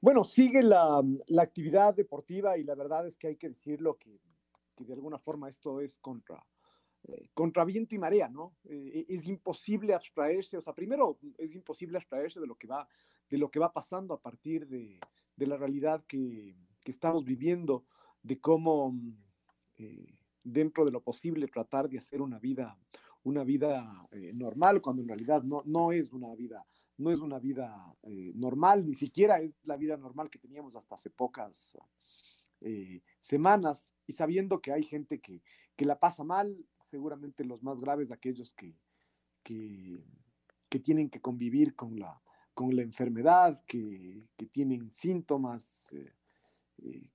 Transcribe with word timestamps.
bueno, 0.00 0.24
sigue 0.24 0.62
la, 0.62 1.02
actividad 1.38 1.94
deportiva 1.94 2.56
y 2.56 2.64
la 2.64 2.74
verdad 2.74 3.06
es 3.06 3.16
que 3.16 3.28
hay 3.28 3.36
que 3.36 3.50
decirlo 3.50 3.98
que, 3.98 4.20
que 4.76 4.84
de 4.84 4.94
alguna 4.94 5.18
forma 5.18 5.48
esto 5.48 5.80
es 5.80 5.98
contra, 5.98 6.42
eh, 7.04 7.28
contra 7.34 7.64
viento 7.64 7.94
y 7.94 7.98
marea, 7.98 8.28
¿no? 8.28 8.54
Eh, 8.64 9.04
es 9.08 9.26
imposible 9.26 9.94
abstraerse, 9.94 10.56
o 10.56 10.62
sea, 10.62 10.74
primero 10.74 11.18
es 11.38 11.54
imposible 11.54 11.98
abstraerse 11.98 12.40
de 12.40 12.46
lo 12.46 12.56
que 12.56 12.66
va 12.66 12.88
de 13.28 13.38
lo 13.38 13.50
que 13.50 13.60
va 13.60 13.72
pasando 13.72 14.12
a 14.12 14.20
partir 14.20 14.66
de, 14.66 14.98
la 15.36 15.56
realidad 15.56 16.04
que, 16.06 16.56
estamos 16.84 17.24
viviendo, 17.24 17.84
de 18.24 18.40
cómo 18.40 18.92
eh, 19.76 20.18
dentro 20.42 20.84
de 20.84 20.90
lo 20.90 21.00
posible 21.00 21.46
tratar 21.46 21.88
de 21.88 21.98
hacer 21.98 22.20
una 22.20 22.40
vida, 22.40 22.76
una 23.22 23.44
vida 23.44 24.08
normal, 24.34 24.82
cuando 24.82 25.02
en 25.02 25.08
realidad 25.08 25.44
no, 25.44 25.62
no 25.64 25.92
es 25.92 26.12
una 26.12 26.34
vida, 26.34 26.66
no 27.00 27.10
es 27.10 27.20
una 27.20 27.38
vida 27.38 27.94
eh, 28.02 28.32
normal, 28.34 28.86
ni 28.86 28.94
siquiera 28.94 29.40
es 29.40 29.54
la 29.64 29.76
vida 29.76 29.96
normal 29.96 30.30
que 30.30 30.38
teníamos 30.38 30.76
hasta 30.76 30.94
hace 30.94 31.10
pocas 31.10 31.76
semanas, 33.20 33.90
y 34.06 34.12
sabiendo 34.12 34.60
que 34.60 34.70
hay 34.70 34.82
gente 34.82 35.18
que, 35.18 35.42
la 35.78 35.98
pasa 35.98 36.24
mal, 36.24 36.54
seguramente 36.82 37.42
los 37.42 37.62
más 37.62 37.80
graves 37.80 38.12
aquellos 38.12 38.52
que, 38.52 38.76
que 39.42 40.78
tienen 40.78 41.08
que 41.08 41.22
convivir 41.22 41.74
con 41.74 41.98
la, 41.98 42.20
con 42.54 42.76
la 42.76 42.82
enfermedad, 42.82 43.62
que, 43.66 44.28
tienen 44.52 44.92
síntomas, 44.92 45.90
eh, 45.92 46.12
eh, 46.78 47.08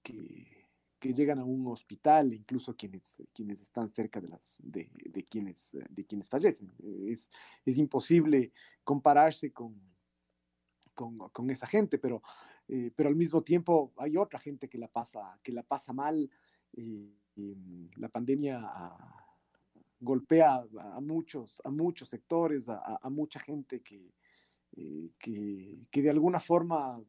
que, 1.07 1.13
llegan 1.13 1.39
a 1.39 1.45
un 1.45 1.67
hospital, 1.67 2.33
incluso 2.33 2.75
quienes, 2.75 3.21
quienes 3.33 3.61
están 3.61 3.89
cerca 3.89 4.19
de, 4.19 4.29
las, 4.29 4.57
de, 4.61 4.89
quienes, 5.29 5.71
de 5.71 6.05
quienes 6.05 6.29
fallecen. 6.29 6.71
Es, 7.07 7.29
es 7.65 7.77
imposible 7.77 8.51
compararse 8.83 9.51
con, 9.51 9.79
con, 10.93 11.49
esa 11.49 11.67
gente, 11.67 11.97
pero, 11.97 12.21
eh, 12.67 12.91
pero 12.95 13.09
al 13.09 13.15
mismo 13.15 13.43
tiempo 13.43 13.93
hay 13.97 14.17
otra 14.17 14.39
gente 14.39 14.67
que 14.69 14.77
la 14.77 14.87
pasa, 14.87 15.39
que 15.43 15.51
la 15.51 15.63
pasa 15.63 15.93
mal. 15.93 16.29
la 17.97 18.09
pandemia 18.09 18.61
golpea 19.99 20.65
a, 20.95 21.01
muchos, 21.01 21.61
a 21.63 21.69
muchos 21.69 22.09
sectores, 22.09 22.67
a 22.69 23.09
mucha 23.09 23.39
gente 23.39 23.81
que, 23.81 24.13
eh, 24.77 25.11
que, 25.17 26.01
de 26.01 26.09
alguna 26.09 26.39
forma 26.39 27.01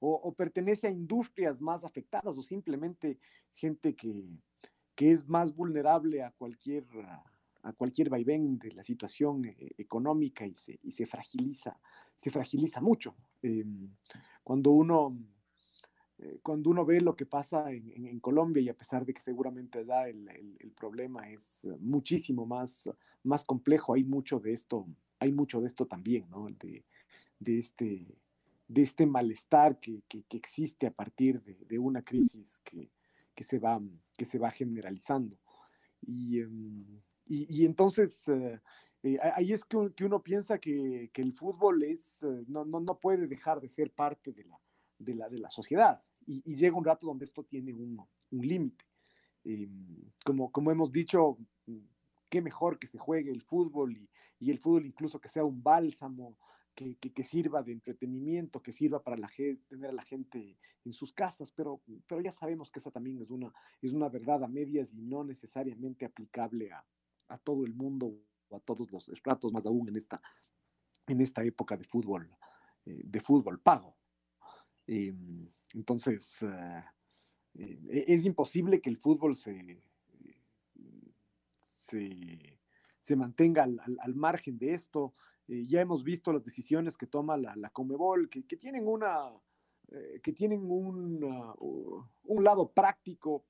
o, 0.00 0.32
pertenece 0.32 0.86
a 0.86 0.90
industrias 0.90 1.60
más 1.60 1.84
afectadas 1.84 2.38
o 2.38 2.42
simplemente 2.42 3.18
gente 3.52 3.94
que, 3.94 4.24
es 4.96 5.28
más 5.28 5.54
vulnerable 5.54 6.22
a 6.22 6.32
cualquier, 6.32 6.84
a 7.62 7.72
cualquier 7.72 8.10
vaivén 8.10 8.58
de 8.58 8.72
la 8.72 8.82
situación 8.82 9.44
eh, 9.44 9.72
económica 9.78 10.44
y 10.44 10.54
se, 10.54 10.78
y 10.82 10.90
se, 10.90 11.06
fragiliza, 11.06 11.78
se 12.16 12.30
fragiliza 12.30 12.80
mucho. 12.80 13.14
Em, 13.42 13.90
cuando 14.42 14.72
uno 14.72 15.16
eh, 16.18 16.40
cuando 16.42 16.70
uno 16.70 16.84
ve 16.84 17.00
lo 17.00 17.14
que 17.14 17.26
pasa 17.26 17.70
en, 17.70 18.18
Colombia 18.18 18.60
y 18.60 18.68
a 18.68 18.76
pesar 18.76 19.06
de 19.06 19.14
que 19.14 19.22
seguramente 19.22 19.78
allá 19.78 20.08
el, 20.08 20.28
el, 20.58 20.72
problema 20.72 21.30
es 21.30 21.64
muchísimo 21.78 22.44
más, 22.44 22.90
más 23.22 23.44
complejo, 23.44 23.94
hay 23.94 24.02
mucho 24.02 24.40
de 24.40 24.52
esto, 24.52 24.86
hay 25.20 25.30
mucho 25.30 25.60
de 25.60 25.68
esto 25.68 25.86
también, 25.86 26.28
¿no? 26.28 26.48
De, 26.48 26.84
de 27.38 27.58
este, 27.60 28.18
de 28.68 28.82
este 28.82 29.06
malestar 29.06 29.80
que, 29.80 30.02
que, 30.06 30.24
existe 30.36 30.86
a 30.86 30.92
partir 30.92 31.42
de, 31.42 31.54
de 31.66 31.78
una 31.78 32.02
crisis 32.02 32.60
que, 32.62 32.90
que, 33.34 33.42
se 33.42 33.58
va, 33.58 33.80
que 34.16 34.26
se 34.26 34.38
va 34.38 34.50
generalizando. 34.50 35.36
Y, 36.02 36.40
em, 36.40 37.00
y, 37.26 37.62
y 37.62 37.66
entonces... 37.66 38.26
Eh, 38.28 38.60
eh, 39.04 39.16
ahí 39.34 39.52
es 39.52 39.64
que, 39.64 39.92
que 39.94 40.04
uno 40.04 40.24
piensa 40.24 40.58
que, 40.58 41.08
que, 41.12 41.22
el 41.22 41.32
fútbol 41.32 41.84
es, 41.84 42.16
no, 42.48 42.64
no, 42.64 42.80
no, 42.80 42.98
puede 42.98 43.28
dejar 43.28 43.60
de 43.60 43.68
ser 43.68 43.92
parte 43.92 44.32
de 44.32 44.42
la, 44.42 44.60
de 44.98 45.14
la, 45.14 45.28
de 45.28 45.38
la 45.38 45.50
sociedad 45.50 46.02
y, 46.28 46.56
llega 46.56 46.76
un 46.76 46.84
rato 46.84 47.06
donde 47.06 47.24
esto 47.24 47.44
tiene 47.44 47.72
un, 47.72 48.04
un 48.30 48.46
límite. 48.46 48.84
Em, 49.44 50.12
como, 50.24 50.52
como 50.52 50.70
hemos 50.70 50.92
dicho, 50.92 51.38
mm, 51.66 51.78
qué 52.28 52.42
mejor 52.42 52.78
que 52.78 52.86
se 52.86 52.98
juegue 52.98 53.30
el 53.30 53.42
fútbol 53.42 53.96
y, 53.96 54.08
y 54.38 54.50
el 54.50 54.58
fútbol 54.58 54.86
incluso 54.86 55.20
que 55.20 55.28
sea 55.28 55.44
un 55.44 55.62
bálsamo, 55.62 56.36
que, 56.78 57.24
sirva 57.24 57.62
de 57.62 57.72
entretenimiento, 57.72 58.62
que 58.62 58.72
sirva 58.72 59.02
para 59.02 59.16
la 59.16 59.28
tener 59.68 59.90
a 59.90 59.92
la 59.92 60.02
gente 60.02 60.58
en 60.84 60.92
sus 60.92 61.12
casas, 61.12 61.52
pero, 61.52 61.82
pero 62.06 62.20
ya 62.20 62.32
sabemos 62.32 62.70
que 62.70 62.78
esa 62.78 62.90
también 62.90 63.20
es 63.20 63.30
una, 63.30 63.52
es 63.82 63.92
una 63.92 64.08
verdad 64.08 64.44
a 64.44 64.48
medias 64.48 64.92
y 64.92 65.02
no 65.02 65.24
necesariamente 65.24 66.04
aplicable 66.04 66.70
a, 66.70 66.84
a 67.28 67.38
todo 67.38 67.64
el 67.64 67.74
mundo 67.74 68.14
o 68.48 68.56
a 68.56 68.60
todos 68.60 68.90
los 68.92 69.08
estratos, 69.08 69.52
más 69.52 69.66
aún 69.66 69.88
en 69.88 69.96
esta, 69.96 70.20
en 71.06 71.20
esta 71.20 71.42
época 71.44 71.76
de 71.76 71.84
fútbol, 71.84 72.30
eh, 72.86 73.02
de 73.04 73.20
fútbol 73.20 73.60
pago. 73.60 73.96
Em, 74.86 75.48
entonces, 75.74 76.42
eh, 76.42 76.84
eh, 77.54 78.04
es 78.06 78.24
imposible 78.24 78.80
que 78.80 78.90
el 78.90 78.96
fútbol 78.96 79.36
se, 79.36 79.82
se, 81.76 83.16
mantenga 83.16 83.64
al, 83.64 84.14
margen 84.14 84.58
de 84.58 84.74
esto. 84.74 85.14
Eh, 85.48 85.66
ya 85.66 85.80
hemos 85.80 86.04
visto 86.04 86.32
las 86.32 86.44
decisiones 86.44 86.96
que 86.96 87.06
toma 87.06 87.36
la, 87.36 87.56
la 87.56 87.70
Comebol, 87.70 88.28
que, 88.28 88.42
tienen 88.42 88.86
una 88.86 89.32
que 90.22 90.34
tienen 90.34 90.70
un, 90.70 91.24
un 92.24 92.44
lado 92.44 92.70
práctico 92.70 93.46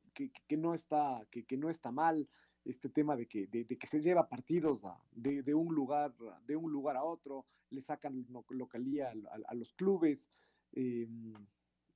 que, 0.48 0.56
no 0.56 0.75
está, 0.75 1.26
que, 1.31 1.56
no 1.56 1.70
está 1.70 1.91
mal, 1.91 2.28
este 2.64 2.88
tema 2.88 3.16
de 3.16 3.26
que, 3.26 3.47
de, 3.47 3.66
que 3.66 3.86
se 3.86 4.00
lleva 4.00 4.28
partidos 4.28 4.82
de, 5.12 5.42
de, 5.42 5.54
un 5.54 5.75
lugar, 5.75 6.14
de 6.47 6.56
un 6.56 6.72
lugar 6.72 6.97
a 6.97 7.04
otro, 7.04 7.47
le 7.70 7.81
sacan 7.81 8.26
localía 8.50 9.10
a, 9.10 9.50
a 9.50 9.54
los 9.54 9.72
clubes. 9.72 10.30
Em, 10.72 11.34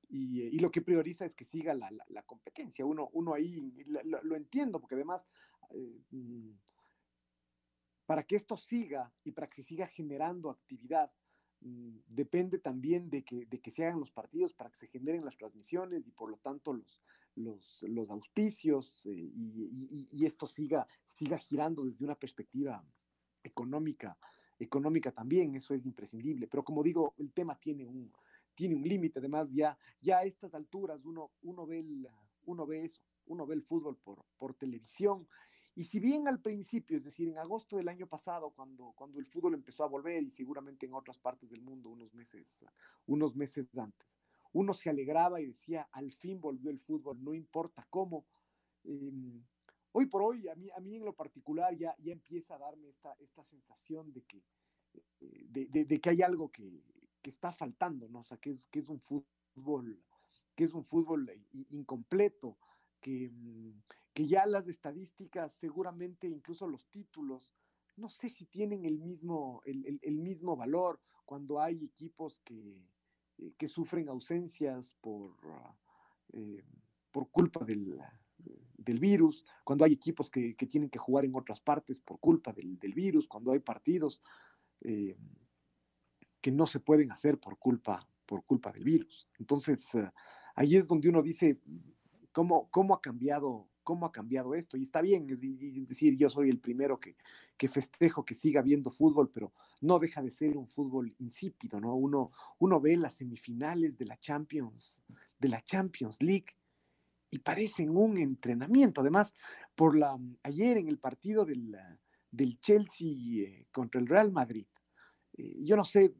y, 0.09 0.59
lo 0.59 0.69
que 0.69 0.81
prioriza 0.81 1.25
es 1.25 1.35
que 1.35 1.45
siga 1.45 1.73
la, 1.73 1.89
la, 2.07 2.23
competencia. 2.23 2.85
Uno, 2.85 3.09
uno 3.13 3.33
ahí 3.33 3.73
lo, 3.85 4.35
entiendo, 4.35 4.79
porque 4.79 4.95
además, 4.95 5.25
eh, 5.71 6.01
para 8.05 8.23
que 8.23 8.35
esto 8.35 8.57
siga 8.57 9.11
y 9.23 9.31
para 9.31 9.47
que 9.47 9.55
se 9.55 9.63
siga 9.63 9.87
generando 9.87 10.49
actividad, 10.49 11.11
mm, 11.61 11.97
depende 12.07 12.59
también 12.59 13.09
de 13.09 13.23
que, 13.23 13.71
se 13.71 13.85
hagan 13.85 13.99
los 13.99 14.11
partidos 14.11 14.53
para 14.53 14.69
que 14.69 14.77
se 14.77 14.87
generen 14.87 15.25
las 15.25 15.37
transmisiones 15.37 16.05
y 16.07 16.11
por 16.11 16.29
lo 16.29 16.37
tanto 16.37 16.73
los, 17.35 18.09
auspicios 18.09 19.05
eh, 19.05 19.11
y, 19.11 20.25
esto 20.25 20.45
siga, 20.45 20.87
siga 21.07 21.37
girando 21.37 21.83
desde 21.83 22.05
una 22.05 22.15
perspectiva 22.15 22.83
económica, 23.43 24.17
económica 24.59 25.11
también, 25.11 25.55
eso 25.55 25.73
es 25.73 25.85
imprescindible. 25.85 26.47
Pero 26.47 26.63
como 26.63 26.83
digo, 26.83 27.13
el 27.17 27.31
tema 27.31 27.57
tiene 27.59 27.85
un, 27.85 28.11
tiene 28.55 28.75
un 28.75 28.83
límite, 28.83 29.19
además 29.19 29.51
ya, 29.51 29.77
ya 30.01 30.19
a 30.19 30.23
estas 30.23 30.53
alturas 30.53 31.03
uno, 31.05 31.31
uno, 31.41 31.65
ve 31.65 31.83
uno 32.45 32.65
ve 32.65 32.85
eso, 32.85 33.01
uno 33.25 33.45
ve 33.45 33.55
el 33.55 33.63
fútbol 33.63 33.97
por, 33.97 34.25
por 34.37 34.53
televisión. 34.53 35.27
Y 35.75 35.85
si 35.85 35.99
bien 35.99 36.27
al 36.27 36.39
principio, 36.39 36.97
es 36.97 37.03
decir, 37.03 37.27
en 37.27 37.37
agosto 37.37 37.77
del 37.77 37.87
año 37.87 38.05
pasado, 38.07 38.51
cuando, 38.51 38.93
cuando 38.95 39.19
el 39.19 39.25
fútbol 39.25 39.55
empezó 39.55 39.83
a 39.83 39.87
volver 39.87 40.23
y 40.23 40.29
seguramente 40.29 40.85
en 40.85 40.93
otras 40.93 41.17
partes 41.17 41.49
del 41.49 41.61
mundo 41.61 41.89
unos 41.89 42.13
meses, 42.13 42.63
unos 43.07 43.35
meses 43.35 43.75
antes, 43.77 44.07
uno 44.51 44.73
se 44.75 44.91
alegraba 44.91 45.41
y 45.41 45.47
decía, 45.47 45.89
al 45.91 46.11
fin 46.11 46.39
volvió 46.39 46.69
el 46.69 46.79
fútbol, 46.79 47.23
no 47.23 47.33
importa 47.33 47.87
cómo. 47.89 48.25
Em, 48.83 49.43
hoy 49.93 50.05
por 50.05 50.21
hoy, 50.21 50.47
a 50.47 50.55
mí, 50.55 50.69
a 50.69 50.79
mí 50.79 50.97
en 50.97 51.05
lo 51.05 51.13
particular 51.13 51.75
ya, 51.75 51.95
ya 51.97 52.13
empieza 52.13 52.55
a 52.55 52.59
darme 52.59 52.89
esta, 52.89 53.13
esta 53.19 53.43
sensación 53.43 54.13
de 54.13 54.21
que, 54.21 54.43
eh, 55.21 55.45
de, 55.49 55.99
que 55.99 56.09
hay 56.11 56.21
algo 56.21 56.51
que, 56.51 56.83
que 57.19 57.31
está 57.31 57.51
faltando, 57.51 58.07
¿no? 58.09 58.19
O 58.19 58.23
sea, 58.23 58.37
que 58.37 58.51
es, 58.51 58.67
que 58.67 58.79
es 58.79 58.89
un 58.89 58.99
fútbol 58.99 59.99
que 60.55 60.63
es 60.63 60.73
un 60.73 60.83
fútbol 60.83 61.31
incompleto, 61.71 62.57
que, 63.01 63.29
mm, 63.31 63.81
que 64.13 64.27
ya 64.27 64.45
las 64.45 64.67
estadísticas, 64.67 65.53
seguramente 65.53 66.27
incluso 66.27 66.67
los 66.67 66.87
títulos, 66.87 67.51
no 67.95 68.09
sé 68.09 68.29
si 68.29 68.45
tienen 68.45 68.85
el 68.85 68.99
mismo, 68.99 69.61
el, 69.65 69.99
el, 70.01 70.17
mismo 70.19 70.55
valor 70.55 70.99
cuando 71.25 71.59
hay 71.59 71.83
equipos 71.83 72.39
que, 72.43 72.81
eh, 73.37 73.53
que 73.57 73.67
sufren 73.67 74.09
ausencias 74.09 74.95
por, 75.01 75.35
ah, 75.45 75.75
eh, 76.33 76.63
por 77.11 77.29
culpa 77.29 77.63
del, 77.65 77.99
del, 78.77 78.99
virus, 78.99 79.45
cuando 79.63 79.85
hay 79.85 79.93
equipos 79.93 80.29
que, 80.31 80.55
que, 80.55 80.65
tienen 80.65 80.89
que 80.89 80.99
jugar 80.99 81.25
en 81.25 81.35
otras 81.35 81.59
partes 81.59 81.99
por 81.99 82.19
culpa 82.19 82.51
del, 82.51 82.77
del 82.79 82.93
virus, 82.93 83.27
cuando 83.27 83.51
hay 83.51 83.59
partidos 83.59 84.21
eh, 84.81 85.15
que 86.41 86.51
no 86.51 86.65
se 86.65 86.79
pueden 86.79 87.11
hacer 87.11 87.39
por 87.39 87.57
culpa, 87.57 88.07
por 88.25 88.43
culpa 88.43 88.71
del 88.71 88.83
virus. 88.83 89.29
Entonces, 89.39 89.89
ahí 90.55 90.75
es 90.75 90.87
donde 90.87 91.09
uno 91.09 91.21
dice, 91.21 91.59
¿cómo, 92.31 92.69
cómo 92.69 92.95
ha 92.95 93.01
cambiado 93.01 93.69
cómo 93.83 94.05
ha 94.05 94.11
cambiado 94.11 94.55
esto. 94.55 94.77
Y 94.77 94.83
está 94.83 95.01
bien, 95.01 95.29
es 95.29 95.41
decir, 95.87 96.15
yo 96.17 96.29
soy 96.29 96.49
el 96.49 96.59
primero 96.59 96.99
que, 96.99 97.15
que 97.57 97.67
festejo 97.67 98.25
que 98.25 98.35
siga 98.35 98.61
viendo 98.61 98.91
fútbol, 98.91 99.29
pero 99.29 99.53
no 99.81 99.99
deja 99.99 100.21
de 100.21 100.31
ser 100.31 100.57
un 100.57 100.67
fútbol 100.67 101.13
insípido, 101.19 101.79
¿no? 101.79 101.95
Uno, 101.95 102.31
uno 102.59 102.79
ve 102.79 102.97
las 102.97 103.15
semifinales 103.15 103.97
de 103.97 104.05
la 104.05 104.17
Champions, 104.17 104.97
de 105.39 105.49
la 105.49 105.61
Champions 105.61 106.21
League 106.21 106.55
y 107.29 107.39
parecen 107.39 107.97
un 107.97 108.17
entrenamiento. 108.17 109.01
Además, 109.01 109.33
por 109.75 109.97
la, 109.97 110.17
ayer 110.43 110.77
en 110.77 110.87
el 110.87 110.99
partido 110.99 111.45
del, 111.45 111.75
del 112.29 112.59
Chelsea 112.59 113.07
eh, 113.07 113.67
contra 113.71 113.99
el 113.99 114.07
Real 114.07 114.31
Madrid, 114.31 114.67
eh, 115.37 115.63
yo 115.63 115.75
no 115.75 115.83
sé, 115.83 116.13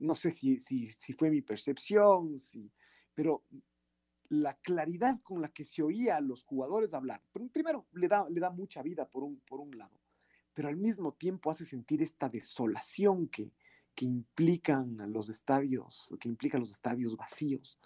no 0.00 0.14
sé 0.14 0.32
si, 0.32 0.60
si, 0.60 1.12
fue 1.12 1.30
mi 1.30 1.42
percepción, 1.42 2.40
si, 2.40 2.70
pero 3.14 3.44
la 4.30 4.54
claridad 4.54 5.20
con 5.22 5.42
la 5.42 5.48
que 5.48 5.64
se 5.64 5.82
oía 5.82 6.16
a 6.16 6.20
los 6.20 6.44
jugadores 6.44 6.94
hablar. 6.94 7.20
Primero, 7.52 7.86
le 7.92 8.08
da, 8.08 8.28
le 8.30 8.40
da 8.40 8.50
mucha 8.50 8.80
vida 8.80 9.04
por 9.08 9.24
un, 9.24 9.40
por 9.40 9.60
un 9.60 9.76
lado, 9.76 9.98
pero 10.54 10.68
al 10.68 10.76
mismo 10.76 11.12
tiempo 11.12 11.50
hace 11.50 11.66
sentir 11.66 12.00
esta 12.00 12.28
desolación 12.28 13.28
que, 13.28 13.52
que 13.94 14.04
implican 14.04 15.12
los 15.12 15.28
estadios, 15.28 16.14
que 16.20 16.28
implican 16.28 16.60
los 16.60 16.70
estadios 16.70 17.16
vacíos, 17.16 17.78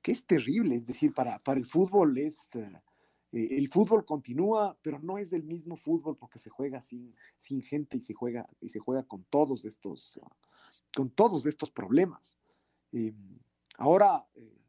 que 0.00 0.12
es 0.12 0.24
terrible, 0.24 0.76
es 0.76 0.86
decir, 0.86 1.12
para, 1.12 1.38
para 1.40 1.60
el 1.60 1.66
fútbol 1.66 2.18
es... 2.18 2.48
Eh, 2.54 2.80
el 3.32 3.68
fútbol 3.68 4.04
continúa, 4.04 4.78
pero 4.80 5.00
no 5.00 5.18
es 5.18 5.32
el 5.32 5.42
mismo 5.42 5.76
fútbol 5.76 6.16
porque 6.16 6.38
se 6.38 6.50
juega 6.50 6.80
sin, 6.80 7.16
sin 7.36 7.62
gente 7.62 7.96
y 7.96 8.00
se 8.00 8.14
juega, 8.14 8.48
y 8.60 8.68
se 8.68 8.78
juega 8.78 9.02
con 9.02 9.24
todos 9.24 9.64
estos, 9.64 10.20
con 10.94 11.10
todos 11.10 11.44
estos 11.44 11.72
problemas. 11.72 12.38
Em, 12.92 13.40
ahora, 13.76 14.24
eh, 14.36 14.63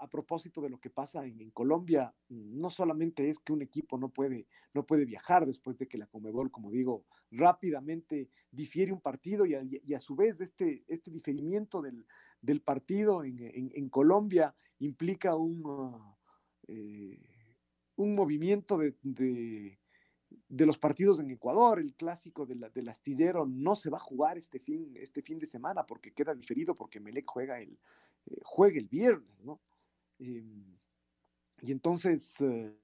a, 0.00 0.08
propósito 0.08 0.60
de 0.60 0.70
lo 0.70 0.78
que 0.78 0.90
pasa 0.90 1.24
en, 1.24 1.50
Colombia, 1.50 2.14
no 2.28 2.70
solamente 2.70 3.28
es 3.28 3.38
que 3.38 3.52
un 3.52 3.62
equipo 3.62 3.98
no 3.98 4.08
puede, 4.08 4.46
no 4.74 4.84
puede 4.86 5.04
viajar 5.04 5.46
después 5.46 5.78
de 5.78 5.86
que 5.88 5.98
la 5.98 6.06
Comebol, 6.06 6.50
como 6.50 6.70
digo, 6.70 7.04
rápidamente 7.30 8.30
difiere 8.50 8.92
un 8.92 9.00
partido 9.00 9.44
y 9.46 9.54
a, 9.94 10.00
su 10.00 10.16
vez 10.16 10.40
este, 10.40 10.84
este 10.88 11.10
diferimiento 11.10 11.82
del, 11.82 12.06
del 12.40 12.60
partido 12.60 13.24
en, 13.24 13.38
en, 13.40 13.88
Colombia 13.88 14.54
implica 14.78 15.34
un, 15.34 15.62
ah, 15.66 16.16
eh, 16.68 17.18
un 17.96 18.14
movimiento 18.14 18.78
de, 18.78 18.94
de, 19.02 20.66
los 20.66 20.78
partidos 20.78 21.20
en 21.20 21.30
Ecuador, 21.30 21.78
el 21.78 21.94
clásico 21.94 22.46
del 22.46 22.88
astillero 22.88 23.46
no 23.46 23.74
se 23.74 23.90
va 23.90 23.98
a 23.98 24.00
jugar 24.00 24.38
este 24.38 24.58
fin, 24.58 24.92
este 24.96 25.22
fin 25.22 25.38
de 25.38 25.46
semana 25.46 25.86
porque 25.86 26.12
queda 26.12 26.34
diferido 26.34 26.74
porque 26.74 27.00
Melec 27.00 27.24
juega 27.26 27.60
el, 27.60 27.78
eh, 28.26 28.40
juegue 28.42 28.78
el 28.78 28.88
viernes, 28.88 29.40
¿no? 29.42 29.60
Em, 30.18 30.78
y 31.62 31.72
entonces, 31.72 32.34
eh, 32.40 32.76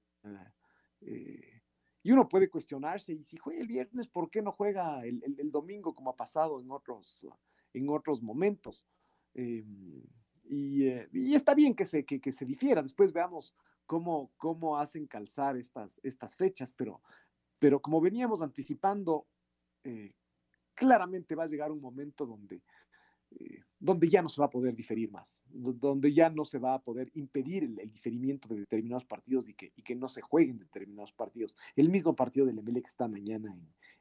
eh, 1.01 1.61
y 2.01 2.11
uno 2.11 2.27
puede 2.27 2.49
cuestionarse, 2.49 3.13
y 3.13 3.23
si 3.23 3.37
juega 3.37 3.61
el 3.61 3.67
viernes, 3.67 4.07
¿por 4.07 4.29
qué 4.29 4.41
no 4.41 4.51
juega 4.51 5.05
el, 5.05 5.51
domingo 5.51 5.93
como 5.95 6.09
ha 6.09 6.15
pasado 6.15 6.59
en 6.59 6.71
otros, 6.71 7.25
en 7.73 7.89
otros 7.89 8.21
momentos? 8.21 8.87
Em, 9.33 10.03
y, 10.45 10.85
y, 11.11 11.35
está 11.35 11.53
bien 11.53 11.75
que 11.75 11.85
se, 11.85 12.05
que, 12.05 12.31
se 12.31 12.45
difiera, 12.45 12.81
después 12.81 13.13
veamos 13.13 13.55
cómo, 13.85 14.31
cómo 14.37 14.77
hacen 14.77 15.07
calzar 15.07 15.55
estas, 15.57 15.99
estas 16.03 16.35
fechas, 16.35 16.73
pero, 16.73 17.01
pero 17.59 17.81
como 17.81 18.01
veníamos 18.01 18.41
anticipando, 18.41 19.27
claramente 20.73 21.35
va 21.35 21.43
a 21.43 21.47
llegar 21.47 21.71
un 21.71 21.81
momento 21.81 22.25
donde 22.25 22.61
eh, 23.39 23.63
donde 23.83 24.07
ya 24.07 24.21
no 24.21 24.29
se 24.29 24.39
va 24.39 24.47
a 24.47 24.49
poder 24.49 24.73
diferir 24.73 25.11
más, 25.11 25.41
donde 25.49 26.13
ya 26.13 26.29
no 26.29 26.45
se 26.45 26.57
va 26.57 26.75
a 26.75 26.81
poder 26.81 27.11
impedir 27.15 27.65
el, 27.65 27.91
diferimiento 27.91 28.47
de 28.47 28.61
determinados 28.61 29.03
partidos 29.03 29.49
y 29.49 29.53
que, 29.53 29.73
y 29.75 29.81
que, 29.81 29.93
no 29.93 30.07
se 30.07 30.21
jueguen 30.21 30.57
determinados 30.57 31.11
partidos. 31.11 31.57
El 31.75 31.89
mismo 31.89 32.15
partido 32.15 32.45
del 32.45 32.63
que 32.63 32.87
está 32.87 33.09
mañana 33.09 33.53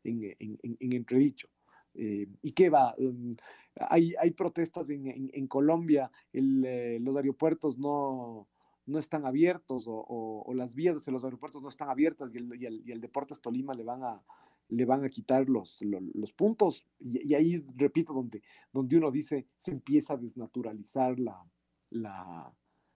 en, 0.04 0.22
en, 0.22 0.36
en, 0.38 0.76
en 0.78 0.92
entredicho. 0.92 1.48
Eh, 1.94 2.28
¿Y 2.42 2.52
qué 2.52 2.70
va? 2.70 2.94
Um, 2.96 3.34
hay, 3.74 4.14
hay, 4.20 4.30
protestas 4.30 4.88
en, 4.88 5.46
Colombia, 5.48 6.12
eh, 6.32 6.98
los 7.00 7.16
aeropuertos 7.16 7.76
no, 7.76 8.46
no 8.86 8.98
están 9.00 9.26
abiertos 9.26 9.88
o, 9.88 10.44
o, 10.46 10.54
las 10.54 10.76
vías 10.76 11.04
de 11.04 11.10
los 11.10 11.24
aeropuertos 11.24 11.60
no 11.60 11.68
están 11.68 11.90
abiertas 11.90 12.32
y 12.32 12.38
el, 12.38 12.54
y 12.54 12.66
el, 12.66 12.82
y 12.86 12.92
el 12.92 13.00
Deportes 13.00 13.40
Tolima 13.40 13.74
le 13.74 13.82
van 13.82 14.04
a, 14.04 14.22
le 14.68 14.84
van 14.84 15.04
a 15.04 15.08
quitar 15.08 15.48
los, 15.48 15.80
los, 15.82 16.32
puntos. 16.32 16.86
Y, 16.98 17.34
ahí, 17.34 17.64
repito, 17.76 18.12
donde, 18.12 18.42
donde 18.72 18.96
uno 18.96 19.10
dice, 19.10 19.46
se 19.56 19.70
empieza 19.70 20.14
a 20.14 20.16
desnaturalizar 20.16 21.18
la, 21.18 21.44
la, 21.90 22.52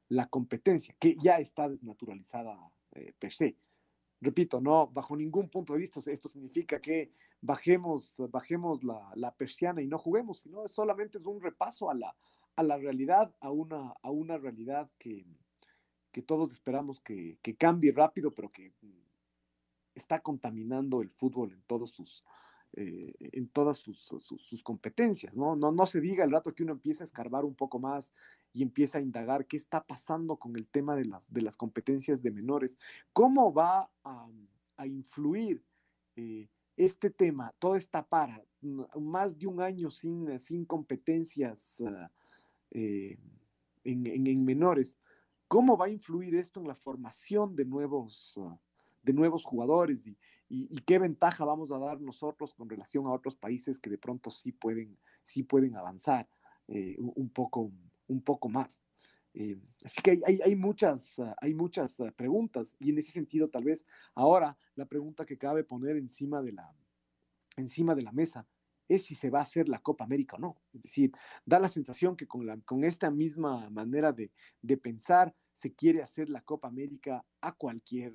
la 0.09 0.27
competencia, 0.27 0.95
que 0.99 1.17
ya 1.23 1.39
está 1.39 1.69
desnaturalizada 1.69 2.59
eh, 2.93 3.13
per 3.19 3.33
se. 3.33 3.57
Repito, 4.21 4.61
no, 4.61 4.87
bajo 4.89 5.17
ningún 5.17 5.51
punto 5.51 5.75
de 5.75 5.81
vista, 5.81 6.01
esto 6.07 6.29
significa 6.29 6.81
que 6.81 7.13
bajemos, 7.41 8.15
bajemos 8.17 8.83
la, 8.83 9.13
la 9.15 9.35
persiana 9.35 9.83
y 9.83 9.87
no 9.87 9.99
juguemos, 9.99 10.41
sino 10.41 10.67
solamente 10.69 11.19
es 11.19 11.27
un 11.27 11.41
repaso 11.41 11.91
a 11.91 11.95
la, 11.95 12.17
a 12.57 12.63
la 12.63 12.79
realidad, 12.79 13.35
a 13.41 13.51
una, 13.51 13.93
a 14.03 14.11
una 14.11 14.39
realidad 14.39 14.91
que, 14.99 15.27
que 16.11 16.23
todos 16.23 16.53
esperamos 16.53 17.01
que, 17.01 17.39
que 17.43 17.55
cambie 17.57 17.93
rápido, 17.93 18.35
pero 18.35 18.51
que 18.51 18.73
está 19.97 20.21
contaminando 20.21 21.03
el 21.03 21.11
fútbol 21.11 21.53
en 21.53 21.63
todos 21.63 21.91
sus, 21.91 22.23
eh, 22.75 23.15
en 23.19 23.49
todas 23.49 23.79
sus, 23.79 23.99
sus, 23.99 24.63
competencias, 24.63 25.35
¿no? 25.35 25.57
¿no? 25.57 25.73
No 25.73 25.87
se 25.87 26.01
diga 26.01 26.25
el 26.25 26.31
rato 26.31 26.55
que 26.55 26.63
uno 26.63 26.73
empieza 26.73 27.03
a 27.03 27.07
escarbar 27.07 27.45
un 27.45 27.55
poco 27.55 27.79
más 27.79 28.13
y 28.53 28.63
empieza 28.63 28.99
a 28.99 29.01
indagar 29.01 29.47
qué 29.47 29.57
está 29.57 29.83
pasando 29.83 30.37
con 30.37 30.57
el 30.57 30.67
tema 30.67 30.95
de 30.95 31.07
las, 31.07 31.33
de 31.33 31.41
las 31.41 31.57
competencias 31.57 32.23
de 32.23 32.31
menores, 32.31 32.79
cómo 33.15 33.53
va 33.53 33.91
a, 34.05 34.29
influir 34.87 35.65
eh, 36.17 36.49
este 36.77 37.09
tema, 37.09 37.55
toda 37.59 37.79
esta 37.79 38.07
para, 38.07 38.45
más 39.01 39.39
de 39.39 39.47
un 39.47 39.63
año 39.63 39.91
sin, 39.91 40.39
sin 40.39 40.67
competencias 40.67 41.81
ah, 41.81 42.11
eh, 42.73 43.17
en, 43.85 44.07
en, 44.07 44.27
en, 44.27 44.45
menores, 44.45 44.99
¿cómo 45.49 45.79
va 45.79 45.87
a 45.87 45.91
influir 45.91 46.35
esto 46.35 46.61
en 46.61 46.69
la 46.69 46.75
formación 46.75 47.57
de 47.57 47.65
nuevos... 47.65 48.39
De 49.07 49.13
nuevos 49.13 49.45
jugadores 49.45 50.05
y, 50.49 50.81
qué 50.85 50.99
ventaja 50.99 51.45
vamos 51.45 51.71
a 51.71 51.79
dar 51.79 52.01
nosotros 52.01 52.55
con 52.55 52.69
relación 52.69 53.07
a 53.07 53.13
otros 53.13 53.37
países 53.37 53.79
que 53.79 53.89
de 53.89 53.99
pronto 53.99 54.31
sí 54.31 54.51
pueden, 54.51 54.99
sí 55.23 55.45
pueden 55.45 55.77
avanzar 55.77 56.29
eh, 56.67 56.97
un, 56.99 57.31
poco, 57.31 57.71
un 58.09 58.21
poco 58.21 58.49
más. 58.49 58.83
Eh, 59.33 59.57
así 59.85 60.03
que 60.03 60.21
hay, 60.27 60.41
hay, 60.45 60.57
muchas, 60.57 61.19
ah, 61.21 61.37
hay 61.41 61.55
muchas 61.55 62.01
ah, 62.01 62.11
preguntas 62.17 62.75
y 62.81 62.91
en 62.91 62.99
ese 62.99 63.13
sentido 63.13 63.49
tal 63.49 63.63
vez 63.63 63.85
ahora 64.15 64.57
la 64.75 64.87
pregunta 64.87 65.25
que 65.25 65.39
cabe 65.39 65.63
poner 65.63 65.97
encima 65.97 66.43
de 66.43 66.53
la, 66.53 66.75
encima 67.57 67.95
de 67.95 68.03
la 68.03 68.13
mesa 68.13 68.47
es 68.89 69.05
si 69.05 69.15
se 69.15 69.31
va 69.31 69.41
a 69.41 69.43
hacer 69.43 69.69
la 69.69 69.81
Copa 69.81 70.05
América 70.05 70.37
o 70.37 70.41
no. 70.41 70.57
Es 70.73 70.83
decir, 70.83 71.13
da 71.45 71.61
la 71.61 71.69
sensación 71.69 72.17
que 72.17 72.27
con, 72.27 72.61
con 72.63 72.83
esta 72.83 73.11
misma 73.11 73.71
manera 73.71 74.13
de, 74.13 74.33
de 74.63 74.77
pensar 74.77 75.35
se 75.55 75.73
quiere 75.73 76.03
hacer 76.03 76.29
la 76.29 76.43
Copa 76.43 76.69
América 76.69 77.25
a 77.41 77.53
cualquier, 77.53 78.13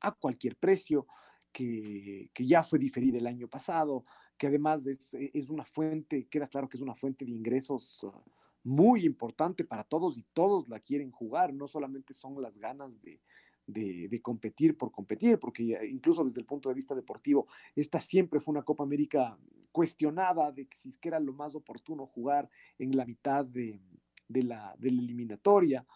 a 0.00 0.12
cualquier 0.12 0.56
precio, 0.56 1.06
que, 1.52 2.30
ya 2.38 2.62
fue 2.62 2.78
diferida 2.78 3.18
el 3.18 3.26
año 3.26 3.48
pasado, 3.48 4.04
que 4.36 4.46
además 4.46 4.86
es, 4.86 5.12
es, 5.12 5.50
una 5.50 5.64
fuente, 5.64 6.28
queda 6.28 6.46
claro 6.46 6.68
que 6.68 6.76
es 6.76 6.82
una 6.82 6.94
fuente 6.94 7.24
de 7.24 7.32
ingresos 7.32 8.06
ah, 8.08 8.22
muy 8.62 9.04
importante 9.04 9.64
para 9.64 9.82
todos 9.82 10.18
y 10.18 10.24
todos 10.32 10.68
la 10.68 10.78
quieren 10.80 11.10
jugar, 11.10 11.52
no 11.52 11.66
solamente 11.66 12.14
son 12.14 12.40
las 12.40 12.58
ganas 12.58 13.00
de, 13.00 13.20
de, 13.66 14.20
competir 14.22 14.76
por 14.76 14.90
competir, 14.90 15.38
porque 15.38 15.78
incluso 15.90 16.24
desde 16.24 16.40
el 16.40 16.46
punto 16.46 16.68
de 16.68 16.74
vista 16.74 16.94
deportivo, 16.94 17.46
esta 17.76 18.00
siempre 18.00 18.40
fue 18.40 18.52
una 18.52 18.62
Copa 18.62 18.84
América 18.84 19.38
cuestionada 19.72 20.50
de 20.52 20.66
que 20.66 20.76
si 20.76 20.88
es 20.88 20.98
que 20.98 21.08
era 21.08 21.20
lo 21.20 21.32
más 21.32 21.54
oportuno 21.54 22.06
jugar 22.06 22.48
en 22.78 22.96
la 22.96 23.04
mitad 23.04 23.44
de, 23.44 23.80
de 24.26 24.42
la, 24.42 24.74
de 24.78 24.90
la 24.90 25.02
eliminatoria. 25.02 25.86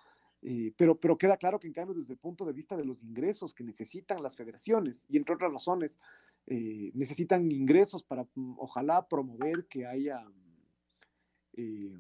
Eh, 0.45 0.73
pero, 0.77 0.99
pero 0.99 1.17
queda 1.17 1.37
claro 1.37 1.61
que 1.61 1.69
en 1.69 1.73
cambio 1.73 1.95
desde 1.95 2.15
el 2.15 2.19
punto 2.19 2.45
de 2.45 2.53
vista 2.53 2.77
de 2.77 2.85
los 2.85 3.01
ingresos 3.05 3.55
que 3.55 3.63
necesitan 3.63 4.21
las 4.23 4.37
federaciones 4.37 5.07
y 5.09 5.17
entre 5.17 5.37
otras 5.37 5.53
razones 5.53 6.01
eh, 6.49 6.91
necesitan 6.95 7.51
ingresos 7.53 8.03
para 8.03 8.25
mm, 8.35 8.59
ojalá 8.59 9.07
promover 9.07 9.67
que 9.67 9.87
haya 9.87 10.21
eh, 11.53 11.97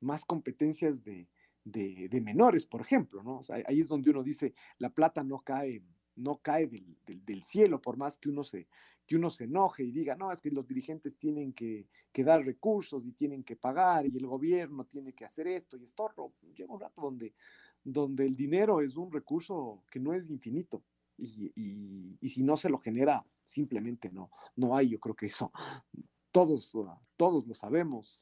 más 0.00 0.24
competencias 0.24 1.04
de, 1.04 1.28
de, 1.64 2.20
menores, 2.20 2.66
por 2.66 2.80
ejemplo, 2.80 3.22
¿no? 3.22 3.42
ahí 3.66 3.80
es 3.80 3.86
donde 3.86 4.10
uno 4.10 4.24
dice, 4.24 4.54
la 4.78 4.90
plata 4.90 5.22
no 5.22 5.40
cae, 5.40 5.82
no 6.20 6.38
cae 6.38 6.66
del, 6.66 7.44
cielo, 7.44 7.80
por 7.80 7.96
más 7.96 8.18
que 8.18 8.28
uno, 8.28 8.44
se, 8.44 8.68
que 9.06 9.16
uno 9.16 9.30
se 9.30 9.44
enoje 9.44 9.84
y 9.84 9.90
diga, 9.90 10.14
no, 10.16 10.30
es 10.32 10.40
que 10.40 10.50
los 10.50 10.66
dirigentes 10.66 11.16
tienen 11.16 11.52
que, 11.52 11.88
dar 12.14 12.44
recursos 12.44 13.06
y 13.06 13.12
tienen 13.12 13.42
que 13.42 13.56
pagar 13.56 14.06
y 14.06 14.16
el 14.16 14.26
gobierno 14.26 14.84
tiene 14.84 15.12
que 15.14 15.24
hacer 15.24 15.46
esto 15.46 15.76
y 15.76 15.84
esto. 15.84 16.32
Llega 16.54 16.72
un 16.72 16.80
rato 16.80 17.00
donde, 17.00 17.34
donde 17.82 18.26
el 18.26 18.36
dinero 18.36 18.80
es 18.80 18.96
un 18.96 19.10
recurso 19.10 19.82
que 19.90 19.98
no 19.98 20.12
es 20.12 20.28
infinito 20.28 20.82
y, 21.16 22.28
si 22.28 22.42
no 22.42 22.56
se 22.56 22.68
lo 22.68 22.78
genera, 22.78 23.24
simplemente 23.46 24.10
no, 24.10 24.30
no 24.56 24.76
hay, 24.76 24.90
yo 24.90 25.00
creo 25.00 25.16
que 25.16 25.26
eso 25.26 25.50
todos, 26.30 26.72
todos 27.16 27.46
lo 27.46 27.54
sabemos. 27.54 28.20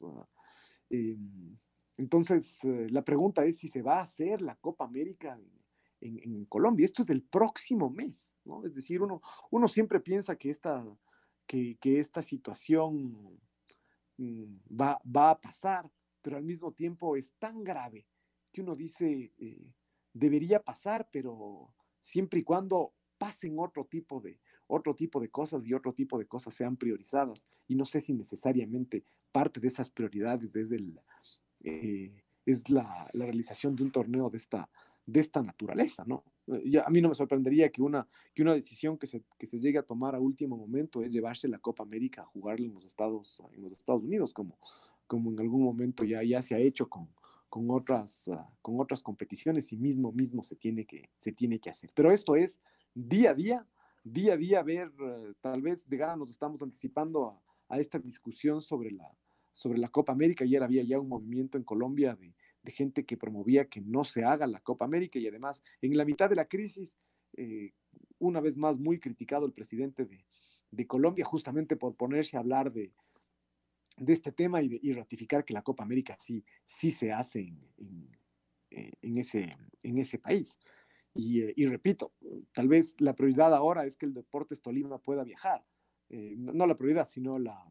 Em, 0.90 1.56
entonces, 1.96 2.56
eh, 2.64 2.86
la 2.90 3.02
pregunta 3.02 3.44
es 3.44 3.58
si 3.58 3.68
se 3.68 3.82
va 3.82 3.98
a 3.98 4.04
hacer 4.04 4.40
la 4.40 4.56
Copa 4.56 4.84
América 4.84 5.38
Colombia. 6.48 6.84
Esto 6.84 7.02
es 7.02 7.08
del 7.08 7.22
próximo 7.22 7.90
mes, 7.90 8.32
¿no? 8.44 8.64
Es 8.64 8.74
decir, 8.74 9.02
uno, 9.02 9.20
uno 9.50 9.68
siempre 9.68 10.00
piensa 10.00 10.36
que 10.36 10.50
esta, 10.50 10.84
que, 11.46 11.76
esta 11.82 12.22
situación 12.22 13.38
mm, 14.16 14.44
va, 14.80 15.00
va, 15.04 15.30
a 15.30 15.40
pasar, 15.40 15.90
pero 16.22 16.36
al 16.36 16.44
mismo 16.44 16.72
tiempo 16.72 17.16
es 17.16 17.32
tan 17.38 17.64
grave 17.64 18.06
que 18.52 18.60
uno 18.60 18.76
dice, 18.76 19.32
eh, 19.38 19.72
debería 20.12 20.62
pasar, 20.62 21.08
pero 21.10 21.74
siempre 22.00 22.40
y 22.40 22.42
cuando 22.44 22.94
pasen 23.18 23.58
otro 23.58 23.84
tipo 23.84 24.20
de 24.20 24.38
otro 24.68 24.94
tipo 24.94 25.18
de 25.18 25.30
cosas 25.30 25.66
y 25.66 25.72
otro 25.72 25.94
tipo 25.94 26.18
de 26.18 26.26
cosas 26.26 26.54
sean 26.54 26.76
priorizadas 26.76 27.46
y 27.66 27.74
no 27.74 27.86
sé 27.86 28.02
si 28.02 28.12
necesariamente 28.12 29.02
parte 29.32 29.60
de 29.60 29.68
esas 29.68 29.88
prioridades 29.88 30.54
es 30.54 30.70
el, 30.70 31.00
eh, 31.64 32.22
es 32.44 32.68
la, 32.70 33.08
realización 33.12 33.74
de 33.76 33.82
un 33.84 33.90
torneo 33.90 34.30
de 34.30 34.36
esta, 34.36 34.68
de 35.08 35.20
esta 35.20 35.42
naturaleza, 35.42 36.04
¿no? 36.06 36.22
Eh, 36.48 36.82
a 36.84 36.90
mí 36.90 37.00
no 37.00 37.08
me 37.08 37.14
sorprendería 37.14 37.70
que 37.70 37.80
una, 37.80 38.06
que 38.34 38.42
una 38.42 38.52
decisión 38.52 38.98
que 38.98 39.06
se, 39.06 39.22
que 39.38 39.46
se 39.46 39.58
llegue 39.58 39.78
a 39.78 39.82
tomar 39.82 40.14
a 40.14 40.20
último 40.20 40.58
momento 40.58 41.02
es 41.02 41.10
llevarse 41.10 41.48
la 41.48 41.58
Copa 41.58 41.82
América 41.82 42.22
a 42.22 42.26
jugar 42.26 42.60
en 42.60 42.74
los 42.74 42.84
Estados, 42.84 43.42
en 43.54 43.62
los 43.62 43.72
Estados 43.72 44.02
Unidos, 44.04 44.34
como, 44.34 44.58
como 45.06 45.32
en 45.32 45.40
algún 45.40 45.62
momento 45.62 46.04
ya, 46.04 46.22
ya 46.22 46.42
se 46.42 46.54
ha 46.54 46.58
hecho 46.58 46.90
con, 46.90 47.08
con, 47.48 47.70
otras, 47.70 48.28
ah, 48.28 48.50
con 48.60 48.78
otras 48.80 49.02
competiciones 49.02 49.72
y 49.72 49.78
mismo, 49.78 50.12
mismo 50.12 50.44
se 50.44 50.56
tiene, 50.56 50.84
que, 50.84 51.08
se 51.16 51.32
tiene 51.32 51.58
que 51.58 51.70
hacer. 51.70 51.90
Pero 51.94 52.12
esto 52.12 52.36
es 52.36 52.60
día 52.94 53.30
a 53.30 53.34
día, 53.34 53.66
día 54.04 54.34
a 54.34 54.36
día 54.36 54.62
ver, 54.62 54.92
eh, 55.00 55.32
tal 55.40 55.62
vez 55.62 55.88
de 55.88 55.96
gana 55.96 56.16
nos 56.16 56.28
estamos 56.28 56.60
anticipando 56.60 57.28
a, 57.30 57.42
a 57.74 57.78
esta 57.78 57.98
discusión 57.98 58.60
sobre 58.60 58.90
la, 58.90 59.10
sobre 59.54 59.78
la 59.78 59.88
Copa 59.88 60.12
América. 60.12 60.44
Ayer 60.44 60.62
había 60.62 60.82
ya 60.82 61.00
un 61.00 61.08
movimiento 61.08 61.56
en 61.56 61.64
Colombia 61.64 62.14
de, 62.14 62.34
gente 62.66 63.04
que 63.04 63.16
promovía 63.16 63.68
que 63.68 63.80
no 63.80 64.04
se 64.04 64.24
haga 64.24 64.46
la 64.46 64.60
Copa 64.60 64.84
América 64.84 65.18
y 65.18 65.26
además 65.26 65.62
en 65.80 65.96
la 65.96 66.04
mitad 66.04 66.28
de 66.28 66.36
la 66.36 66.46
crisis, 66.46 66.96
eh, 67.36 67.72
una 68.18 68.40
vez 68.40 68.56
más 68.56 68.78
muy 68.78 68.98
criticado 68.98 69.46
el 69.46 69.52
presidente 69.52 70.04
de, 70.04 70.24
Colombia 70.86 71.24
justamente 71.24 71.76
por 71.76 71.96
ponerse 71.96 72.36
a 72.36 72.40
hablar 72.40 72.72
de, 72.72 72.92
de 73.96 74.12
este 74.12 74.32
tema 74.32 74.60
y, 74.62 74.92
ratificar 74.92 75.44
que 75.44 75.54
la 75.54 75.62
Copa 75.62 75.82
América 75.82 76.16
sí, 76.18 76.44
sí 76.66 76.90
se 76.90 77.10
hace 77.10 77.40
en, 77.40 78.10
eh, 78.70 78.92
ese, 79.02 79.56
en 79.82 79.98
ese 79.98 80.18
país. 80.18 80.58
Eh, 81.14 81.52
y, 81.56 81.66
repito, 81.66 82.12
tal 82.52 82.68
vez 82.68 82.94
la 82.98 83.14
prioridad 83.14 83.54
ahora 83.54 83.86
es 83.86 83.96
que 83.96 84.06
el 84.06 84.14
Deportes 84.14 84.60
Tolima 84.60 84.98
pueda 84.98 85.24
viajar. 85.24 85.64
no, 86.10 86.66
la 86.66 86.76
prioridad, 86.76 87.08
sino 87.08 87.38
la, 87.38 87.64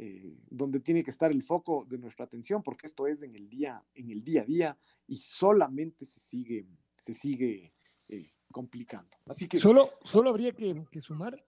eh, 0.00 0.32
donde 0.48 0.78
tiene 0.78 1.02
que 1.02 1.10
estar 1.10 1.32
el 1.32 1.42
foco 1.42 1.84
de 1.90 1.98
nuestra 1.98 2.24
atención, 2.24 2.62
porque 2.62 2.86
esto 2.86 3.08
es 3.08 3.20
en 3.20 3.34
el 3.34 3.48
día, 3.48 3.82
en 3.96 4.12
el 4.12 4.22
día 4.22 4.42
a 4.42 4.44
día 4.44 4.78
y 5.08 5.16
solamente 5.16 6.06
se 6.06 6.20
sigue, 6.20 6.68
se 7.00 7.14
sigue 7.14 7.72
eh, 8.08 8.30
complicando. 8.52 9.08
Así 9.28 9.48
que 9.48 9.58
solo, 9.58 9.90
solo 10.04 10.30
habría 10.30 10.52
que, 10.52 10.86
sumar 11.00 11.42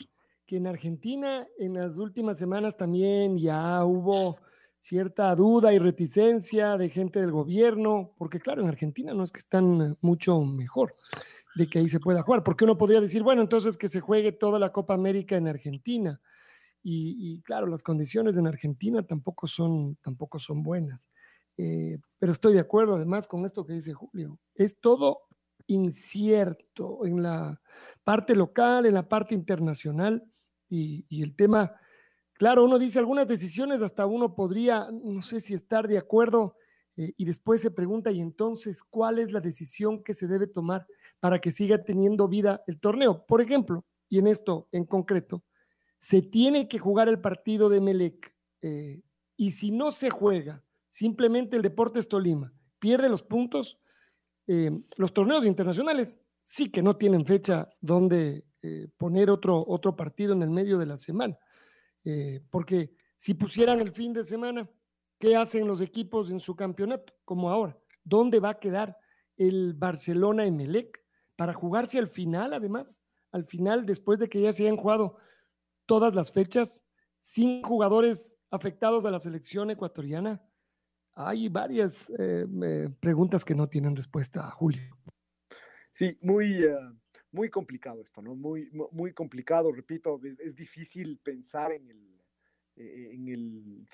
que 0.46 0.56
en 0.56 0.66
Argentina 0.66 1.46
en 1.60 1.74
las 1.74 1.98
últimas 1.98 2.38
semanas 2.38 2.76
también 2.76 3.38
ya 3.38 3.84
hubo 3.84 4.36
cierta 4.80 5.32
duda 5.36 5.72
y 5.72 5.78
reticencia 5.78 6.76
de 6.76 6.88
gente 6.88 7.20
del 7.20 7.30
gobierno, 7.30 8.16
porque 8.18 8.40
claro, 8.40 8.62
en 8.62 8.68
Argentina 8.68 9.14
no 9.14 9.22
es 9.22 9.30
que 9.30 9.38
están 9.38 9.96
mucho 10.00 10.40
mejor 10.40 10.96
de 11.54 11.68
que 11.68 11.78
ahí 11.78 11.88
se 11.88 12.00
pueda 12.00 12.22
jugar, 12.22 12.42
porque 12.42 12.64
uno 12.64 12.76
podría 12.76 13.00
decir, 13.00 13.22
bueno, 13.22 13.42
entonces 13.42 13.76
que 13.76 13.88
se 13.88 14.00
juegue 14.00 14.32
toda 14.32 14.58
la 14.58 14.72
Copa 14.72 14.94
América 14.94 15.36
en 15.36 15.46
Argentina 15.46 16.20
y, 16.82 17.40
claro, 17.42 17.66
las 17.66 17.82
condiciones 17.82 18.36
en 18.36 18.46
Argentina 18.46 19.02
tampoco 19.02 19.46
son, 19.46 19.96
tampoco 19.96 20.38
son 20.38 20.62
buenas. 20.62 21.08
Eh, 21.58 21.98
pero 22.18 22.32
estoy 22.32 22.54
de 22.54 22.60
acuerdo 22.60 22.94
además 22.94 23.28
con 23.28 23.44
esto 23.44 23.66
que 23.66 23.74
dice 23.74 23.92
Julio. 23.92 24.38
Es 24.54 24.80
todo 24.80 25.22
incierto 25.66 27.04
en 27.04 27.22
la 27.22 27.60
parte 28.02 28.34
local, 28.34 28.86
en 28.86 28.94
la 28.94 29.08
parte 29.08 29.34
internacional 29.34 30.24
y, 30.68 31.22
el 31.22 31.34
tema, 31.34 31.74
claro, 32.34 32.64
uno 32.64 32.78
dice 32.78 32.98
algunas 32.98 33.26
decisiones, 33.26 33.82
hasta 33.82 34.06
uno 34.06 34.34
podría, 34.34 34.88
no 34.90 35.20
sé 35.22 35.40
si 35.40 35.52
estar 35.52 35.86
de 35.86 35.98
acuerdo 35.98 36.56
eh, 36.96 37.12
y 37.16 37.24
después 37.24 37.60
se 37.60 37.70
pregunta, 37.70 38.10
y 38.10 38.20
entonces, 38.20 38.82
¿cuál 38.82 39.18
es 39.18 39.32
la 39.32 39.40
decisión 39.40 40.02
que 40.02 40.14
se 40.14 40.26
debe 40.26 40.46
tomar 40.46 40.86
para 41.18 41.40
que 41.40 41.50
siga 41.50 41.82
teniendo 41.82 42.28
vida 42.28 42.62
el 42.66 42.80
torneo? 42.80 43.26
Por 43.26 43.40
ejemplo, 43.40 43.84
y 44.08 44.18
en 44.18 44.28
esto 44.28 44.68
en 44.72 44.84
concreto, 44.84 45.42
se 46.00 46.22
tiene 46.22 46.66
que 46.66 46.78
jugar 46.78 47.08
el 47.08 47.20
partido 47.20 47.68
de 47.68 47.80
Melec 47.80 48.34
eh, 48.62 49.02
y 49.36 49.52
si 49.52 49.70
no 49.70 49.92
se 49.92 50.08
juega, 50.08 50.64
simplemente 50.88 51.56
el 51.56 51.62
Deportes 51.62 52.08
Tolima 52.08 52.52
pierde 52.78 53.10
los 53.10 53.22
puntos, 53.22 53.78
eh, 54.46 54.70
los 54.96 55.12
torneos 55.12 55.44
internacionales 55.44 56.18
sí 56.42 56.70
que 56.70 56.82
no 56.82 56.96
tienen 56.96 57.26
fecha 57.26 57.68
donde 57.82 58.46
eh, 58.62 58.88
poner 58.96 59.30
otro, 59.30 59.62
otro 59.68 59.94
partido 59.94 60.32
en 60.32 60.42
el 60.42 60.48
medio 60.48 60.78
de 60.78 60.86
la 60.86 60.96
semana, 60.96 61.38
porque 62.48 62.96
si 63.18 63.34
pusieran 63.34 63.78
el 63.80 63.92
fin 63.92 64.14
de 64.14 64.24
semana, 64.24 64.68
¿qué 65.18 65.36
hacen 65.36 65.68
los 65.68 65.82
equipos 65.82 66.30
en 66.30 66.40
su 66.40 66.56
campeonato? 66.56 67.12
Como 67.26 67.50
ahora, 67.50 67.78
¿dónde 68.02 68.40
va 68.40 68.50
a 68.50 68.58
quedar 68.58 68.96
el 69.36 69.74
Barcelona 69.74 70.50
Melec 70.50 71.04
para 71.36 71.52
jugarse 71.52 71.98
al 71.98 72.08
final, 72.08 72.54
además? 72.54 73.02
Al 73.32 73.44
final, 73.44 73.84
después 73.84 74.18
de 74.18 74.30
que 74.30 74.40
ya 74.40 74.54
se 74.54 74.62
hayan 74.62 74.78
jugado 74.78 75.18
todas 75.90 76.14
las 76.14 76.30
fechas, 76.30 76.84
sin 77.18 77.64
jugadores 77.64 78.36
afectados 78.48 79.04
a 79.06 79.10
la 79.10 79.18
selección 79.18 79.72
ecuatoriana. 79.72 80.40
Hay 81.14 81.48
varias 81.48 82.08
eh, 82.16 82.46
preguntas 83.00 83.44
que 83.44 83.56
no 83.56 83.68
tienen 83.68 83.96
respuesta, 83.96 84.48
Julio. 84.52 84.96
Sí, 85.90 86.16
muy, 86.22 86.62
eh, 86.62 86.76
muy 87.32 87.50
complicado 87.50 88.02
esto, 88.02 88.22
¿no? 88.22 88.36
Muy, 88.36 88.70
muy 88.92 89.12
complicado, 89.12 89.72
repito, 89.72 90.20
es, 90.38 90.54
difícil 90.54 91.18
pensar 91.18 91.72
en 91.72 91.90
el, 91.90 92.22
eh, 92.76 93.10
en 93.12 93.26
el 93.26 93.84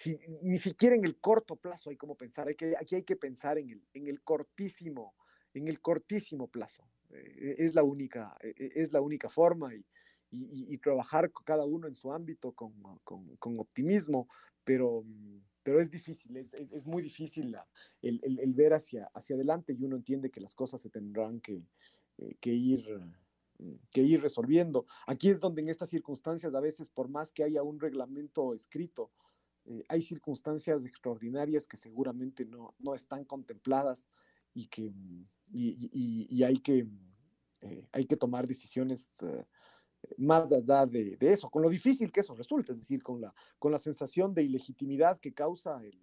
ni 0.43 0.59
siquiera 0.59 0.97
en 0.97 1.07
el 1.07 1.19
corto 1.19 1.57
plazo 1.57 1.89
hay 1.89 1.97
como 1.97 2.15
pensar, 2.15 2.47
hay 2.47 2.57
que, 2.57 2.77
aquí 2.79 2.97
hay 2.97 3.05
que 3.05 3.17
pensar 3.17 3.57
en 3.57 3.71
el, 3.71 3.83
en 3.95 4.07
el 4.07 4.21
cortísimo, 4.21 5.15
en 5.55 5.67
el 5.69 5.81
cortísimo 5.81 6.47
plazo. 6.49 6.87
es 7.11 7.75
la 7.75 7.83
única, 7.83 8.37
es 8.43 8.93
la 8.93 9.01
única 9.01 9.31
forma 9.31 9.75
y, 9.75 9.83
y, 10.31 10.77
trabajar 10.79 11.31
cada 11.45 11.65
uno 11.65 11.87
en 11.87 11.95
su 11.95 12.13
ámbito 12.13 12.53
con, 12.53 12.73
con, 13.05 13.37
con 13.37 13.59
optimismo, 13.59 14.29
pero, 14.65 15.03
mm, 15.05 15.41
pero 15.63 15.81
es 15.81 15.91
difícil, 15.91 16.37
es, 16.37 16.53
es, 16.53 16.87
muy 16.87 17.03
difícil 17.03 17.57
el, 18.03 18.21
el, 18.23 18.39
el, 18.41 18.55
ver 18.55 18.75
hacia, 18.75 19.07
hacia 19.15 19.37
adelante 19.37 19.73
y 19.73 19.85
uno 19.85 19.97
entiende 19.97 20.31
que 20.31 20.41
las 20.41 20.55
cosas 20.55 20.81
se 20.81 20.91
tendrán 20.91 21.41
que, 21.41 21.63
eh, 22.19 22.37
que 22.41 22.53
ir 22.53 22.85
mm, 23.59 23.79
que 23.91 24.03
ir 24.03 24.21
resolviendo. 24.21 24.87
Aquí 25.07 25.31
es 25.31 25.41
donde 25.41 25.63
en 25.63 25.71
estas 25.71 25.89
circunstancias, 25.89 26.55
a 26.55 26.61
veces, 26.61 26.91
por 26.91 27.09
más 27.09 27.33
que 27.33 27.43
haya 27.43 27.63
un 27.63 27.81
reglamento 27.81 28.55
escrito, 28.55 29.11
eh, 29.65 29.83
hay 29.89 30.03
circunstancias 30.03 30.85
extraordinarias 30.85 31.67
que 31.67 31.79
seguramente 31.79 32.45
no, 32.45 32.75
no 32.79 32.95
están 32.95 33.25
contempladas 33.25 34.09
y 34.53 34.67
que 34.67 34.91
mm, 34.91 35.27
y, 35.53 35.91
y, 35.93 36.27
y 36.29 36.43
hay, 36.43 36.59
que, 36.59 36.87
eh, 37.61 37.89
hay 37.93 38.05
que 38.05 38.17
tomar 38.17 38.47
decisiones 38.47 39.11
más 40.17 40.51
allá 40.53 40.87
de, 40.87 41.17
de, 41.17 41.33
eso, 41.33 41.49
con 41.51 41.63
lo 41.63 41.69
difícil 41.69 42.11
que 42.11 42.21
eso 42.21 42.35
resulta, 42.35 42.73
es 42.73 42.79
decir, 42.79 43.03
con 43.03 43.21
la, 43.21 43.35
con 43.59 43.73
la 43.73 43.79
sensación 43.79 44.35
de 44.35 44.43
ilegitimidad 44.43 45.21
que 45.21 45.33
causa 45.33 45.83
el, 45.83 46.01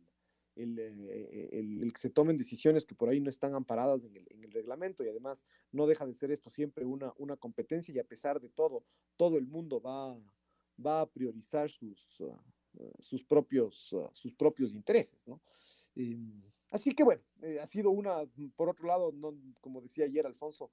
el, 0.56 0.80
eh, 0.80 1.50
el, 1.52 1.84
el, 1.84 1.94
que 1.94 2.02
se 2.02 2.10
tomen 2.10 2.38
decisiones 2.38 2.86
que 2.86 2.96
por 2.96 3.10
ahí 3.10 3.20
no 3.20 3.30
están 3.30 3.56
amparadas 3.56 4.04
en 4.04 4.16
el, 4.16 4.28
en 4.30 4.44
reglamento 4.54 5.04
y 5.04 5.10
además 5.10 5.44
no 5.72 5.88
deja 5.88 6.06
de 6.06 6.14
ser 6.14 6.32
esto 6.32 6.50
siempre 6.50 6.86
una, 6.86 7.14
una 7.18 7.36
competencia 7.38 7.94
y 7.94 8.00
a 8.00 8.04
pesar 8.04 8.40
de 8.40 8.50
todo, 8.50 8.84
todo 9.18 9.38
el 9.38 9.48
mundo 9.48 9.82
va, 9.82 10.18
va 10.84 11.02
a 11.02 11.10
priorizar 11.10 11.70
sus, 11.70 12.20
uh, 12.20 12.38
sus, 13.00 13.24
propios, 13.24 13.92
uh, 13.94 14.10
sus 14.14 14.34
propios 14.34 14.74
intereses, 14.74 15.28
¿no? 15.28 15.42
Eh, 15.96 16.18
así 16.72 16.94
que 16.94 17.04
bueno, 17.04 17.22
eh, 17.42 17.60
ha 17.62 17.68
sido 17.68 17.92
una, 17.92 18.24
por 18.56 18.70
otro 18.70 18.88
lado, 18.88 19.12
no, 19.12 19.36
como 19.62 19.82
decía 19.82 20.06
ayer 20.06 20.26
Alfonso, 20.26 20.72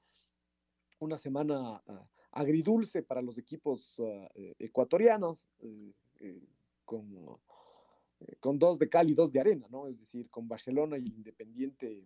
una 0.99 1.19
semana 1.19 1.83
uh, 1.87 2.07
agridulce 2.33 3.03
para 3.03 3.23
los 3.23 3.39
equipos 3.39 4.01
ah, 4.01 4.29
eh, 4.35 4.55
ecuatorianos, 4.59 5.49
eh, 5.61 5.93
eh, 6.21 6.41
con, 6.85 7.39
con, 8.41 8.59
dos 8.59 8.79
de 8.79 8.89
cal 8.89 9.09
y 9.09 9.15
dos 9.15 9.33
de 9.33 9.41
arena, 9.41 9.67
¿no? 9.71 9.87
Es 9.87 9.99
decir, 9.99 10.29
con 10.29 10.49
Barcelona 10.49 10.99
y 10.99 11.07
Independiente 11.07 12.05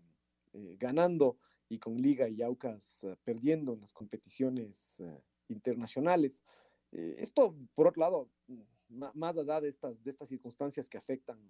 ganando 0.78 1.38
y 1.69 1.78
con 1.78 1.97
Liga 1.97 2.28
y 2.28 2.40
Aucas 2.43 3.04
perdiendo 3.25 3.73
en 3.73 3.81
las 3.81 3.93
competiciones 3.93 5.02
internacionales. 5.49 6.45
esto, 6.93 7.57
por 7.75 7.88
otro 7.88 8.00
lado, 8.02 8.31
más 8.88 9.37
allá 9.37 9.61
de 9.61 9.69
estas, 9.69 10.04
de 10.04 10.11
estas 10.11 10.28
circunstancias 10.28 10.88
que 10.88 10.99
afectan, 10.99 11.40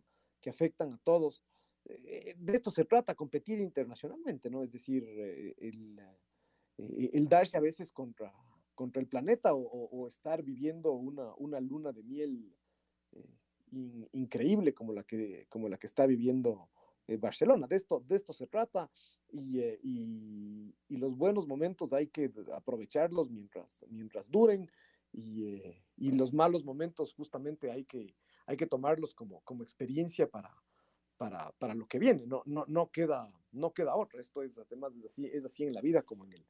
que 0.40 0.48
afectan 0.48 0.92
a 0.92 0.98
todos, 0.98 1.42
de 1.84 2.52
esto 2.52 2.70
se 2.70 2.86
trata, 2.86 3.14
competir 3.14 3.60
internacionalmente, 3.60 4.48
¿no? 4.48 4.62
Es 4.62 4.72
decir, 4.72 5.04
el, 5.58 6.00
el 6.78 7.28
darse 7.28 7.58
a 7.58 7.60
veces 7.60 7.92
contra, 7.92 8.32
contra 8.74 9.00
el 9.00 9.08
planeta 9.08 9.54
o, 9.54 10.06
estar 10.08 10.42
viviendo 10.42 10.92
una, 10.92 11.34
una, 11.36 11.60
luna 11.60 11.92
de 11.92 12.02
miel 12.02 12.54
eh, 13.12 14.08
increíble 14.12 14.74
como 14.74 14.92
la 14.92 15.04
que, 15.04 15.46
como 15.48 15.68
la 15.68 15.78
que 15.78 15.86
está 15.86 16.06
viviendo 16.06 16.68
eh, 17.06 17.18
Barcelona. 17.18 17.66
De 17.66 17.76
esto, 17.76 18.02
de 18.06 18.16
esto 18.16 18.32
se 18.32 18.46
trata 18.46 18.90
eh, 19.32 19.78
y, 19.82 20.74
y, 20.88 20.96
los 20.96 21.16
buenos 21.16 21.46
momentos 21.46 21.92
hay 21.92 22.06
que 22.06 22.32
aprovecharlos 22.54 23.30
mientras, 23.30 23.84
mientras 23.90 24.30
duren 24.30 24.66
y, 25.12 25.60
y, 25.96 26.12
los 26.12 26.32
malos 26.32 26.64
momentos 26.64 27.12
justamente 27.12 27.70
hay 27.70 27.84
que, 27.84 28.16
hay 28.46 28.56
que 28.56 28.66
tomarlos 28.66 29.14
como, 29.14 29.42
como 29.42 29.62
experiencia 29.62 30.30
para, 30.30 30.50
para, 31.18 31.52
para, 31.58 31.74
lo 31.74 31.86
que 31.86 31.98
viene. 31.98 32.26
No, 32.26 32.42
no, 32.46 32.64
no, 32.68 32.90
queda, 32.90 33.30
no 33.52 33.74
queda 33.74 33.96
otra. 33.96 34.20
Esto 34.20 34.42
es 34.42 34.56
además 34.56 34.96
es 34.96 35.04
así, 35.04 35.26
es 35.26 35.44
así 35.44 35.64
en 35.64 35.74
la 35.74 35.82
vida 35.82 36.02
como 36.02 36.24
en 36.24 36.32
el, 36.32 36.46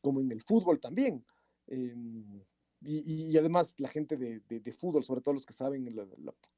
como 0.00 0.20
en 0.20 0.32
el 0.32 0.40
fútbol 0.40 0.80
también. 0.80 1.24
Em, 1.72 2.44
y, 2.82 3.34
además 3.38 3.74
la 3.78 3.88
gente 3.88 4.18
de, 4.18 4.40
de, 4.40 4.72
fútbol, 4.72 5.04
sobre 5.04 5.22
todo 5.22 5.32
los 5.32 5.46
que 5.46 5.54
saben, 5.54 5.88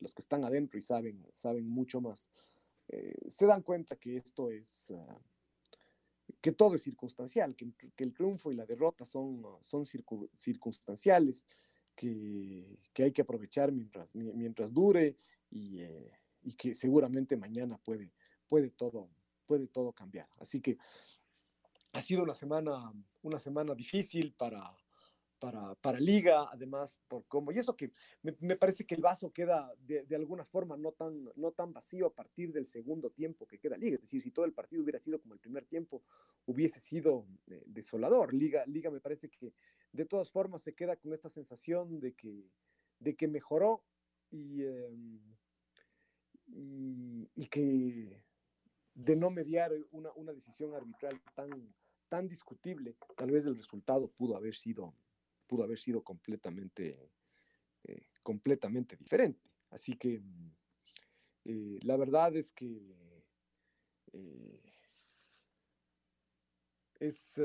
los 0.01 0.15
que 0.15 0.23
están 0.23 0.43
adentro 0.45 0.77
y 0.79 0.83
saben, 0.83 1.25
saben 1.33 1.69
mucho 1.69 2.01
más, 2.01 2.27
eh, 2.89 3.15
se 3.29 3.47
dan 3.47 3.63
cuenta 3.63 3.95
que 3.95 4.17
esto 4.17 4.51
es, 4.51 4.91
ah, 4.91 5.21
que 6.41 6.51
todo 6.51 6.75
es 6.75 6.83
circunstancial, 6.83 7.55
que, 7.55 7.71
que, 7.95 8.05
el 8.05 8.13
triunfo 8.13 8.51
y 8.51 8.57
la 8.57 8.67
derrota 8.67 9.07
son, 9.07 9.45
son 9.61 9.85
circunstanciales, 9.87 11.47
que, 11.95 12.77
que, 12.93 13.05
hay 13.05 13.13
que 13.13 13.23
aprovechar 13.23 13.71
mientras, 13.71 14.15
mientras 14.17 14.73
dure 14.73 15.17
y, 15.51 15.81
eh, 15.81 16.11
y, 16.43 16.55
que 16.55 16.75
seguramente 16.75 17.37
mañana 17.37 17.79
puede, 17.79 18.13
puede, 18.49 18.71
todo, 18.71 19.11
puede 19.47 19.69
todo 19.69 19.93
cambiar. 19.93 20.29
Así 20.39 20.61
que 20.61 20.79
ha 21.93 22.01
sido 22.01 22.25
una 22.25 22.35
semana, 22.35 22.93
una 23.23 23.39
semana 23.39 23.75
difícil 23.75 24.33
para, 24.33 24.75
para, 25.45 25.75
para, 25.75 26.01
Liga, 26.01 26.49
además 26.51 26.97
por 27.07 27.27
cómo, 27.27 27.53
y 27.53 27.59
eso 27.59 27.77
que 27.77 27.93
me, 28.23 28.57
parece 28.57 28.87
que 28.87 28.95
el 28.95 29.03
vaso 29.03 29.31
queda 29.31 29.71
de, 29.79 30.17
alguna 30.17 30.47
forma 30.47 30.75
no 30.75 30.93
tan, 30.93 31.29
no 31.37 31.53
tan 31.53 31.71
vacío 31.71 32.07
a 32.07 32.15
partir 32.15 32.51
del 32.51 32.67
segundo 32.67 33.11
tiempo 33.11 33.47
que 33.47 33.59
queda 33.59 33.77
Liga, 33.77 33.97
es 33.97 34.01
decir, 34.01 34.23
si 34.23 34.31
todo 34.31 34.47
el 34.47 34.55
partido 34.55 34.83
hubiera 34.83 34.99
sido 35.01 35.21
como 35.21 35.35
el 35.35 35.41
primer 35.41 35.67
tiempo, 35.67 36.03
hubiese 36.47 36.81
sido 36.81 37.27
eh, 37.47 37.63
desolador. 37.67 38.33
Liga, 38.33 38.65
Liga 38.65 38.91
me 38.91 39.03
parece 39.03 39.29
que 39.29 39.53
de 39.93 40.07
todas 40.07 40.31
formas 40.31 40.63
se 40.63 40.75
queda 40.75 40.97
con 40.97 41.13
esta 41.13 41.29
sensación 41.29 42.01
de 42.01 42.15
que, 42.15 42.49
de 43.01 43.15
que 43.15 43.29
mejoró 43.29 43.85
y, 44.31 44.63
eh, 44.63 44.97
y, 46.47 47.29
y, 47.35 47.47
que 47.49 48.19
de 48.95 49.15
no 49.15 49.29
mediar 49.29 49.73
una, 49.91 50.11
una 50.13 50.33
decisión 50.33 50.75
arbitral 50.75 51.21
tan, 51.35 51.75
tan 52.09 52.29
discutible, 52.29 52.97
tal 53.15 53.31
vez 53.31 53.45
el 53.45 53.57
resultado 53.57 54.09
pudo 54.09 54.39
haber 54.39 54.55
sido 54.55 54.95
pudo 55.47 55.65
haber 55.65 55.79
sido 55.79 56.03
completamente, 56.03 57.11
eh, 57.85 58.07
completamente 58.23 58.97
diferente. 58.97 59.51
Así 59.71 59.97
que 59.97 60.21
mm, 60.21 60.51
eh, 61.45 61.79
la 61.83 61.97
verdad 61.97 62.35
es 62.37 62.53
que 62.53 62.97
eh, 64.13 64.59
es, 67.01 67.39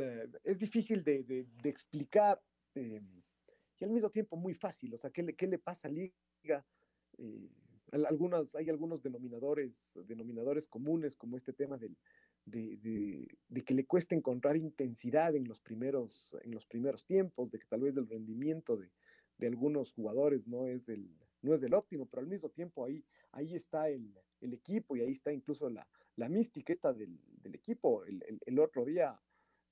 es, 0.43 0.59
difícil 0.59 1.03
de, 1.03 1.47
explicar 1.63 2.41
y 2.75 3.83
al 3.83 3.89
mismo 3.89 4.09
tiempo 4.09 4.37
muy 4.37 4.53
fácil. 4.53 4.93
O 4.93 4.97
sea, 4.97 5.09
¿qué 5.09 5.23
le, 5.23 5.35
qué 5.35 5.47
le 5.47 5.57
pasa 5.57 5.87
a 5.87 5.91
Liga? 5.91 6.65
algunas, 7.91 8.55
hay 8.55 8.69
algunos 8.69 9.01
denominadores, 9.01 9.91
denominadores 10.05 10.67
comunes 10.67 11.17
como 11.17 11.37
este 11.37 11.53
tema 11.53 11.77
del, 11.77 11.97
de, 12.49 13.63
que 13.65 13.73
le 13.73 13.85
cuesta 13.85 14.15
encontrar 14.15 14.57
intensidad 14.57 15.35
en 15.35 15.47
los, 15.47 15.59
primeros, 15.59 16.35
en 16.43 16.51
los 16.51 16.65
primeros 16.65 17.05
tiempos, 17.05 17.51
de 17.51 17.59
que 17.59 17.65
tal 17.67 17.81
vez 17.81 17.95
el 17.97 18.07
rendimiento 18.07 18.77
de, 18.77 18.89
algunos 19.45 19.93
jugadores 19.93 20.47
no 20.47 20.67
es, 20.67 20.89
el, 20.89 21.09
no 21.41 21.53
es 21.53 21.61
del 21.61 21.73
óptimo, 21.73 22.05
pero 22.05 22.21
al 22.21 22.27
mismo 22.27 22.49
tiempo 22.49 22.85
ahí, 22.85 23.03
ahí 23.31 23.55
está 23.55 23.89
el, 23.89 24.13
equipo 24.41 24.95
y 24.95 25.01
ahí 25.01 25.11
está 25.11 25.31
incluso 25.31 25.69
la, 25.69 25.87
mística 26.29 26.73
esta 26.73 26.93
del, 26.93 27.19
equipo. 27.53 28.03
El, 28.05 28.59
otro 28.59 28.83
día, 28.83 29.19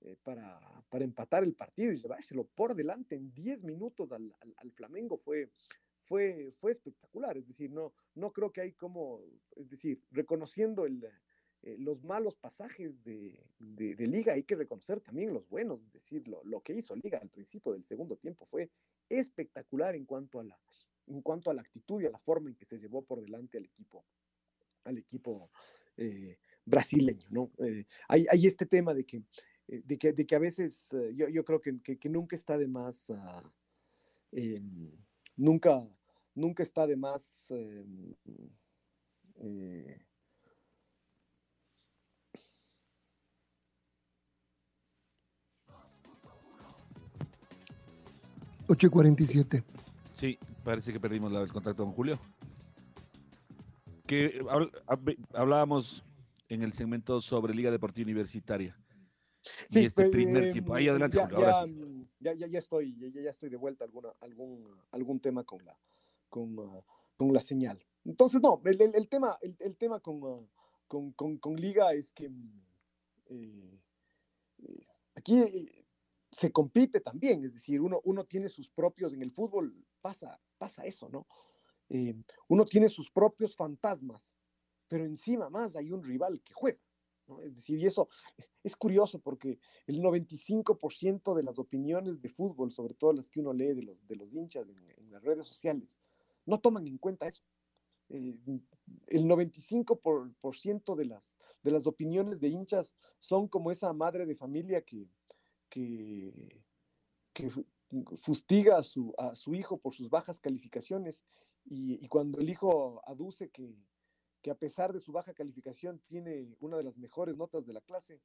eh, 0.02 0.16
para, 0.24 0.60
empatar 0.92 1.44
el 1.44 1.54
partido 1.54 1.92
y 1.92 1.98
llevárselo 1.98 2.46
por 2.46 2.76
delante 2.76 3.16
en 3.16 3.34
10 3.34 3.64
minutos 3.64 4.12
al, 4.12 4.34
Flamengo 4.74 5.18
fue, 5.18 5.50
fue, 6.04 6.54
fue 6.60 6.72
espectacular. 6.72 7.38
Es 7.38 7.48
decir, 7.48 7.72
no, 7.72 7.94
no 8.16 8.32
creo 8.32 8.52
que 8.52 8.62
hay 8.62 8.74
como, 8.74 9.22
es 9.56 9.70
decir, 9.70 10.02
reconociendo 10.12 10.86
el, 10.86 11.06
eh, 11.68 11.76
los 11.80 12.02
malos 12.02 12.38
pasajes 12.38 13.04
de, 13.04 13.38
de, 13.60 14.08
Liga, 14.08 14.32
hay 14.32 14.44
que 14.44 14.56
reconocer 14.56 15.02
también 15.02 15.34
los 15.34 15.50
buenos, 15.50 15.82
es 15.84 15.92
decir, 15.92 16.26
lo, 16.26 16.62
que 16.62 16.74
hizo 16.74 16.96
Liga 16.96 17.20
al 17.22 17.28
principio 17.28 17.74
del 17.74 17.84
segundo 17.84 18.16
tiempo 18.16 18.46
fue 18.46 18.70
espectacular 19.10 19.94
en 19.94 20.06
cuanto 20.06 20.40
a 20.40 20.46
la, 20.46 20.58
en 21.08 21.22
cuanto 21.22 21.52
a 21.52 21.54
la 21.54 21.64
actitud 21.64 22.02
y 22.02 22.06
a 22.06 22.10
la 22.10 22.20
forma 22.20 22.48
en 22.48 22.56
que 22.56 22.64
se 22.64 22.78
llevó 22.80 23.02
por 23.02 23.20
delante 23.20 23.58
al 23.58 23.66
equipo, 23.66 24.06
al 24.86 24.98
equipo 24.98 25.52
eh, 25.98 26.38
brasileño, 26.64 27.28
¿no? 27.32 27.52
Eh, 27.60 27.84
hay, 28.08 28.26
hay, 28.32 28.48
este 28.48 28.66
tema 28.66 28.94
de 28.94 29.06
que, 29.06 29.24
de 29.68 29.98
que, 29.98 30.14
de 30.14 30.26
que 30.26 30.36
a 30.36 30.40
veces 30.40 30.88
yo, 31.16 31.28
yo, 31.28 31.44
creo 31.44 31.60
que, 31.60 31.82
que, 31.82 32.10
nunca 32.10 32.38
está 32.38 32.58
de 32.58 32.68
más, 32.70 33.10
uh, 33.10 33.44
nunca, 35.36 35.86
nunca 36.34 36.64
está 36.64 36.88
de 36.88 36.96
más 36.96 37.52
em, 48.68 48.74
eh, 48.74 48.90
8.47. 48.90 49.64
Sí, 50.14 50.40
parece 50.64 50.92
que 50.92 51.00
perdimos 51.00 51.32
el 51.34 51.52
contacto 51.52 51.84
con 51.84 51.94
Julio. 51.94 52.20
Que 54.06 54.42
hablábamos 55.34 56.04
en 56.50 56.64
el 56.64 56.74
segmento 56.74 57.22
sobre 57.22 57.54
Liga 57.54 57.72
Deportiva 57.72 58.06
Universitaria. 58.06 58.78
Sí, 59.70 59.86
este 59.86 60.04
pues, 60.04 60.12
primer 60.12 60.46
em, 60.46 60.52
tiempo. 60.54 60.74
Ahí 60.74 60.88
adelante, 60.88 61.18
ya, 61.18 61.28
Julio. 61.28 62.08
Ya, 62.20 62.34
ya, 62.34 62.48
ya, 62.48 62.60
estoy, 62.60 62.96
ya, 63.14 63.30
estoy 63.30 63.50
de 63.50 63.58
vuelta 63.58 63.86
alguna, 63.86 64.10
algún, 64.22 64.76
algún 64.92 65.20
tema 65.20 65.44
con 65.44 65.64
la, 65.64 65.78
con, 66.30 66.58
uh, 66.58 66.84
con 67.16 67.34
la 67.34 67.42
señal. 67.42 67.84
Entonces, 68.06 68.42
no, 68.42 68.62
el, 68.66 68.82
el, 68.82 69.08
tema, 69.08 69.38
el, 69.42 69.56
el 69.60 69.76
tema 69.78 70.00
con, 70.00 70.24
uh, 70.24 70.48
con, 70.88 71.12
con, 71.12 71.38
con, 71.38 71.56
Liga 71.56 71.94
es 71.94 72.12
que 72.12 72.32
eh, 73.30 73.80
eh, 74.60 74.88
aquí 75.16 75.42
se 76.38 76.52
compite 76.52 77.02
también, 77.02 77.44
es 77.44 77.54
decir, 77.56 77.82
uno, 77.82 78.00
uno 78.04 78.24
tiene 78.24 78.48
sus 78.48 78.70
propios, 78.70 79.12
en 79.12 79.24
el 79.24 79.32
fútbol 79.32 79.74
pasa, 80.02 80.40
pasa 80.60 80.84
eso, 80.86 81.10
¿no? 81.10 81.26
Eh, 81.90 82.14
uno 82.48 82.64
tiene 82.64 82.90
sus 82.90 83.10
propios 83.10 83.56
fantasmas, 83.56 84.36
pero 84.88 85.04
encima 85.04 85.50
más 85.50 85.76
hay 85.76 85.92
un 85.92 86.04
rival 86.04 86.40
que 86.44 86.54
juega, 86.54 86.78
¿no? 87.26 87.42
Es 87.42 87.56
decir, 87.56 87.80
y 87.80 87.88
eso 87.88 88.08
es 88.64 88.76
curioso 88.76 89.18
porque 89.18 89.58
el 89.88 90.00
95% 90.00 91.34
de 91.34 91.42
las 91.42 91.58
opiniones 91.58 92.22
de 92.22 92.30
fútbol, 92.30 92.72
sobre 92.72 92.94
todo 92.94 93.14
las 93.14 93.28
que 93.28 93.40
uno 93.40 93.52
lee 93.52 93.74
de 93.74 93.82
los, 93.82 94.08
de 94.08 94.16
los 94.16 94.32
hinchas 94.32 94.70
en, 94.70 95.12
las 95.12 95.24
redes 95.24 95.48
sociales, 95.48 96.00
no 96.46 96.60
toman 96.60 96.86
en 96.86 97.00
cuenta 97.00 97.28
eso. 97.28 97.42
Eh, 98.10 98.38
el 99.08 99.26
95% 99.26 100.96
de 100.96 101.06
las, 101.06 101.36
de 101.64 101.72
las 101.72 101.88
opiniones 101.88 102.40
de 102.40 102.50
hinchas 102.50 102.96
son 103.18 103.48
como 103.48 103.72
esa 103.72 103.92
madre 103.92 104.28
de 104.28 104.36
familia 104.36 104.84
que, 104.84 105.08
que, 105.70 106.34
fustiga 108.18 108.78
a 108.78 108.84
su, 108.84 109.14
a 109.18 109.36
su, 109.36 109.56
hijo 109.56 109.78
por 109.78 109.94
sus 109.94 110.10
bajas 110.10 110.40
calificaciones 110.40 111.24
y, 111.66 112.08
cuando 112.08 112.40
el 112.40 112.50
hijo 112.50 113.02
aduce 113.06 113.50
que, 113.50 113.78
que, 114.42 114.52
a 114.52 114.56
pesar 114.56 114.94
de 114.94 115.00
su 115.00 115.12
baja 115.12 115.34
calificación 115.34 116.00
tiene 116.08 116.56
una 116.60 116.78
de 116.78 116.84
las 116.84 116.98
mejores 116.98 117.38
notas 117.38 117.66
de 117.66 117.74
la 117.74 117.82
clase, 117.82 118.22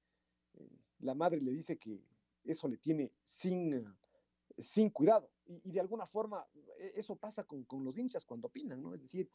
eh, 0.55 0.69
la 1.01 1.15
madre 1.15 1.41
le 1.41 1.53
dice 1.53 1.79
que 1.79 2.05
eso 2.45 2.69
le 2.69 2.77
tiene 2.77 3.13
sin, 3.23 3.85
sin 4.59 4.91
cuidado. 4.91 5.31
Y, 5.47 5.73
de 5.73 5.81
alguna 5.81 6.07
forma 6.07 6.47
e, 6.79 6.93
eso 6.97 7.17
pasa 7.17 7.45
con, 7.45 7.65
con, 7.65 7.85
los 7.85 7.99
hinchas 7.99 8.25
cuando 8.25 8.49
opinan, 8.49 8.83
¿no? 8.83 8.95
Es 8.95 9.03
decir, 9.03 9.31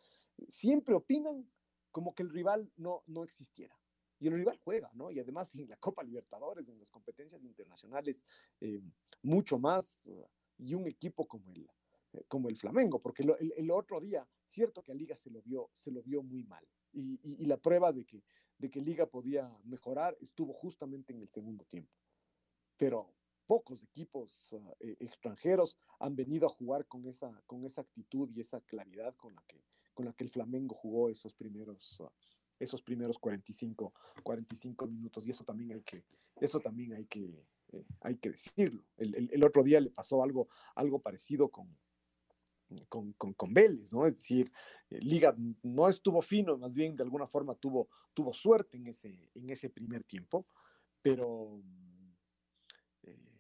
siempre 0.48 0.96
opinan 0.96 1.50
como 1.92 2.14
que 2.16 2.24
el 2.24 2.30
rival 2.30 2.72
no, 2.78 3.04
no 3.08 3.24
existiera 3.24 3.78
y 4.20 4.28
el 4.28 4.34
rival 4.34 4.58
juega, 4.64 4.90
¿no? 4.94 5.12
Y 5.12 5.20
además 5.20 5.54
en 5.56 5.70
la 5.70 5.78
Copa 5.78 6.04
Libertadores, 6.04 6.68
en 6.70 6.80
las 6.80 6.90
competencias 6.90 7.44
internacionales, 7.44 8.24
eh, 8.62 8.82
mucho 9.22 9.60
más, 9.60 10.00
uh, 10.06 10.26
y 10.58 10.74
un 10.74 10.88
equipo 10.88 11.28
como 11.28 11.52
el, 11.52 11.70
eh, 12.14 12.24
como 12.28 12.50
el 12.50 12.58
Flamengo, 12.58 13.00
porque 13.00 13.24
el, 13.24 13.72
otro 13.72 14.00
día, 14.00 14.28
cierto 14.46 14.84
que 14.84 14.92
a 14.92 14.96
Liga 14.96 15.16
se 15.16 15.30
lo 15.30 15.42
vio, 15.42 15.70
se 15.74 15.92
lo 15.92 16.02
vio 16.02 16.24
muy 16.24 16.44
mal, 16.44 16.68
y, 16.94 17.20
y, 17.22 17.46
la 17.46 17.58
prueba 17.58 17.92
de 17.92 18.06
que, 18.06 18.24
de 18.58 18.72
que 18.72 18.82
Liga 18.82 19.06
podía 19.06 19.56
mejorar 19.66 20.18
estuvo 20.20 20.54
justamente 20.54 21.14
en 21.14 21.22
el 21.22 21.30
segundo 21.30 21.64
tiempo. 21.66 21.94
Pero 22.76 23.14
pocos 23.46 23.84
equipos 23.84 24.52
uh, 24.52 24.74
extranjeros 24.80 25.78
han 26.00 26.16
venido 26.16 26.48
a 26.48 26.50
jugar 26.50 26.86
con 26.88 27.06
esa, 27.08 27.42
con 27.46 27.66
esa 27.66 27.82
actitud 27.82 28.30
y 28.32 28.42
esa 28.42 28.62
claridad 28.62 29.16
con 29.16 29.36
la 29.36 29.44
que, 29.48 29.64
con 29.94 30.06
la 30.06 30.14
que 30.14 30.24
el 30.24 30.30
Flamengo 30.30 30.74
jugó 30.74 31.10
esos 31.10 31.34
primeros, 31.34 32.00
uh, 32.00 32.10
esos 32.60 32.82
primeros 32.82 33.18
45, 33.18 33.94
45 34.24 34.88
minutos. 34.88 35.26
Y 35.26 35.32
eso 35.32 35.44
también 35.44 35.74
hay 35.74 35.82
que, 35.82 36.04
eso 36.40 36.60
también 36.60 36.94
hay 36.94 37.06
que, 37.06 37.46
eh, 37.72 37.86
hay 38.02 38.18
que 38.18 38.32
decirlo. 38.32 38.84
El, 38.98 39.30
el, 39.32 39.44
otro 39.44 39.64
día 39.64 39.80
le 39.80 39.90
pasó 39.90 40.24
algo, 40.24 40.48
algo 40.76 41.00
parecido 41.00 41.50
con, 41.50 41.78
con, 42.90 43.14
con, 43.14 43.34
con, 43.34 43.54
Vélez, 43.54 43.94
¿no? 43.94 44.06
Es 44.06 44.16
decir, 44.16 44.52
eh, 44.90 45.00
Liga 45.00 45.36
no 45.64 45.88
estuvo 45.88 46.22
fino, 46.22 46.58
más 46.58 46.76
bien 46.76 46.96
de 46.96 47.04
alguna 47.04 47.28
forma 47.28 47.56
tuvo, 47.56 47.90
tuvo 48.14 48.34
suerte 48.34 48.78
en 48.78 48.88
ese, 48.88 49.30
en 49.36 49.50
ese 49.50 49.70
primer 49.70 50.04
tiempo, 50.04 50.46
pero 51.02 51.62
eh, 53.04 53.38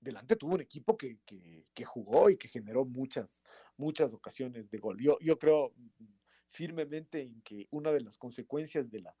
delante 0.00 0.36
tuvo 0.36 0.54
un 0.54 0.60
equipo 0.60 0.96
que, 0.96 1.18
que, 1.24 1.66
que, 1.74 1.84
jugó 1.84 2.30
y 2.30 2.36
que 2.36 2.48
generó 2.48 2.84
muchas, 2.84 3.42
muchas 3.76 4.12
ocasiones 4.12 4.70
de 4.70 4.78
gol. 4.78 4.98
Yo, 5.00 5.18
yo 5.20 5.38
creo 5.38 5.72
firmemente 6.50 7.22
en 7.22 7.40
que 7.42 7.68
una 7.70 7.92
de 7.92 8.00
las 8.00 8.16
consecuencias 8.16 8.90
de 8.90 9.00
la, 9.00 9.16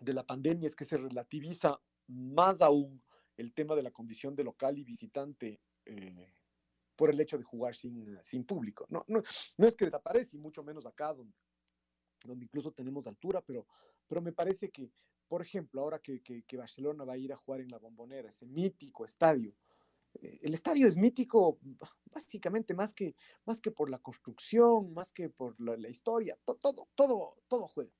de 0.00 0.12
la 0.12 0.24
pandemia 0.24 0.68
es 0.68 0.76
que 0.76 0.84
se 0.84 0.96
relativiza 0.96 1.80
más 2.08 2.60
aún 2.60 3.02
el 3.36 3.52
tema 3.52 3.74
de 3.74 3.82
la 3.82 3.90
condición 3.90 4.34
de 4.34 4.44
local 4.44 4.78
y 4.78 4.84
visitante. 4.84 5.60
Eh, 5.84 6.32
por 6.96 7.10
el 7.10 7.20
hecho 7.20 7.38
de 7.38 7.44
jugar 7.44 7.74
sin, 7.74 8.18
sin 8.22 8.44
público. 8.44 8.86
No, 8.88 9.04
no, 9.08 9.22
no 9.56 9.66
es 9.66 9.74
que 9.74 9.86
desaparece, 9.86 10.36
y 10.36 10.38
mucho 10.38 10.62
menos 10.62 10.86
acá, 10.86 11.12
donde, 11.12 11.36
donde 12.24 12.44
incluso 12.44 12.70
tenemos 12.70 13.06
altura, 13.06 13.42
pero, 13.44 13.66
pero 14.06 14.20
me 14.20 14.32
parece 14.32 14.70
que, 14.70 14.90
por 15.26 15.42
ejemplo, 15.42 15.80
ahora 15.80 15.98
que, 15.98 16.22
que, 16.22 16.42
que, 16.42 16.56
Barcelona 16.56 17.04
va 17.04 17.14
a 17.14 17.18
ir 17.18 17.32
a 17.32 17.36
jugar 17.36 17.60
en 17.60 17.70
la 17.70 17.78
bombonera, 17.78 18.28
ese 18.28 18.46
mítico 18.46 19.04
estadio, 19.04 19.50
eh, 19.50 19.54
el 20.20 20.54
estadio 20.54 20.86
es 20.86 20.96
mítico 20.96 21.58
básicamente 22.12 22.74
más 22.74 22.92
que, 22.94 23.14
más 23.44 23.60
que 23.60 23.70
por 23.70 23.90
la 23.90 23.98
construcción, 23.98 24.92
más 24.92 25.12
que 25.12 25.30
por 25.30 25.58
la, 25.60 25.88
historia, 25.88 26.38
to, 26.44 26.54
todo, 26.56 26.88
todo, 26.94 27.36
todo 27.48 27.68
juega, 27.68 27.92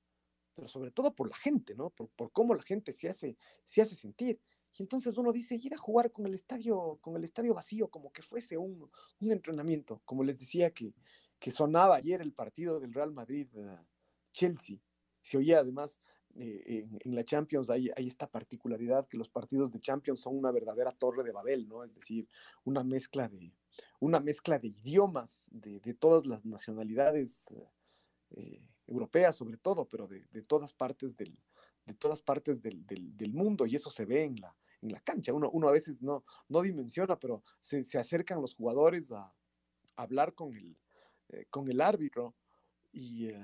pero 0.55 0.69
sobre 0.69 0.91
todo 0.91 1.15
por 1.15 1.29
la 1.29 1.37
gente, 1.37 1.75
¿no? 1.75 1.91
Por, 1.91 2.09
por 2.11 2.31
cómo 2.33 2.55
la 2.55 2.63
gente 2.63 2.93
se 2.93 3.09
hace, 3.09 3.37
se 3.65 3.83
hace 3.83 3.97
sentir. 3.97 4.41
Y 4.79 4.83
entonces 4.83 5.17
uno 5.19 5.33
dice, 5.33 5.57
ir 5.57 5.75
a 5.75 5.79
jugar 5.79 6.11
con 6.11 6.27
el 6.27 6.35
estadio, 6.35 6.99
con 7.01 7.17
el 7.17 7.25
estadio 7.25 7.55
vacío, 7.55 7.89
como 7.89 8.11
que 8.13 8.23
fuese 8.23 8.57
un, 8.57 8.91
un 9.21 9.31
entrenamiento. 9.31 10.01
Como 10.05 10.25
les 10.25 10.39
decía 10.39 10.71
que, 10.71 10.95
que, 11.39 11.51
sonaba 11.51 11.97
ayer 11.97 12.23
el 12.23 12.33
partido 12.33 12.81
del 12.81 12.95
Real 12.95 13.13
Madrid-Chelsea. 13.13 14.77
Uh, 14.77 14.81
Se 15.21 15.37
oía 15.37 15.59
además 15.59 16.01
eh, 16.37 16.63
en, 16.67 16.99
en, 17.05 17.15
la 17.15 17.25
Champions, 17.25 17.71
hay, 17.71 17.91
hay, 17.97 18.07
esta 18.07 18.27
particularidad 18.27 19.07
que 19.07 19.19
los 19.19 19.29
partidos 19.29 19.71
de 19.71 19.81
Champions 19.81 20.21
son 20.21 20.37
una 20.37 20.51
verdadera 20.51 20.93
torre 20.93 21.25
de 21.25 21.33
Babel, 21.33 21.69
¿no? 21.69 21.85
Es 21.85 21.95
decir, 21.95 22.29
una 22.65 22.83
mezcla 22.83 23.29
de, 23.29 23.53
una 24.01 24.21
mezcla 24.21 24.59
de 24.59 24.69
idiomas 24.69 25.45
de, 25.51 25.81
de 25.81 25.95
todas 25.95 26.27
las 26.27 26.45
nacionalidades 26.45 27.47
eh, 28.31 28.63
europeas 28.87 29.37
sobre 29.37 29.57
todo, 29.57 29.87
pero 29.87 30.07
de, 30.07 30.25
de 30.33 30.43
todas 30.43 30.73
partes 30.73 31.17
del, 31.17 31.39
de 31.87 31.95
todas 31.95 32.23
partes 32.23 32.61
del, 32.61 32.87
del, 32.87 33.17
del, 33.17 33.33
mundo 33.33 33.67
y 33.67 33.77
eso 33.77 33.91
se 33.91 34.05
ve 34.05 34.25
en 34.25 34.41
la, 34.41 34.57
en 34.81 34.93
la 34.93 35.01
cancha. 35.01 35.33
Uno, 35.33 35.51
uno 35.51 35.69
a 35.69 35.73
veces 35.73 36.03
no, 36.03 36.25
no 36.49 36.63
dimensiona, 36.63 37.19
pero 37.19 37.43
se, 37.61 37.85
se 37.85 37.99
acercan 37.99 38.41
los 38.41 38.55
jugadores 38.55 39.13
a, 39.13 39.21
a 39.97 40.03
hablar 40.03 40.35
con 40.35 40.55
el, 40.57 40.77
eh, 41.29 41.47
con 41.51 41.69
el 41.69 41.81
árbitro 41.81 42.35
y, 42.93 43.29
uh, 43.29 43.37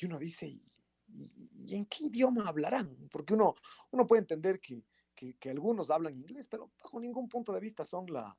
y 0.00 0.06
uno 0.06 0.18
dice, 0.18 0.60
¿y, 1.08 1.24
¿y, 1.34 1.72
¿y, 1.72 1.74
en 1.74 1.86
qué 1.86 2.06
idioma 2.06 2.48
hablarán? 2.48 3.08
Porque 3.10 3.34
uno, 3.34 3.54
uno 3.90 4.06
puede 4.06 4.20
entender 4.20 4.60
que, 4.60 4.84
que, 5.14 5.34
que, 5.34 5.50
algunos 5.50 5.90
hablan 5.90 6.16
inglés, 6.16 6.48
pero 6.48 6.70
bajo 6.82 7.00
ningún 7.00 7.28
punto 7.28 7.52
de 7.52 7.60
vista 7.60 7.86
son 7.86 8.06
la, 8.12 8.36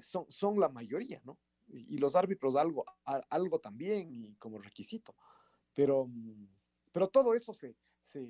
son, 0.00 0.26
son 0.28 0.58
la 0.58 0.68
mayoría, 0.68 1.20
¿no? 1.24 1.38
Y, 1.66 1.94
y 1.94 1.98
los 1.98 2.14
árbitros 2.14 2.56
algo, 2.56 2.84
a, 3.04 3.16
algo 3.30 3.58
también 3.58 4.12
y 4.12 4.34
como 4.36 4.58
requisito. 4.58 5.14
Pero, 5.74 6.08
pero 6.92 7.08
todo 7.08 7.34
eso 7.34 7.52
se, 7.52 7.76
se, 8.00 8.22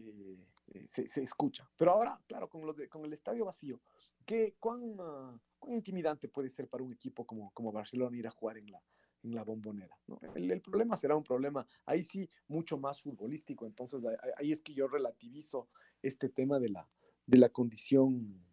eh, 0.68 0.86
se, 0.88 1.06
se, 1.08 1.22
escucha. 1.22 1.68
Pero 1.76 1.92
ahora, 1.92 2.20
claro, 2.26 2.48
con, 2.48 2.64
los 2.66 2.76
de, 2.76 2.88
con 2.88 3.04
el 3.04 3.12
estadio 3.12 3.44
vacío, 3.44 3.80
¿qué, 4.24 4.56
cuán, 4.58 4.98
uh, 4.98 5.38
¿cuán, 5.58 5.74
intimidante 5.74 6.28
puede 6.28 6.48
ser 6.48 6.68
para 6.68 6.82
un 6.82 6.92
equipo 6.92 7.26
como, 7.26 7.50
como 7.52 7.72
Barcelona 7.72 8.16
ir 8.16 8.26
a 8.26 8.30
jugar 8.30 8.56
en 8.56 8.70
la, 8.70 8.82
en 9.24 9.34
la 9.34 9.42
bombonera? 9.42 9.98
¿no? 10.06 10.20
El, 10.34 10.50
el, 10.50 10.60
problema 10.60 10.96
será 10.96 11.16
un 11.16 11.24
problema, 11.24 11.66
ahí 11.86 12.04
sí, 12.04 12.30
mucho 12.46 12.78
más 12.78 13.00
futbolístico. 13.00 13.66
Entonces, 13.66 14.00
ahí, 14.36 14.52
es 14.52 14.62
que 14.62 14.74
yo 14.74 14.86
relativizo 14.86 15.68
este 16.02 16.28
tema 16.28 16.60
de 16.60 16.68
la, 16.68 16.88
de 17.26 17.38
la 17.38 17.48
condición 17.48 18.44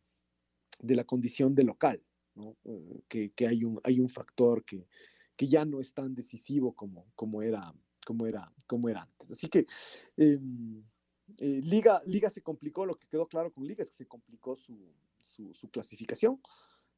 de 0.79 0.95
la 0.95 1.03
condición 1.03 1.53
de 1.53 1.63
local, 1.63 2.03
¿no? 2.33 2.57
uh, 2.63 3.01
que, 3.07 3.31
que, 3.33 3.45
hay, 3.45 3.63
un, 3.63 3.79
hay 3.83 3.99
un 3.99 4.09
factor 4.09 4.65
que, 4.65 4.87
que 5.35 5.47
ya 5.47 5.63
no 5.63 5.79
es 5.79 5.93
tan 5.93 6.15
decisivo 6.15 6.73
como, 6.73 7.05
como, 7.15 7.41
era, 7.41 7.73
como, 8.05 8.25
era, 8.25 8.51
como 8.65 8.89
era 8.89 9.03
antes. 9.03 9.31
Así 9.31 9.47
que 9.47 9.67
eh, 10.17 10.39
eh, 11.37 11.61
Liga, 11.63 12.01
Liga 12.05 12.29
se 12.29 12.41
complicó, 12.41 12.85
lo 12.85 12.95
que 12.95 13.07
quedó 13.07 13.27
claro 13.27 13.51
con 13.51 13.65
Liga 13.65 13.83
es 13.83 13.91
que 13.91 13.97
se 13.97 14.07
complicó 14.07 14.55
su, 14.55 14.91
su, 15.23 15.53
su 15.53 15.69
clasificación, 15.69 16.41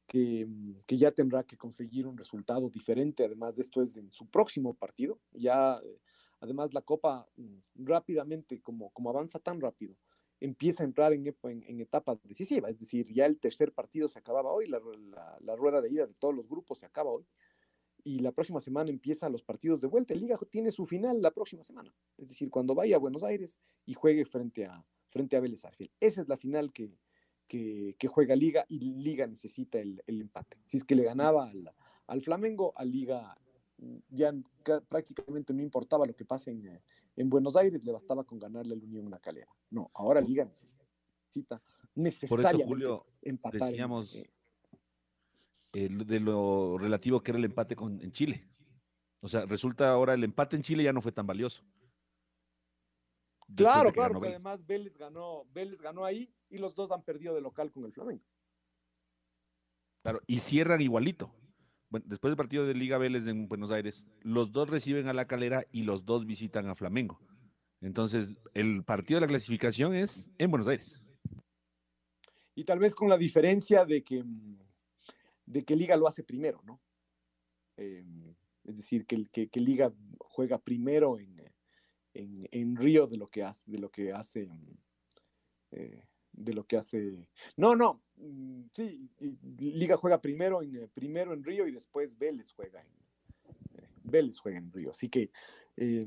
que, 0.06 0.46
que, 0.86 0.96
ya 0.96 1.10
tendrá 1.10 1.44
que 1.44 1.56
conseguir 1.56 2.06
un 2.06 2.16
resultado 2.16 2.68
diferente, 2.68 3.24
además 3.24 3.56
de 3.56 3.62
esto 3.62 3.82
es 3.82 3.96
en 3.96 4.10
su 4.12 4.26
próximo 4.26 4.74
partido, 4.74 5.20
ya 5.32 5.80
eh, 5.82 6.00
además 6.40 6.74
la 6.74 6.82
Copa 6.82 7.28
mm, 7.36 7.84
rápidamente, 7.84 8.60
como, 8.60 8.90
como 8.90 9.10
avanza 9.10 9.38
tan 9.38 9.60
rápido, 9.60 9.96
empieza 10.40 10.82
a 10.82 10.86
entrar 10.86 11.12
en, 11.12 11.26
en, 11.26 11.64
en 11.66 11.80
etapa 11.80 12.18
decisiva, 12.24 12.68
es 12.68 12.78
decir, 12.78 13.10
ya 13.12 13.26
el 13.26 13.38
tercer 13.38 13.72
partido 13.72 14.08
se 14.08 14.18
acababa 14.18 14.52
hoy, 14.52 14.66
la 14.66 15.56
rueda 15.56 15.80
de 15.80 15.90
ida 15.90 16.06
de 16.06 16.14
todos 16.14 16.34
los 16.34 16.48
grupos 16.48 16.80
se 16.80 16.86
acaba 16.86 17.10
hoy, 17.10 17.26
y 18.04 18.18
la 18.18 18.32
próxima 18.32 18.60
semana 18.60 18.90
empiezan 18.90 19.32
los 19.32 19.42
partidos 19.42 19.80
de 19.80 19.86
vuelta. 19.88 20.12
El 20.12 20.20
Liga 20.20 20.38
tiene 20.50 20.70
su 20.70 20.86
final 20.86 21.22
la 21.22 21.30
próxima 21.30 21.64
semana, 21.64 21.92
es 22.18 22.28
decir, 22.28 22.50
cuando 22.50 22.74
vaya 22.74 22.96
a 22.96 22.98
Buenos 22.98 23.24
Aires 23.24 23.58
y 23.86 23.94
juegue 23.94 24.26
frente 24.26 24.66
a, 24.66 24.84
frente 25.08 25.36
a 25.36 25.40
Vélez 25.40 25.64
Arfiel. 25.64 25.90
Esa 25.98 26.20
es 26.20 26.28
la 26.28 26.36
final 26.36 26.72
que, 26.72 26.92
que, 27.46 27.96
que 27.98 28.08
juega 28.08 28.36
Liga 28.36 28.64
y 28.68 28.78
Liga 28.78 29.26
necesita 29.26 29.78
el, 29.78 30.02
el, 30.06 30.20
empate. 30.20 30.58
Si 30.64 30.76
es 30.76 30.84
que 30.84 30.94
le 30.94 31.04
ganaba 31.04 31.48
al, 31.48 31.72
al 32.06 32.22
Flamengo, 32.22 32.72
a 32.76 32.84
Liga 32.84 33.36
ya 34.08 34.32
prácticamente 34.88 35.52
no 35.52 35.62
importaba 35.62 36.06
lo 36.06 36.14
que 36.14 36.24
pase 36.24 36.50
en, 36.50 36.80
en, 37.16 37.30
Buenos 37.30 37.56
Aires, 37.56 37.84
le 37.84 37.92
bastaba 37.92 38.24
con 38.24 38.38
ganarle 38.38 38.74
al 38.74 38.82
Unión 38.82 39.06
una 39.06 39.18
calera. 39.18 39.52
No, 39.70 39.90
ahora 39.94 40.20
Liga 40.20 40.44
necesita 40.44 40.86
necesariamente 41.94 42.28
Por 42.28 42.60
eso, 42.60 42.68
Julio, 42.68 43.06
empatar. 43.22 43.68
Decíamos, 43.68 44.14
en, 44.14 46.00
eh, 46.00 46.04
de 46.04 46.20
lo 46.20 46.78
relativo 46.78 47.22
que 47.22 47.32
era 47.32 47.38
el 47.38 47.44
empate 47.44 47.76
con, 47.76 48.00
en 48.00 48.12
Chile. 48.12 48.48
O 49.20 49.28
sea, 49.28 49.46
resulta 49.46 49.90
ahora 49.90 50.14
el 50.14 50.24
empate 50.24 50.56
en 50.56 50.62
Chile 50.62 50.84
ya 50.84 50.92
no 50.92 51.00
fue 51.00 51.12
tan 51.12 51.26
valioso. 51.26 51.62
Claro, 53.54 53.90
que 53.90 53.94
claro, 53.94 54.20
que 54.20 54.28
además 54.28 54.64
Vélez 54.66 54.96
ganó, 54.96 55.44
Vélez 55.52 55.80
ganó 55.80 56.04
ahí 56.04 56.32
y 56.48 56.58
los 56.58 56.74
dos 56.74 56.90
han 56.90 57.02
perdido 57.02 57.34
de 57.34 57.40
local 57.40 57.70
con 57.70 57.84
el 57.84 57.92
Flamengo. 57.92 58.24
Claro, 60.02 60.20
y 60.26 60.40
cierran 60.40 60.80
igualito. 60.80 61.34
Bueno, 61.88 62.06
después 62.08 62.30
del 62.30 62.36
partido 62.36 62.66
de 62.66 62.74
Liga 62.74 62.98
Vélez 62.98 63.26
en 63.26 63.48
Buenos 63.48 63.70
Aires, 63.70 64.06
los 64.20 64.52
dos 64.52 64.68
reciben 64.68 65.08
a 65.08 65.12
la 65.12 65.26
calera 65.26 65.66
y 65.70 65.82
los 65.82 66.04
dos 66.04 66.26
visitan 66.26 66.68
a 66.68 66.74
Flamengo. 66.74 67.20
Entonces, 67.80 68.36
el 68.54 68.84
partido 68.84 69.18
de 69.18 69.26
la 69.26 69.30
clasificación 69.30 69.94
es 69.94 70.30
en 70.38 70.50
Buenos 70.50 70.68
Aires. 70.68 70.94
Y 72.54 72.64
tal 72.64 72.78
vez 72.78 72.94
con 72.94 73.08
la 73.08 73.18
diferencia 73.18 73.84
de 73.84 74.02
que 74.02 74.22
mm, 74.22 74.58
de 75.46 75.64
que 75.64 75.76
Liga 75.76 75.96
lo 75.96 76.08
hace 76.08 76.22
primero, 76.22 76.60
¿no? 76.64 76.80
Eh, 77.76 78.04
es 78.64 78.76
decir, 78.76 79.04
que, 79.04 79.26
que, 79.26 79.48
que, 79.48 79.60
Liga 79.60 79.92
juega 80.18 80.58
primero 80.58 81.18
en, 81.18 81.33
en, 82.14 82.48
en, 82.50 82.76
Río 82.76 83.06
de 83.06 83.16
lo 83.16 83.26
que 83.26 83.42
hace, 83.42 83.70
de 83.70 83.78
lo 83.78 83.90
que 83.90 84.12
hace, 84.12 84.48
eh, 85.72 86.04
de 86.32 86.54
lo 86.54 86.66
que 86.66 86.76
hace. 86.76 87.28
No, 87.56 87.74
no, 87.74 88.02
mm, 88.16 88.62
sí, 88.72 89.10
Liga 89.58 89.96
juega 89.96 90.20
primero 90.20 90.62
en, 90.62 90.88
primero 90.94 91.32
en 91.32 91.44
Río 91.44 91.66
y 91.66 91.72
después 91.72 92.16
Vélez 92.18 92.52
juega 92.52 92.80
en, 92.80 93.78
eh, 93.78 93.88
Vélez 94.02 94.38
juega 94.38 94.58
en 94.58 94.72
Río. 94.72 94.90
Así 94.90 95.08
que 95.08 95.30
eh, 95.76 96.06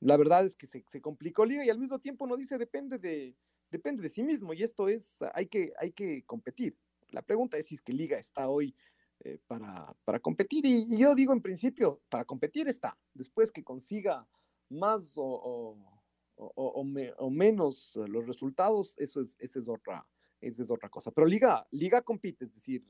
la 0.00 0.16
verdad 0.16 0.44
es 0.44 0.56
que 0.56 0.66
se, 0.66 0.84
se, 0.88 1.00
complicó 1.00 1.44
Liga 1.44 1.64
y 1.64 1.70
al 1.70 1.78
mismo 1.78 1.98
tiempo 1.98 2.24
uno 2.24 2.36
dice 2.36 2.58
depende 2.58 2.98
de, 2.98 3.36
depende 3.70 4.02
de 4.02 4.08
sí 4.08 4.22
mismo 4.22 4.52
y 4.52 4.62
esto 4.62 4.88
es, 4.88 5.16
hay 5.32 5.46
que, 5.46 5.72
hay 5.78 5.92
que 5.92 6.24
competir. 6.24 6.76
La 7.10 7.22
pregunta 7.22 7.56
es 7.58 7.66
si 7.66 7.76
es 7.76 7.82
que 7.82 7.92
Liga 7.92 8.18
está 8.18 8.48
hoy 8.48 8.74
eh, 9.20 9.38
para, 9.46 9.96
para, 10.04 10.18
competir 10.18 10.66
y, 10.66 10.86
y, 10.94 10.98
yo 10.98 11.14
digo 11.14 11.32
en 11.32 11.40
principio, 11.40 12.02
para 12.08 12.24
competir 12.24 12.68
está. 12.68 12.98
Después 13.14 13.50
que 13.52 13.62
consiga 13.62 14.28
más 14.68 15.12
o, 15.16 15.76
o, 16.36 16.46
o, 16.54 16.84
me, 16.84 17.12
o 17.18 17.30
menos 17.30 17.96
los 17.96 18.26
resultados, 18.26 18.98
eso 18.98 19.20
es, 19.20 19.36
esa 19.38 19.58
es, 19.58 19.68
otra, 19.68 20.06
esa 20.40 20.62
es 20.62 20.70
otra 20.70 20.88
cosa. 20.88 21.10
Pero 21.10 21.26
Liga, 21.26 21.66
Liga 21.70 22.02
compite, 22.02 22.44
es 22.44 22.54
decir, 22.54 22.84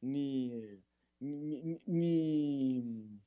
ni, 0.00 0.82
ni, 1.20 1.78
ni, 1.86 3.20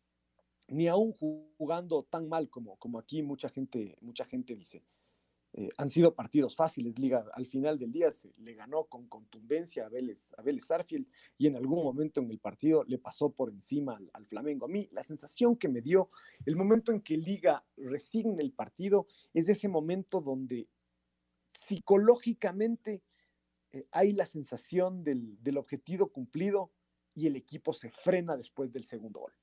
ni 0.68 0.88
aún 0.88 1.14
jugando 1.58 2.04
tan 2.04 2.28
mal 2.28 2.50
como, 2.50 2.78
como 2.78 3.00
aquí 3.00 3.22
mucha 3.22 3.50
gente, 3.50 3.98
mucha 4.02 4.26
gente 4.26 4.56
dice. 4.56 4.84
Eh, 5.56 5.70
han 5.78 5.92
sido 5.92 6.16
partidos 6.16 6.56
fáciles, 6.56 6.98
Liga 6.98 7.26
al 7.32 7.46
final 7.46 7.78
del 7.78 7.92
día 7.92 8.12
se 8.12 8.34
le 8.38 8.56
ganó 8.56 8.86
con 8.86 9.08
contundencia 9.08 9.86
a 9.86 9.90
Vélez, 9.90 10.34
a 10.36 10.42
Vélez 10.42 10.70
Arfield 10.72 11.08
y 11.38 11.46
en 11.46 11.56
algún 11.56 11.84
momento 11.84 12.22
en 12.22 12.32
el 12.32 12.40
partido 12.40 12.84
le 12.88 12.98
pasó 12.98 13.30
por 13.30 13.52
encima 13.52 14.00
al, 14.14 14.26
Flamengo. 14.26 14.66
A 14.66 14.70
mí 14.70 14.90
la 14.92 15.04
sensación 15.04 15.56
que 15.56 15.70
me 15.70 15.82
dio 15.82 16.10
el 16.48 16.56
momento 16.56 16.92
en 16.92 17.02
que 17.02 17.18
Liga 17.18 17.64
resigna 17.78 18.42
el 18.42 18.52
partido 18.52 19.06
es 19.32 19.48
ese 19.48 19.68
momento 19.68 20.22
donde 20.22 20.68
psicológicamente 21.52 23.04
eh, 23.72 23.86
hay 23.92 24.14
la 24.14 24.26
sensación 24.26 25.04
del, 25.04 25.38
del 25.44 25.58
objetivo 25.58 26.12
cumplido 26.12 26.72
y 27.14 27.28
el 27.28 27.36
equipo 27.36 27.74
se 27.74 27.92
frena 27.92 28.36
después 28.36 28.72
del 28.72 28.86
segundo 28.86 29.20
gol 29.20 29.34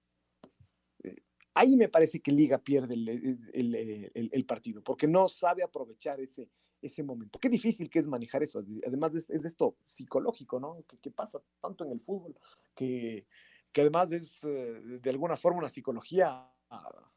ahí 1.61 1.77
me 1.77 1.89
parece 1.89 2.21
que 2.21 2.33
Liga 2.33 2.59
pierde 2.59 2.95
el, 2.95 4.45
partido, 4.47 4.83
porque 4.83 5.07
no 5.07 5.29
sabe 5.29 5.63
aprovechar 5.63 6.21
ese, 6.21 6.49
ese 6.81 7.03
momento. 7.03 7.39
Qué 7.39 7.49
difícil 7.49 7.91
que 7.91 7.99
es 7.99 8.09
manejar 8.09 8.43
eso. 8.43 8.65
Además 8.87 9.15
es, 9.15 9.29
esto 9.29 9.77
psicológico, 9.85 10.59
¿no? 10.59 10.83
Que, 11.01 11.11
pasa 11.11 11.41
tanto 11.61 11.85
en 11.85 11.93
el 11.93 12.01
fútbol, 12.01 12.35
que, 12.75 13.27
que 13.73 13.83
además 13.83 14.11
es 14.13 14.43
eh, 14.45 14.99
de 15.01 15.11
alguna 15.11 15.37
forma 15.37 15.59
una 15.59 15.69
psicología 15.69 16.51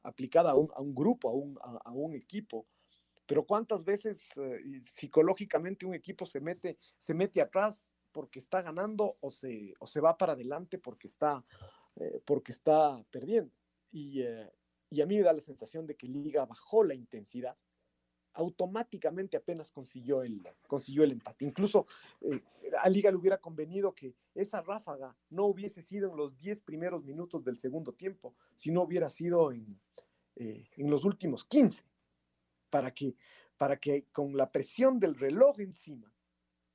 aplicada 0.04 0.52
a 0.52 0.56
un, 0.56 0.96
grupo, 0.96 1.30
a 1.30 1.34
un, 1.34 1.58
a, 1.62 1.92
un, 1.92 2.14
equipo. 2.14 2.66
Pero 3.26 3.46
cuántas 3.46 3.86
veces 3.86 4.32
eh, 4.38 4.82
psicológicamente 4.84 5.86
un 5.86 5.94
equipo 5.94 6.26
se 6.26 6.42
mete, 6.42 6.78
se 6.98 7.14
mete 7.14 7.40
atrás 7.40 7.88
porque 8.12 8.40
está 8.40 8.62
ganando 8.62 9.16
o 9.22 9.32
se, 9.32 9.74
o 9.80 9.88
se 9.88 10.02
va 10.02 10.18
para 10.18 10.34
adelante 10.34 10.78
porque 10.78 11.08
está, 11.08 11.46
eh, 11.96 12.20
porque 12.26 12.52
está 12.52 13.02
perdiendo. 13.10 13.54
Eh, 13.94 14.52
y, 14.90 15.02
a 15.02 15.06
mí 15.06 15.18
me 15.18 15.24
da 15.24 15.34
la 15.34 15.42
sensación 15.42 15.86
de 15.86 15.96
que 15.96 16.08
Liga 16.08 16.46
bajó 16.46 16.84
la 16.84 16.94
intensidad, 16.94 17.58
automáticamente 18.34 19.38
apenas 19.38 19.72
consiguió 19.72 20.24
el, 20.24 20.42
consiguió 20.68 21.04
el 21.04 21.12
empate. 21.12 21.46
Incluso 21.46 21.86
eh, 22.22 22.42
a 22.82 22.90
Liga 22.90 23.12
le 23.12 23.18
hubiera 23.18 23.38
convenido 23.38 23.94
que 23.94 24.16
esa 24.34 24.62
ráfaga 24.62 25.16
no 25.30 25.46
hubiese 25.46 25.82
sido 25.84 26.10
en 26.10 26.18
los 26.18 26.38
10 26.40 26.62
primeros 26.62 27.04
minutos 27.04 27.44
del 27.44 27.56
segundo 27.56 27.94
tiempo, 27.94 28.36
sino 28.56 28.82
hubiera 28.82 29.10
sido 29.10 29.52
en, 29.52 29.80
eh, 30.36 30.68
en 30.78 30.90
los 30.90 31.06
últimos 31.06 31.46
15, 31.46 31.84
para 32.70 32.92
que, 32.92 33.16
para 33.58 33.80
que 33.80 34.08
con 34.12 34.36
la 34.36 34.52
presión 34.52 35.00
del 35.00 35.16
reloj 35.16 35.60
encima, 35.60 36.12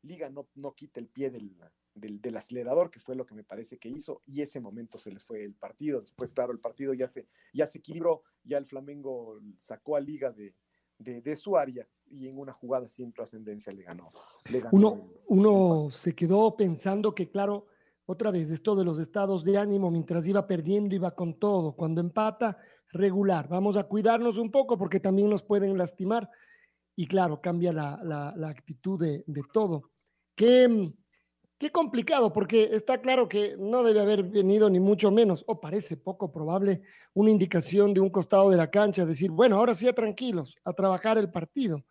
Liga 0.03 0.31
no, 0.31 0.49
no 0.55 0.75
quite 0.75 1.01
el 1.01 1.09
pie 1.09 1.31
del, 1.31 1.57
del, 1.99 2.37
acelerador, 2.37 2.91
que 2.91 3.01
fue 3.01 3.17
lo 3.17 3.27
que 3.27 3.35
me 3.35 3.45
parece 3.45 3.79
que 3.79 3.89
hizo, 3.89 4.23
y 4.27 4.43
ese 4.43 4.61
momento 4.61 4.99
se 4.99 5.11
le 5.11 5.21
fue 5.21 5.43
el 5.45 5.55
partido. 5.55 6.01
Después, 6.01 6.33
claro, 6.33 6.53
el 6.53 6.61
partido 6.61 6.95
ya 6.95 7.09
se, 7.09 7.27
ya 7.53 7.67
se 7.67 7.79
equilibró, 7.79 8.23
ya 8.45 8.59
el 8.59 8.67
Flamengo 8.67 9.41
sacó 9.57 9.97
a 9.97 10.01
Liga 10.01 10.31
de, 10.31 10.55
de, 10.99 11.37
su 11.37 11.57
área 11.57 11.89
y 12.07 12.29
en 12.29 12.39
una 12.39 12.53
jugada 12.53 12.89
sin 12.89 13.13
trascendencia 13.13 13.73
le 13.73 13.83
ganó. 13.83 14.11
uno, 14.73 15.13
uno 15.27 15.91
se 15.91 16.15
quedó 16.15 16.57
pensando 16.57 17.15
que, 17.15 17.31
claro, 17.31 17.67
otra 18.07 18.31
vez, 18.31 18.49
esto 18.51 18.75
de 18.75 18.85
los 18.85 18.99
estados 18.99 19.45
de 19.45 19.59
ánimo, 19.59 19.91
mientras 19.91 20.27
iba 20.27 20.47
perdiendo, 20.47 20.95
iba 20.95 21.15
con 21.15 21.39
todo. 21.39 21.77
Cuando 21.77 22.01
empata, 22.01 22.57
regular. 22.91 23.49
Vamos 23.49 23.77
a 23.77 23.85
cuidarnos 23.85 24.39
un 24.39 24.51
poco 24.51 24.79
porque 24.79 24.99
también 24.99 25.29
nos 25.29 25.43
pueden 25.43 25.77
lastimar. 25.77 26.31
Y 26.97 27.07
claro, 27.07 27.41
cambia 27.41 27.73
la, 27.73 28.01
la, 28.03 28.49
actitud 28.49 28.99
de, 28.99 29.25
de 29.27 29.43
todo. 29.53 29.91
¿Qué, 30.35 30.91
Qué 31.59 31.73
complicado, 31.73 32.33
porque 32.33 32.69
está 32.73 33.01
claro 33.01 33.29
que 33.29 33.57
no 33.59 33.83
debe 33.83 33.99
haber 33.99 34.23
venido 34.23 34.71
ni 34.71 34.79
mucho 34.79 35.11
menos, 35.11 35.43
o 35.49 35.61
parece 35.61 35.97
poco 35.97 36.31
probable, 36.31 36.83
una 37.15 37.31
indicación 37.31 37.93
de 37.93 38.01
un 38.01 38.11
costado 38.11 38.49
de 38.49 38.57
la 38.57 38.71
cancha, 38.71 39.05
decir, 39.05 39.33
bueno, 39.33 39.57
ahora 39.57 39.75
sí, 39.75 39.93
tranquilos, 39.93 40.57
a 40.65 40.73
trabajar 40.73 41.19
el 41.19 41.33
partido. 41.33 41.85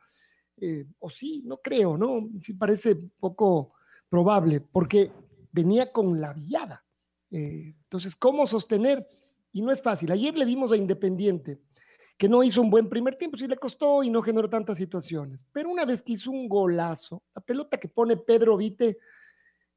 Eh, 0.56 0.86
o 1.00 1.10
sí, 1.10 1.44
no 1.46 1.58
creo, 1.58 1.98
¿no? 1.98 2.30
Sí 2.40 2.54
parece 2.54 2.96
poco 2.96 3.74
probable, 4.08 4.62
porque 4.62 5.12
venía 5.52 5.92
con 5.92 6.22
la 6.22 6.32
viada. 6.32 6.86
Eh, 7.30 7.76
entonces, 7.84 8.16
¿cómo 8.16 8.48
sostener? 8.48 9.06
Y 9.52 9.62
no 9.62 9.74
es 9.74 9.82
fácil. 9.82 10.14
Ayer 10.14 10.38
le 10.38 10.46
vimos 10.46 10.72
a 10.72 10.78
Independiente, 10.78 11.60
que 12.18 12.30
no 12.30 12.42
hizo 12.42 12.62
un 12.62 12.70
buen 12.70 12.88
primer 12.88 13.18
tiempo, 13.18 13.38
sí 13.38 13.48
le 13.48 13.58
costó 13.58 14.02
y 14.02 14.10
no 14.10 14.22
generó 14.22 14.50
tantas 14.50 14.78
situaciones. 14.78 15.44
Pero 15.52 15.70
una 15.70 15.84
vez 15.84 16.02
que 16.02 16.14
hizo 16.14 16.32
un 16.32 16.48
golazo, 16.48 17.22
la 17.36 17.42
pelota 17.42 17.78
que 17.78 17.90
pone 17.90 18.16
Pedro 18.16 18.56
Vite 18.56 18.98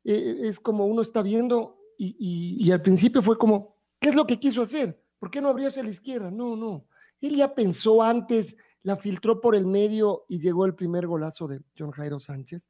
eh, 0.05 0.37
es 0.43 0.61
como 0.61 0.87
uno 0.87 1.03
está 1.03 1.23
viendo 1.23 1.79
y, 2.03 2.71
al 2.71 2.81
principio 2.81 3.23
fue 3.23 3.37
como, 3.37 3.77
¿qué 4.01 4.09
es 4.09 4.15
lo 4.15 4.27
que 4.27 4.41
quiso 4.41 4.63
hacer? 4.63 5.05
¿Por 5.19 5.31
qué 5.31 5.43
no 5.43 5.51
abrió 5.51 5.69
hacia 5.69 5.83
la 5.83 5.91
izquierda? 5.91 6.31
No, 6.31 6.57
no. 6.57 6.87
Él 7.21 7.37
ya 7.37 7.55
pensó 7.55 8.03
antes, 8.03 8.57
la 8.83 8.97
filtró 8.97 9.41
por 9.41 9.55
el 9.55 9.67
medio 9.67 10.25
y 10.27 10.41
llegó 10.41 10.65
el 10.65 10.75
primer 10.75 11.07
golazo 11.07 11.47
de 11.47 11.61
John 11.79 11.91
Jairo 11.91 12.19
Sánchez. 12.19 12.67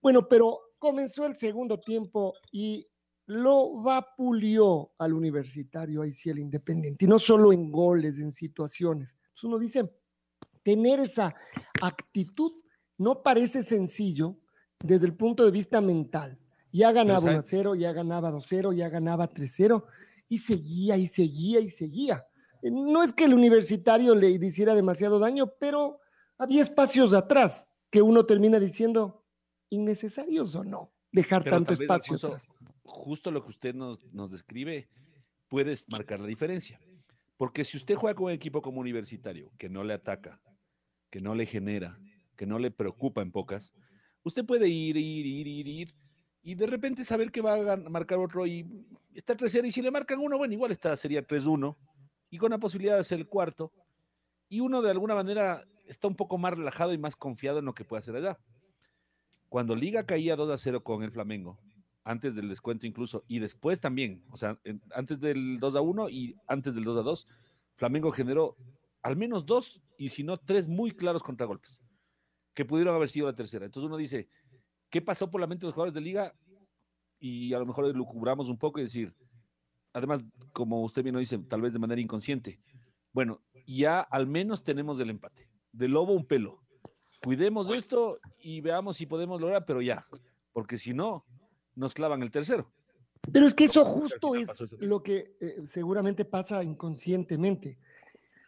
Bueno, 0.00 0.28
pero 0.28 0.60
comenzó 0.78 1.26
el 1.26 1.36
segundo 1.36 1.78
tiempo 1.78 2.32
y 2.50 2.86
lo 3.26 3.82
vapuleó 3.82 4.92
al 4.98 5.12
universitario, 5.12 6.02
ahí 6.02 6.12
sí 6.12 6.30
el 6.30 6.38
Independiente, 6.38 7.04
y 7.04 7.08
no 7.08 7.18
solo 7.18 7.52
en 7.52 7.70
goles, 7.70 8.18
en 8.18 8.32
situaciones. 8.32 9.12
Entonces 9.12 9.44
uno 9.44 9.58
dice, 9.58 9.90
tener 10.62 11.00
esa 11.00 11.34
actitud 11.80 12.52
no 12.98 13.22
parece 13.22 13.62
sencillo 13.62 14.38
desde 14.82 15.06
el 15.06 15.14
punto 15.14 15.44
de 15.44 15.50
vista 15.50 15.80
mental, 15.80 16.38
ya 16.74 16.90
ganaba 16.90 17.30
1-0, 17.30 17.78
ya 17.78 17.92
ganaba 17.92 18.32
2-0, 18.32 18.74
ya 18.74 18.88
ganaba 18.88 19.30
3-0 19.30 19.84
y 20.28 20.38
seguía 20.38 20.96
y 20.96 21.06
seguía 21.06 21.60
y 21.60 21.70
seguía. 21.70 22.26
Eh, 22.62 22.70
no 22.72 23.04
es 23.04 23.12
que 23.12 23.24
el 23.24 23.34
universitario 23.34 24.16
le 24.16 24.30
hiciera 24.30 24.74
demasiado 24.74 25.20
daño, 25.20 25.52
pero 25.60 26.00
había 26.36 26.62
espacios 26.62 27.14
atrás 27.14 27.68
que 27.90 28.02
uno 28.02 28.26
termina 28.26 28.58
diciendo 28.58 29.24
innecesarios 29.70 30.56
o 30.56 30.64
no 30.64 30.92
dejar 31.12 31.44
tanto 31.44 31.74
espacio 31.74 32.16
atrás. 32.16 32.48
Justo 32.82 33.30
lo 33.30 33.44
que 33.44 33.50
usted 33.50 33.72
nos, 33.72 34.04
nos 34.12 34.32
describe 34.32 34.88
puede 35.46 35.78
marcar 35.86 36.18
la 36.18 36.26
diferencia. 36.26 36.80
Porque 37.36 37.64
si 37.64 37.76
usted 37.76 37.94
juega 37.94 38.16
con 38.16 38.26
un 38.26 38.32
equipo 38.32 38.62
como 38.62 38.80
universitario, 38.80 39.52
que 39.58 39.68
no 39.68 39.84
le 39.84 39.94
ataca, 39.94 40.40
que 41.08 41.20
no 41.20 41.36
le 41.36 41.46
genera, 41.46 42.00
que 42.36 42.46
no 42.46 42.58
le 42.58 42.72
preocupa 42.72 43.22
en 43.22 43.30
pocas, 43.30 43.72
usted 44.24 44.44
puede 44.44 44.68
ir, 44.68 44.96
ir, 44.96 45.24
ir, 45.24 45.46
ir, 45.46 45.68
ir, 45.68 45.94
y 46.44 46.54
de 46.54 46.66
repente 46.66 47.04
saber 47.04 47.32
que 47.32 47.40
va 47.40 47.72
a 47.72 47.76
marcar 47.76 48.18
otro 48.18 48.46
y 48.46 48.66
está 49.14 49.34
3-0 49.34 49.66
y 49.66 49.70
si 49.70 49.80
le 49.80 49.90
marcan 49.90 50.20
uno, 50.20 50.36
bueno, 50.36 50.52
igual 50.52 50.70
está, 50.70 50.94
sería 50.94 51.26
3-1 51.26 51.74
y 52.30 52.36
con 52.36 52.50
la 52.50 52.58
posibilidad 52.58 52.94
de 52.94 53.00
hacer 53.00 53.18
el 53.18 53.26
cuarto 53.26 53.72
y 54.50 54.60
uno 54.60 54.82
de 54.82 54.90
alguna 54.90 55.14
manera 55.14 55.64
está 55.86 56.06
un 56.06 56.14
poco 56.14 56.36
más 56.36 56.52
relajado 56.52 56.92
y 56.92 56.98
más 56.98 57.16
confiado 57.16 57.58
en 57.58 57.64
lo 57.64 57.74
que 57.74 57.84
puede 57.84 58.00
hacer 58.00 58.14
allá. 58.14 58.38
Cuando 59.48 59.74
Liga 59.74 60.04
caía 60.04 60.36
2 60.36 60.60
0 60.60 60.84
con 60.84 61.02
el 61.02 61.10
Flamengo, 61.10 61.58
antes 62.04 62.34
del 62.34 62.50
descuento 62.50 62.86
incluso, 62.86 63.24
y 63.26 63.38
después 63.38 63.80
también, 63.80 64.22
o 64.30 64.36
sea, 64.36 64.60
antes 64.94 65.18
del 65.20 65.58
2 65.58 65.74
1 65.76 66.10
y 66.10 66.36
antes 66.46 66.74
del 66.74 66.84
2 66.84 67.02
2, 67.02 67.26
Flamengo 67.76 68.12
generó 68.12 68.56
al 69.02 69.16
menos 69.16 69.46
dos 69.46 69.80
y 69.96 70.08
si 70.10 70.24
no 70.24 70.36
tres 70.36 70.68
muy 70.68 70.90
claros 70.90 71.22
contragolpes 71.22 71.80
que 72.52 72.64
pudieron 72.64 72.94
haber 72.94 73.08
sido 73.08 73.26
la 73.26 73.34
tercera. 73.34 73.64
Entonces 73.64 73.86
uno 73.86 73.96
dice, 73.96 74.28
¿Qué 74.94 75.02
pasó 75.02 75.28
por 75.28 75.40
la 75.40 75.48
mente 75.48 75.62
de 75.62 75.66
los 75.66 75.74
jugadores 75.74 75.92
de 75.92 76.00
liga? 76.00 76.32
Y 77.18 77.52
a 77.52 77.58
lo 77.58 77.66
mejor 77.66 77.84
lo 77.96 78.04
cubramos 78.04 78.48
un 78.48 78.56
poco 78.56 78.78
y 78.78 78.84
decir, 78.84 79.12
además, 79.92 80.22
como 80.52 80.84
usted 80.84 81.02
bien 81.02 81.14
lo 81.14 81.18
dice, 81.18 81.36
tal 81.36 81.62
vez 81.62 81.72
de 81.72 81.80
manera 81.80 82.00
inconsciente. 82.00 82.60
Bueno, 83.12 83.42
ya 83.66 83.98
al 84.02 84.28
menos 84.28 84.62
tenemos 84.62 85.00
el 85.00 85.10
empate. 85.10 85.48
De 85.72 85.88
lobo 85.88 86.12
un 86.12 86.24
pelo. 86.24 86.60
Cuidemos 87.24 87.66
de 87.70 87.76
esto 87.76 88.20
y 88.38 88.60
veamos 88.60 88.96
si 88.96 89.06
podemos 89.06 89.40
lograr, 89.40 89.64
pero 89.66 89.82
ya, 89.82 90.06
porque 90.52 90.78
si 90.78 90.94
no, 90.94 91.24
nos 91.74 91.92
clavan 91.92 92.22
el 92.22 92.30
tercero. 92.30 92.70
Pero 93.32 93.48
es 93.48 93.54
que 93.56 93.64
eso 93.64 93.84
justo 93.84 94.36
es 94.36 94.48
lo 94.78 95.02
que 95.02 95.34
eh, 95.40 95.66
seguramente 95.66 96.24
pasa 96.24 96.62
inconscientemente. 96.62 97.78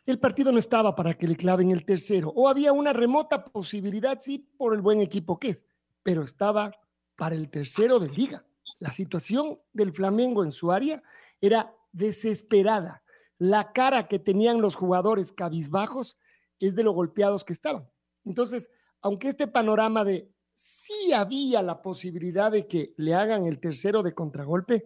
El 0.04 0.20
partido 0.20 0.52
no 0.52 0.60
estaba 0.60 0.94
para 0.94 1.14
que 1.14 1.26
le 1.26 1.34
claven 1.34 1.72
el 1.72 1.84
tercero, 1.84 2.32
o 2.36 2.48
había 2.48 2.72
una 2.72 2.92
remota 2.92 3.44
posibilidad, 3.46 4.20
sí, 4.20 4.48
por 4.56 4.74
el 4.74 4.80
buen 4.80 5.00
equipo 5.00 5.40
que 5.40 5.48
es 5.48 5.64
pero 6.06 6.22
estaba 6.22 6.70
para 7.16 7.34
el 7.34 7.50
tercero 7.50 7.98
de 7.98 8.08
liga. 8.08 8.46
La 8.78 8.92
situación 8.92 9.56
del 9.72 9.92
Flamengo 9.92 10.44
en 10.44 10.52
su 10.52 10.70
área 10.70 11.02
era 11.40 11.74
desesperada. 11.90 13.02
La 13.38 13.72
cara 13.72 14.06
que 14.06 14.20
tenían 14.20 14.60
los 14.60 14.76
jugadores 14.76 15.32
cabizbajos 15.32 16.16
es 16.60 16.76
de 16.76 16.84
lo 16.84 16.92
golpeados 16.92 17.42
que 17.42 17.52
estaban. 17.52 17.90
Entonces, 18.24 18.70
aunque 19.00 19.26
este 19.26 19.48
panorama 19.48 20.04
de 20.04 20.30
sí 20.54 21.12
había 21.12 21.60
la 21.60 21.82
posibilidad 21.82 22.52
de 22.52 22.68
que 22.68 22.94
le 22.98 23.12
hagan 23.12 23.44
el 23.44 23.58
tercero 23.58 24.04
de 24.04 24.14
contragolpe, 24.14 24.84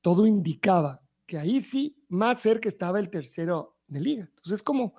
todo 0.00 0.26
indicaba 0.26 1.02
que 1.26 1.36
ahí 1.36 1.60
sí 1.60 2.02
más 2.08 2.40
cerca 2.40 2.70
estaba 2.70 2.98
el 2.98 3.10
tercero 3.10 3.76
de 3.88 4.00
liga. 4.00 4.24
Entonces, 4.36 4.62
¿cómo 4.62 4.94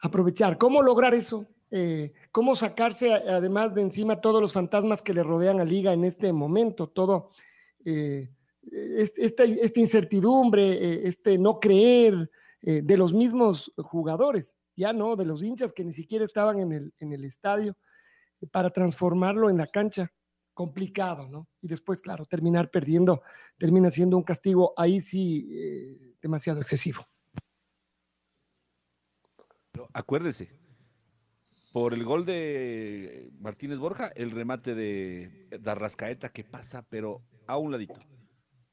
aprovechar? 0.00 0.58
¿Cómo 0.58 0.82
lograr 0.82 1.14
eso? 1.14 1.46
Eh, 1.70 2.12
cómo 2.32 2.56
sacarse 2.56 3.12
además 3.12 3.74
de 3.74 3.82
encima 3.82 4.20
todos 4.22 4.40
los 4.40 4.52
fantasmas 4.52 5.02
que 5.02 5.12
le 5.12 5.22
rodean 5.22 5.60
a 5.60 5.64
Liga 5.64 5.92
en 5.92 6.04
este 6.04 6.32
momento, 6.32 6.88
todo 6.88 7.30
eh, 7.84 8.30
esta, 8.72 9.44
incertidumbre, 9.44 10.62
eh, 10.62 11.00
este 11.04 11.38
no 11.38 11.60
creer, 11.60 12.30
de 12.60 12.96
los 12.96 13.14
mismos 13.14 13.72
jugadores, 13.76 14.56
ya 14.74 14.92
no, 14.92 15.14
de 15.14 15.24
los 15.24 15.44
hinchas 15.44 15.72
que 15.72 15.84
ni 15.84 15.92
siquiera 15.92 16.24
estaban 16.24 16.58
en 16.58 17.12
el, 17.12 17.24
estadio, 17.24 17.76
para 18.50 18.70
transformarlo 18.70 19.48
en 19.48 19.56
la 19.56 19.68
cancha. 19.68 20.12
Complicado, 20.54 21.28
¿no? 21.28 21.46
Y 21.62 21.68
después, 21.68 22.02
claro, 22.02 22.26
terminar 22.26 22.68
perdiendo 22.68 23.22
termina 23.58 23.92
siendo 23.92 24.16
un 24.16 24.24
castigo 24.24 24.74
ahí 24.76 25.00
sí 25.00 25.48
demasiado 26.20 26.60
excesivo. 26.60 27.06
Acuérdese, 29.92 30.50
por 31.78 31.94
el 31.94 32.04
gol 32.04 32.24
de 32.24 33.30
Martínez 33.38 33.78
Borja, 33.78 34.10
el 34.16 34.32
remate 34.32 34.74
de 34.74 35.46
Darrascaeta 35.60 36.30
que 36.30 36.42
pasa, 36.42 36.84
pero 36.90 37.22
a 37.46 37.56
un 37.56 37.70
ladito. 37.70 38.00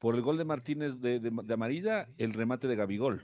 Por 0.00 0.16
el 0.16 0.22
gol 0.22 0.38
de 0.38 0.44
Martínez 0.44 0.98
de, 0.98 1.20
de, 1.20 1.30
de 1.30 1.54
Amarilla, 1.54 2.08
el 2.18 2.32
remate 2.32 2.66
de 2.66 2.74
Gabigol. 2.74 3.22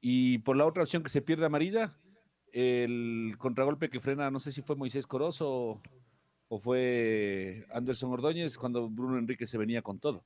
Y 0.00 0.38
por 0.38 0.56
la 0.56 0.64
otra 0.64 0.84
opción 0.84 1.02
que 1.02 1.10
se 1.10 1.20
pierde 1.20 1.44
Amarilla, 1.44 1.98
el 2.50 3.34
contragolpe 3.36 3.90
que 3.90 4.00
frena, 4.00 4.30
no 4.30 4.40
sé 4.40 4.50
si 4.52 4.62
fue 4.62 4.74
Moisés 4.74 5.06
Corozo 5.06 5.82
o 6.48 6.58
fue 6.58 7.66
Anderson 7.74 8.10
Ordóñez 8.10 8.56
cuando 8.56 8.88
Bruno 8.88 9.18
Enrique 9.18 9.44
se 9.44 9.58
venía 9.58 9.82
con 9.82 9.98
todo. 9.98 10.24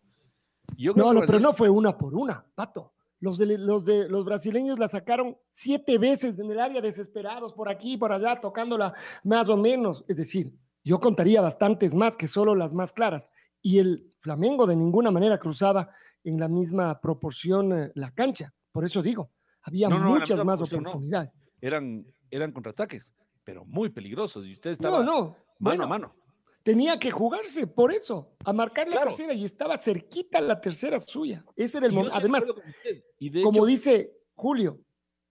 Yo 0.76 0.94
no, 0.94 1.12
no, 1.12 1.22
pero 1.22 1.40
no 1.40 1.52
fue 1.52 1.68
una 1.68 1.98
por 1.98 2.14
una, 2.14 2.46
Pato. 2.54 2.92
Los 3.20 3.38
de, 3.38 3.58
los 3.58 3.84
de 3.84 4.08
los 4.08 4.24
brasileños 4.24 4.78
la 4.78 4.88
sacaron 4.88 5.36
siete 5.50 5.98
veces 5.98 6.38
en 6.38 6.50
el 6.50 6.60
área, 6.60 6.80
desesperados, 6.80 7.52
por 7.52 7.68
aquí, 7.68 7.96
por 7.96 8.12
allá, 8.12 8.40
tocándola 8.40 8.94
más 9.24 9.48
o 9.48 9.56
menos. 9.56 10.04
Es 10.08 10.16
decir, 10.16 10.52
yo 10.84 11.00
contaría 11.00 11.40
bastantes 11.40 11.94
más 11.94 12.16
que 12.16 12.28
solo 12.28 12.54
las 12.54 12.72
más 12.72 12.92
claras. 12.92 13.30
Y 13.60 13.78
el 13.78 14.08
Flamengo 14.20 14.66
de 14.66 14.76
ninguna 14.76 15.10
manera 15.10 15.38
cruzaba 15.38 15.90
en 16.24 16.38
la 16.38 16.48
misma 16.48 17.00
proporción 17.00 17.72
eh, 17.72 17.92
la 17.94 18.12
cancha. 18.12 18.54
Por 18.72 18.84
eso 18.84 19.02
digo, 19.02 19.30
había 19.62 19.88
no, 19.88 19.98
no, 19.98 20.10
muchas 20.10 20.44
más 20.44 20.60
oportunidades. 20.60 21.42
Eran, 21.60 22.06
eran 22.30 22.52
contraataques, 22.52 23.12
pero 23.44 23.64
muy 23.64 23.88
peligrosos. 23.90 24.46
Y 24.46 24.52
usted 24.52 24.70
estaba 24.70 24.98
no, 24.98 25.04
no. 25.04 25.20
mano 25.24 25.36
bueno, 25.58 25.84
a 25.84 25.88
mano. 25.88 26.14
Tenía 26.62 26.98
que 26.98 27.10
jugarse 27.10 27.66
por 27.66 27.92
eso, 27.92 28.36
a 28.44 28.52
marcar 28.52 28.88
la 28.88 28.96
claro. 28.96 29.08
tercera 29.08 29.32
y 29.32 29.44
estaba 29.44 29.78
cerquita 29.78 30.40
la 30.40 30.60
tercera 30.60 31.00
suya. 31.00 31.44
Ese 31.56 31.78
era 31.78 31.86
el 31.86 31.92
momento. 31.92 32.16
Además, 32.16 32.44
como 33.42 33.58
hecho, 33.58 33.66
dice 33.66 34.12
Julio, 34.34 34.80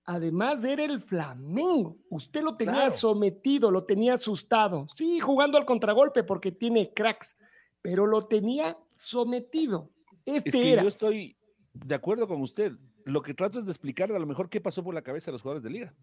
además 0.05 0.63
era 0.63 0.83
el 0.83 1.01
Flamengo. 1.01 1.97
Usted 2.09 2.41
lo 2.41 2.55
tenía 2.55 2.73
claro. 2.73 2.91
sometido, 2.91 3.71
lo 3.71 3.85
tenía 3.85 4.15
asustado. 4.15 4.87
Sí, 4.93 5.19
jugando 5.19 5.57
al 5.57 5.65
contragolpe 5.65 6.23
porque 6.23 6.51
tiene 6.51 6.93
cracks, 6.93 7.35
pero 7.81 8.05
lo 8.05 8.25
tenía 8.27 8.77
sometido. 8.95 9.89
Este 10.25 10.49
es 10.49 10.55
que 10.55 10.73
era. 10.73 10.81
Yo 10.81 10.89
estoy 10.89 11.37
de 11.73 11.95
acuerdo 11.95 12.27
con 12.27 12.41
usted. 12.41 12.73
Lo 13.05 13.21
que 13.21 13.33
trato 13.33 13.59
es 13.59 13.65
de 13.65 13.71
explicar 13.71 14.11
a 14.11 14.19
lo 14.19 14.25
mejor 14.25 14.49
qué 14.49 14.59
pasó 14.59 14.83
por 14.83 14.93
la 14.93 15.01
cabeza 15.01 15.27
de 15.27 15.33
los 15.33 15.41
jugadores 15.41 15.63
de 15.63 15.69
liga. 15.69 15.95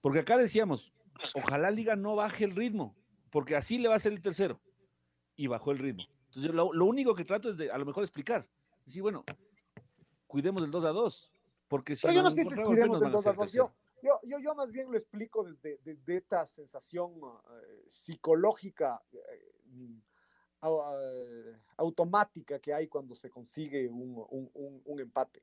Porque 0.00 0.20
acá 0.20 0.36
decíamos, 0.36 0.92
ojalá 1.34 1.70
Liga 1.70 1.96
no 1.96 2.16
baje 2.16 2.44
el 2.44 2.54
ritmo, 2.54 2.96
porque 3.30 3.56
así 3.56 3.78
le 3.78 3.88
va 3.88 3.94
a 3.96 4.00
ser 4.00 4.12
el 4.12 4.20
tercero. 4.20 4.60
Y 5.36 5.46
bajó 5.46 5.70
el 5.70 5.78
ritmo. 5.78 6.04
Entonces, 6.28 6.52
lo, 6.52 6.72
lo 6.72 6.84
único 6.86 7.14
que 7.14 7.24
trato 7.24 7.50
es 7.50 7.56
de 7.56 7.70
a 7.70 7.78
lo 7.78 7.84
mejor 7.84 8.02
explicar. 8.02 8.48
Decir, 8.84 9.02
bueno, 9.02 9.24
cuidemos 10.26 10.62
el 10.62 10.70
2 10.70 10.84
a 10.84 10.90
2. 10.90 11.32
Porque 11.68 11.96
si 11.96 12.02
Pero 12.06 12.14
yo 12.14 12.22
no 12.22 12.30
sé 12.30 12.44
si 12.44 12.54
cuidemos 12.62 13.02
el 13.02 13.10
2 13.10 13.26
a 13.26 13.32
2. 13.32 13.52
Yo, 13.52 13.72
yo, 14.02 14.20
yo, 14.24 14.38
yo, 14.38 14.54
más 14.54 14.70
bien 14.72 14.90
lo 14.90 14.96
explico 14.96 15.42
desde, 15.44 15.78
desde 15.84 16.16
esta 16.16 16.46
sensación 16.46 17.12
uh, 17.22 17.38
psicológica 17.88 19.02
uh, 19.12 20.68
uh, 20.68 21.56
automática 21.76 22.58
que 22.58 22.72
hay 22.72 22.86
cuando 22.86 23.14
se 23.14 23.30
consigue 23.30 23.88
un, 23.88 24.24
un, 24.30 24.50
un, 24.54 24.82
un 24.84 25.00
empate. 25.00 25.42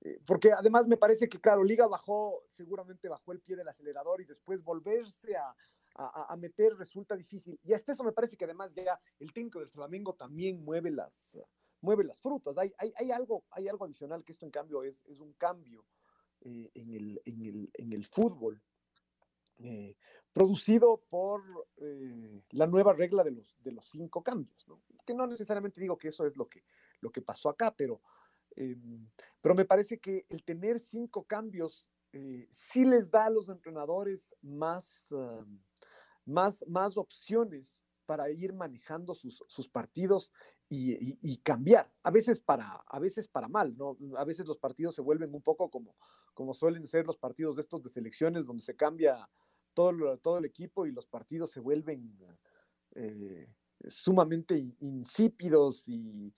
Eh, 0.00 0.20
porque 0.24 0.52
además 0.52 0.86
me 0.86 0.96
parece 0.96 1.28
que, 1.28 1.40
claro, 1.40 1.64
Liga 1.64 1.86
bajó, 1.86 2.44
seguramente 2.50 3.08
bajó 3.08 3.32
el 3.32 3.40
pie 3.40 3.56
del 3.56 3.68
acelerador 3.68 4.20
y 4.20 4.24
después 4.24 4.62
volverse 4.62 5.36
a, 5.36 5.54
a, 5.96 6.32
a, 6.32 6.36
meter 6.36 6.76
resulta 6.76 7.16
difícil. 7.16 7.58
Y 7.64 7.72
hasta 7.72 7.92
eso 7.92 8.04
me 8.04 8.12
parece 8.12 8.36
que 8.36 8.44
además 8.44 8.72
ya 8.74 8.98
el 9.18 9.32
técnico 9.32 9.58
del 9.58 9.70
Flamengo 9.70 10.14
también 10.14 10.64
mueve 10.64 10.92
las, 10.92 11.36
mueve 11.80 12.04
las 12.04 12.20
frutas. 12.20 12.58
Hay, 12.58 12.72
hay, 12.78 13.10
algo, 13.10 13.44
hay 13.50 13.68
algo 13.68 13.84
adicional 13.84 14.24
que 14.24 14.32
esto 14.32 14.46
en 14.46 14.50
cambio 14.50 14.82
es, 14.82 15.04
es 15.06 15.20
un 15.20 15.32
cambio 15.34 15.84
eh, 16.40 16.70
en, 16.74 16.94
el, 16.94 17.22
en, 17.24 17.42
el, 17.42 17.70
en 17.74 17.92
el 17.92 18.04
fútbol. 18.04 18.62
Eh, 19.58 19.96
producido 20.32 21.02
por 21.08 21.42
eh, 21.78 22.42
la 22.50 22.68
nueva 22.68 22.92
regla 22.92 23.24
de 23.24 23.32
los, 23.32 23.56
de 23.62 23.72
los 23.72 23.86
cinco 23.86 24.22
cambios, 24.22 24.64
que 25.04 25.14
no 25.14 25.26
necesariamente 25.26 25.80
digo 25.80 25.98
que 25.98 26.08
eso 26.08 26.26
es 26.26 26.36
lo 26.36 26.48
que, 26.48 26.62
lo 27.00 27.10
que 27.10 27.22
pasó 27.22 27.48
acá, 27.48 27.74
pero, 27.74 28.00
pero 29.40 29.54
me 29.56 29.64
parece 29.64 29.98
que 29.98 30.26
el 30.28 30.44
tener 30.44 30.78
cinco 30.78 31.24
cambios 31.24 31.88
sí 32.52 32.84
les 32.84 33.10
da 33.10 33.26
a 33.26 33.30
los 33.30 33.48
entrenadores 33.48 34.34
más, 34.40 35.06
uh, 35.10 35.44
más, 36.24 36.64
más 36.68 36.96
opciones 36.96 37.78
para 38.08 38.30
ir 38.30 38.54
manejando 38.54 39.14
sus, 39.14 39.44
sus 39.46 39.68
partidos 39.68 40.32
y, 40.70 41.36
cambiar, 41.42 41.92
a 42.02 42.10
veces, 42.10 42.40
para, 42.40 42.82
a 42.86 42.98
veces 42.98 43.28
para 43.28 43.48
mal, 43.48 43.76
¿no? 43.76 43.98
A 44.16 44.24
veces 44.24 44.46
los 44.46 44.56
partidos 44.56 44.94
se 44.94 45.02
vuelven 45.02 45.34
un 45.34 45.42
poco 45.42 45.68
como, 45.68 45.94
como 46.32 46.54
suelen 46.54 46.86
ser 46.86 47.06
los 47.06 47.18
partidos 47.18 47.56
de 47.56 47.60
estos 47.60 47.82
de 47.82 47.90
selecciones, 47.90 48.46
donde 48.46 48.62
se 48.62 48.74
cambia 48.74 49.28
todo, 49.74 50.16
todo 50.16 50.38
el 50.38 50.46
equipo 50.46 50.86
y 50.86 50.92
los 50.92 51.06
partidos 51.06 51.50
se 51.50 51.60
vuelven 51.60 52.18
eh, 52.94 53.46
sumamente 53.88 54.56
insípidos 54.80 55.82
y, 55.86 56.32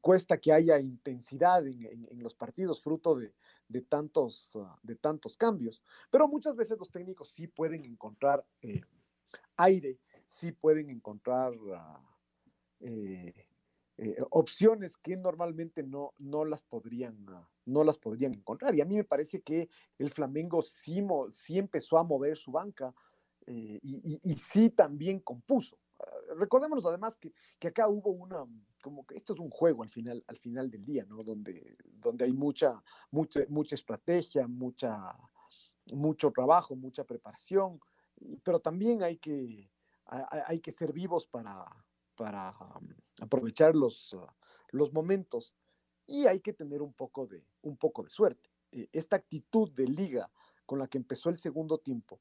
cuesta 0.00 0.38
que 0.38 0.52
haya 0.52 0.78
intensidad 0.78 1.66
en, 1.66 2.22
los 2.22 2.36
partidos, 2.36 2.80
fruto 2.80 3.16
de, 3.16 3.34
de, 3.66 3.80
tantos, 3.82 4.54
uh, 4.54 4.68
de 4.82 4.94
tantos 4.94 5.36
cambios. 5.36 5.82
Pero 6.08 6.28
muchas 6.28 6.54
veces 6.54 6.78
los 6.78 6.92
técnicos 6.92 7.30
sí 7.30 7.48
pueden 7.48 7.84
encontrar 7.84 8.46
eh, 8.62 8.82
aire, 9.56 9.98
sí 10.26 10.52
pueden 10.52 10.90
encontrar 10.90 11.52
uh, 11.56 11.76
eh, 12.80 13.46
eh, 13.96 14.16
opciones 14.30 14.96
que 14.96 15.16
normalmente 15.16 15.82
no, 15.82 16.14
no, 16.18 16.44
las 16.44 16.62
podrían, 16.62 17.28
uh, 17.28 17.46
no 17.66 17.84
las 17.84 17.98
podrían 17.98 18.34
encontrar. 18.34 18.74
Y 18.74 18.80
a 18.80 18.84
mí 18.84 18.96
me 18.96 19.04
parece 19.04 19.42
que 19.42 19.68
el 19.98 20.10
Flamengo 20.10 20.62
sí, 20.62 21.04
sí 21.30 21.58
empezó 21.58 21.98
a 21.98 22.04
mover 22.04 22.36
su 22.36 22.52
banca 22.52 22.94
y, 23.46 24.18
y, 24.22 24.38
sí 24.38 24.70
también 24.70 25.20
compuso 25.20 25.78
recordémonos 26.36 26.84
además 26.86 27.16
que, 27.16 27.32
que, 27.58 27.68
acá 27.68 27.88
hubo 27.88 28.10
una, 28.10 28.44
como 28.82 29.06
que 29.06 29.16
esto 29.16 29.34
es 29.34 29.40
un 29.40 29.50
juego 29.50 29.82
al 29.82 29.90
final, 29.90 30.24
al 30.26 30.38
final 30.38 30.70
del 30.70 30.84
día, 30.84 31.04
¿no? 31.04 31.22
Donde, 31.22 31.76
donde 31.84 32.24
hay 32.24 32.32
mucha, 32.32 32.82
mucha, 33.10 33.40
mucha 33.48 33.74
estrategia, 33.74 34.46
mucha, 34.46 35.16
mucho 35.92 36.30
trabajo, 36.30 36.74
mucha 36.76 37.04
preparación, 37.04 37.80
pero 38.42 38.60
también 38.60 39.02
hay 39.02 39.16
que, 39.18 39.70
hay 40.06 40.60
que 40.60 40.72
ser 40.72 40.92
vivos 40.92 41.26
para, 41.26 41.64
para 42.14 42.50
um, 42.60 42.88
aprovechar 43.20 43.74
los, 43.74 44.12
uh, 44.12 44.26
los 44.70 44.92
momentos 44.92 45.56
y 46.06 46.26
hay 46.26 46.40
que 46.40 46.52
tener 46.52 46.82
un 46.82 46.92
poco 46.92 47.26
de, 47.26 47.46
un 47.62 47.76
poco 47.76 48.02
de 48.02 48.10
suerte. 48.10 48.50
Eh, 48.72 48.88
esta 48.92 49.16
actitud 49.16 49.70
de 49.72 49.86
liga 49.86 50.30
con 50.66 50.78
la 50.78 50.88
que 50.88 50.98
empezó 50.98 51.30
el 51.30 51.38
segundo 51.38 51.78
tiempo, 51.78 52.20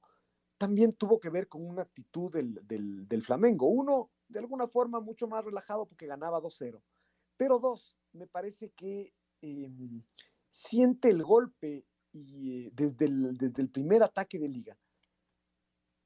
también 0.57 0.93
tuvo 0.93 1.19
que 1.19 1.29
ver 1.29 1.47
con 1.47 1.65
una 1.65 1.81
actitud 1.81 2.31
del, 2.31 2.59
del, 2.65 3.21
Flamengo. 3.21 3.67
Uno, 3.67 4.11
de 4.27 4.39
alguna 4.39 4.67
forma, 4.67 4.99
mucho 4.99 5.27
más 5.27 5.43
relajado 5.43 5.85
porque 5.85 6.07
ganaba 6.07 6.39
2-0. 6.39 6.81
Pero 7.35 7.59
dos, 7.59 7.97
me 8.13 8.27
parece 8.27 8.69
que 8.69 9.13
eh, 9.41 9.69
siente 10.49 11.09
el 11.09 11.23
golpe 11.23 11.85
y, 12.11 12.67
eh, 12.67 12.71
desde, 12.73 13.05
el, 13.05 13.37
desde 13.37 13.61
el 13.61 13.69
primer 13.69 14.03
ataque 14.03 14.39
de 14.39 14.47
liga. 14.47 14.77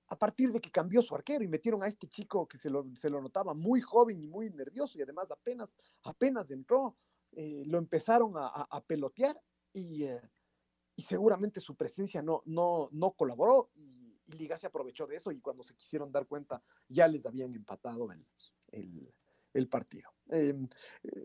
A 0.09 0.17
partir 0.17 0.51
de 0.51 0.61
que 0.61 0.71
cambió 0.71 1.01
su 1.01 1.15
arquero 1.15 1.43
y 1.43 1.47
metieron 1.47 1.83
a 1.83 1.87
este 1.87 2.07
chico 2.07 2.47
que 2.47 2.57
se 2.57 2.69
lo, 2.69 2.85
se 2.95 3.09
lo 3.09 3.21
notaba 3.21 3.53
muy 3.53 3.81
joven 3.81 4.21
y 4.21 4.27
muy 4.27 4.49
nervioso 4.49 4.97
y 4.97 5.01
además 5.01 5.31
apenas, 5.31 5.75
apenas 6.03 6.51
entró, 6.51 6.97
eh, 7.31 7.63
lo 7.65 7.77
empezaron 7.77 8.37
a, 8.37 8.47
a, 8.47 8.67
a 8.69 8.81
pelotear 8.85 9.41
y, 9.73 10.03
eh, 10.03 10.21
y, 10.95 11.01
seguramente 11.03 11.59
su 11.59 11.75
presencia 11.75 12.21
no, 12.21 12.41
no, 12.45 12.89
no 12.91 13.11
colaboró 13.11 13.69
y 13.75 13.97
y 14.27 14.33
Liga 14.33 14.57
se 14.57 14.67
aprovechó 14.67 15.07
de 15.07 15.15
eso 15.15 15.31
y 15.31 15.39
cuando 15.39 15.63
se 15.63 15.75
quisieron 15.75 16.11
dar 16.11 16.27
cuenta 16.27 16.61
ya 16.87 17.07
les 17.07 17.25
habían 17.25 17.55
empatado 17.55 18.11
el, 18.11 18.25
el, 18.71 19.13
el 19.53 19.69
partido. 19.69 20.11
Eh, 20.29 20.53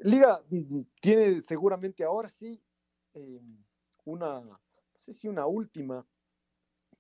Liga 0.04 0.42
tiene 1.00 1.40
seguramente 1.40 2.04
ahora 2.04 2.30
sí 2.30 2.62
eh, 3.14 3.40
una, 4.04 4.40
no 4.40 4.60
sé 4.96 5.12
si 5.12 5.28
una 5.28 5.46
última, 5.46 6.06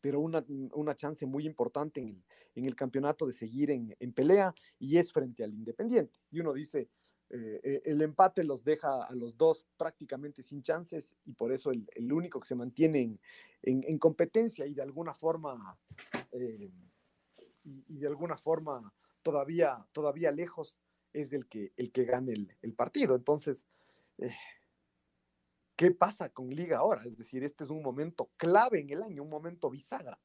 pero 0.02 0.20
una, 0.20 0.44
una 0.74 0.94
chance 0.94 1.24
muy 1.24 1.46
importante 1.46 2.00
en 2.00 2.08
el, 2.08 2.24
en 2.56 2.66
el 2.66 2.74
campeonato 2.74 3.24
de 3.26 3.32
seguir 3.32 3.70
en, 3.70 3.96
en, 3.98 4.12
pelea 4.12 4.52
y 4.78 4.98
es 4.98 5.12
frente 5.12 5.44
al 5.44 5.54
Independiente. 5.54 6.18
Y 6.30 6.40
uno 6.40 6.52
dice, 6.52 6.90
eh, 7.30 7.80
el 7.84 8.02
empate 8.02 8.44
los 8.44 8.64
deja 8.64 9.04
a 9.04 9.14
los 9.14 9.38
dos 9.38 9.66
prácticamente 9.78 10.42
sin 10.42 10.60
chances 10.62 11.14
y 11.24 11.32
por 11.32 11.52
eso 11.52 11.70
el, 11.70 11.88
el 11.94 12.12
único 12.12 12.40
que 12.40 12.48
se 12.48 12.56
mantiene 12.56 13.00
en, 13.00 13.20
en, 13.62 13.84
en, 13.84 13.98
competencia 13.98 14.66
y 14.66 14.74
de 14.74 14.82
alguna 14.82 15.14
forma 15.14 15.78
eh, 16.32 16.70
y, 17.64 17.84
y, 17.88 17.98
de 17.98 18.08
alguna 18.08 18.36
forma 18.36 18.92
todavía, 19.22 19.86
todavía 19.92 20.32
lejos 20.32 20.80
es 21.12 21.32
el 21.32 21.46
que, 21.46 21.72
el 21.76 21.92
que 21.92 22.04
gane 22.04 22.32
el, 22.32 22.56
el 22.60 22.74
partido. 22.74 23.14
Entonces, 23.14 23.66
eh, 24.18 24.34
¿qué 25.76 25.90
pasa 25.90 26.28
con 26.28 26.50
Liga 26.50 26.78
ahora? 26.78 27.02
Es 27.04 27.16
decir, 27.16 27.44
este 27.44 27.64
es 27.64 27.70
un 27.70 27.82
momento 27.82 28.30
clave 28.36 28.80
en 28.80 28.90
el 28.90 29.02
año, 29.02 29.22
un 29.22 29.30
momento 29.30 29.70
bisagra. 29.70 30.18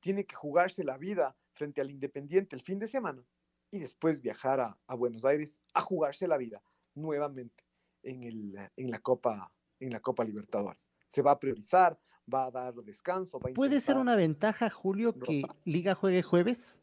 Tiene 0.00 0.24
que 0.24 0.34
jugarse 0.34 0.84
la 0.84 0.98
vida 0.98 1.36
frente 1.52 1.80
al 1.80 1.90
Independiente 1.90 2.56
el 2.56 2.62
fin 2.62 2.78
de 2.78 2.88
semana 2.88 3.24
y 3.70 3.78
después 3.78 4.20
viajar 4.20 4.60
a, 4.60 4.94
Buenos 4.94 5.24
Aires 5.24 5.58
a 5.72 5.80
jugarse 5.80 6.28
la 6.28 6.36
vida 6.36 6.62
nuevamente 6.94 7.64
en, 8.02 8.22
el, 8.22 8.70
en, 8.76 8.90
la 8.90 9.00
Copa, 9.00 9.52
en 9.80 9.90
la 9.90 10.00
Copa 10.00 10.24
Libertadores. 10.24 10.90
Se 11.06 11.22
va 11.22 11.32
a 11.32 11.38
priorizar, 11.38 11.98
va 12.32 12.46
a 12.46 12.50
dar 12.50 12.74
descanso. 12.74 13.38
¿Puede 13.40 13.80
ser 13.80 13.96
una 13.96 14.16
ventaja, 14.16 14.70
Julio, 14.70 15.18
que 15.18 15.42
Liga 15.64 15.94
juegue 15.94 16.22
jueves? 16.22 16.82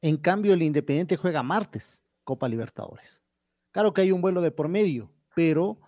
En 0.00 0.16
cambio, 0.16 0.54
el 0.54 0.62
Independiente 0.62 1.16
juega 1.16 1.42
martes, 1.42 2.02
Copa 2.24 2.48
Libertadores. 2.48 3.22
Claro 3.72 3.92
que 3.92 4.02
hay 4.02 4.12
un 4.12 4.22
vuelo 4.22 4.40
de 4.40 4.50
por 4.50 4.68
medio, 4.68 5.10
pero 5.34 5.78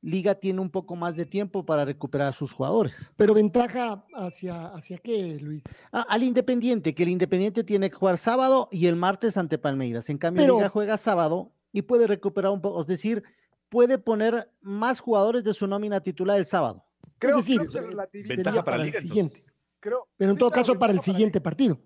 Liga 0.00 0.36
tiene 0.36 0.60
un 0.60 0.70
poco 0.70 0.94
más 0.94 1.16
de 1.16 1.26
tiempo 1.26 1.66
para 1.66 1.84
recuperar 1.84 2.28
a 2.28 2.32
sus 2.32 2.52
jugadores. 2.52 3.12
Pero 3.16 3.34
ventaja 3.34 4.04
hacia, 4.14 4.68
hacia 4.68 4.98
qué, 4.98 5.38
Luis? 5.40 5.62
Ah, 5.92 6.06
al 6.08 6.22
Independiente, 6.22 6.94
que 6.94 7.02
el 7.02 7.08
Independiente 7.08 7.64
tiene 7.64 7.90
que 7.90 7.96
jugar 7.96 8.16
sábado 8.16 8.68
y 8.70 8.86
el 8.86 8.96
martes 8.96 9.36
ante 9.36 9.58
Palmeiras. 9.58 10.08
En 10.08 10.18
cambio, 10.18 10.56
Liga 10.56 10.68
juega 10.68 10.96
sábado 10.96 11.52
y 11.72 11.82
puede 11.82 12.06
recuperar 12.06 12.52
un 12.52 12.60
poco, 12.60 12.80
es 12.80 12.86
decir, 12.86 13.24
puede 13.68 13.98
poner 13.98 14.50
más 14.60 15.00
jugadores 15.00 15.42
de 15.44 15.52
su 15.52 15.66
nómina 15.66 16.00
titular 16.00 16.38
el 16.38 16.46
sábado. 16.46 16.84
Creo, 17.18 17.42
que 17.42 17.58
ventaja 18.28 18.64
para, 18.64 18.84
el 18.84 18.94
siguiente. 18.94 19.44
pero 19.80 20.30
en 20.30 20.38
todo 20.38 20.50
caso 20.50 20.78
para 20.78 20.92
el 20.92 21.00
siguiente 21.00 21.40
partido. 21.40 21.80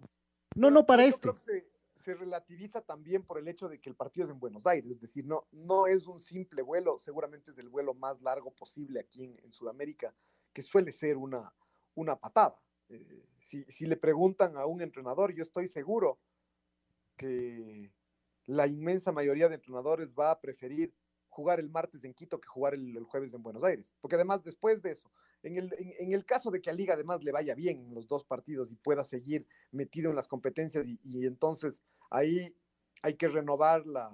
No, 0.55 0.71
no 0.71 0.85
para 0.85 1.07
este 1.07 1.31
se 1.39 1.72
relativiza 2.05 2.81
también 2.81 3.23
por 3.23 3.39
el 3.39 3.49
hecho 3.49 3.69
de 3.69 3.81
que 3.81 3.89
el 3.89 3.97
partido 3.97 4.25
es 4.25 4.31
en 4.31 4.41
Buenos 4.41 4.67
Aires, 4.67 4.91
es 4.91 5.01
decir, 5.01 5.25
no, 5.25 5.47
no 5.53 5.87
es 5.87 6.07
un 6.07 6.19
simple 6.19 6.63
vuelo, 6.63 6.99
seguramente 6.99 7.51
es 7.51 7.59
el 7.59 7.69
vuelo 7.69 7.95
más 7.95 8.21
largo 8.21 8.51
posible 8.51 9.01
aquí 9.01 9.25
en, 9.25 9.53
Sudamérica, 9.53 10.15
que 10.53 10.63
suele 10.63 10.93
ser 10.93 11.17
una, 11.17 11.55
una 11.95 12.17
patada. 12.17 12.55
Eh, 12.89 13.27
si, 13.39 13.65
si, 13.69 13.87
le 13.87 13.97
preguntan 13.97 14.57
a 14.57 14.67
un 14.67 14.83
entrenador, 14.83 15.33
yo 15.33 15.43
estoy 15.43 15.67
seguro 15.67 16.19
que 17.17 17.93
la 18.47 18.67
inmensa 18.67 19.13
mayoría 19.13 19.49
de 19.49 19.55
entrenadores 19.55 20.15
va 20.15 20.31
a 20.31 20.41
preferir 20.41 20.93
jugar 21.33 21.59
el 21.61 21.70
martes 21.70 22.05
en 22.05 22.12
Quito 22.12 22.39
que 22.39 22.47
jugar 22.47 22.74
el, 22.74 23.03
jueves 23.05 23.33
en 23.33 23.43
Buenos 23.43 23.64
Aires. 23.64 23.97
Porque 24.01 24.16
además, 24.16 24.45
después 24.45 24.83
de 24.83 24.93
eso, 24.93 25.11
en 25.43 25.57
el, 25.57 25.74
en, 25.99 26.12
el, 26.12 26.24
caso 26.26 26.51
de 26.51 26.61
que 26.61 26.68
a 26.68 26.74
Liga 26.74 26.95
además 26.95 27.24
le 27.24 27.33
vaya 27.33 27.55
bien 27.55 27.80
en 27.80 27.95
los 27.95 28.07
dos 28.07 28.24
partidos 28.24 28.70
y 28.70 28.76
pueda 28.76 29.03
seguir 29.03 29.47
metido 29.70 30.11
en 30.11 30.16
las 30.16 30.28
competencias 30.28 30.85
y, 30.87 31.26
entonces 31.26 31.83
ahí 32.11 32.55
hay 33.03 33.14
que 33.14 33.28
renovar 33.28 33.87
la, 33.87 34.12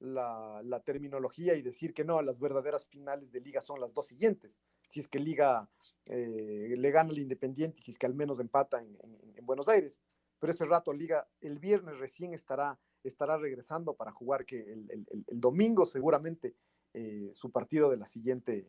la, 0.00 0.80
terminología 0.80 1.54
y 1.54 1.62
decir 1.62 1.92
que 1.92 2.04
no, 2.04 2.22
las 2.22 2.40
verdaderas 2.40 2.86
finales 2.86 3.30
de 3.30 3.40
Liga 3.40 3.60
son 3.60 3.78
las 3.78 3.92
dos 3.92 4.06
siguientes. 4.06 4.58
Si 4.86 5.00
es 5.00 5.06
que 5.06 5.18
Liga 5.18 5.68
eh, 6.06 6.74
le 6.76 6.90
gana 6.90 7.10
al 7.10 7.18
Independiente 7.18 7.80
y 7.80 7.84
si 7.84 7.90
es 7.90 7.98
que 7.98 8.06
al 8.06 8.14
menos 8.14 8.40
empata 8.40 8.80
en, 8.80 8.96
en 9.36 9.46
Buenos 9.46 9.68
Aires. 9.68 10.00
Pero 10.38 10.50
ese 10.50 10.64
rato 10.64 10.94
Liga 10.94 11.28
el 11.42 11.58
viernes 11.58 11.98
recién 11.98 12.32
estará 12.32 12.78
estará 13.02 13.36
regresando 13.36 13.94
para 13.94 14.12
jugar 14.12 14.44
que 14.44 14.72
el, 14.72 15.06
domingo 15.28 15.86
seguramente 15.86 16.54
eh, 16.94 17.30
su 17.34 17.50
partido 17.50 17.90
de 17.90 17.96
la 17.96 18.06
siguiente, 18.06 18.68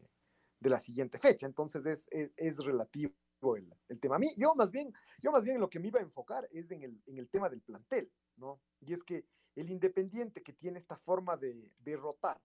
de 0.60 0.70
la 0.70 0.80
siguiente 0.80 1.20
fecha. 1.20 1.46
Entonces 1.46 2.06
es, 2.10 2.58
relativo 2.58 3.14
el, 3.56 4.00
tema. 4.00 4.18
A 4.18 4.20
mí, 4.20 4.28
yo 4.38 4.54
más 4.56 4.72
bien, 4.72 4.94
yo 5.22 5.32
más 5.32 5.44
bien 5.44 5.60
lo 5.60 5.70
que 5.70 5.80
me 5.80 5.88
iba 5.88 6.00
a 6.00 6.04
enfocar 6.04 6.48
es 6.52 6.70
en 6.72 7.02
el, 7.06 7.30
tema 7.30 7.50
del 7.50 7.62
plantel, 7.62 8.12
¿no? 8.38 8.62
Y 8.82 8.94
es 8.94 9.04
que 9.04 9.26
el 9.56 9.70
Independiente 9.70 10.44
que 10.44 10.54
tiene 10.54 10.78
esta 10.78 10.98
forma 10.98 11.38
de, 11.38 11.72
rotar 11.98 12.42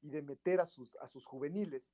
y 0.00 0.10
de 0.10 0.22
meter 0.22 0.60
a 0.60 0.66
sus, 0.66 0.96
a 0.96 1.08
sus 1.08 1.24
juveniles, 1.24 1.92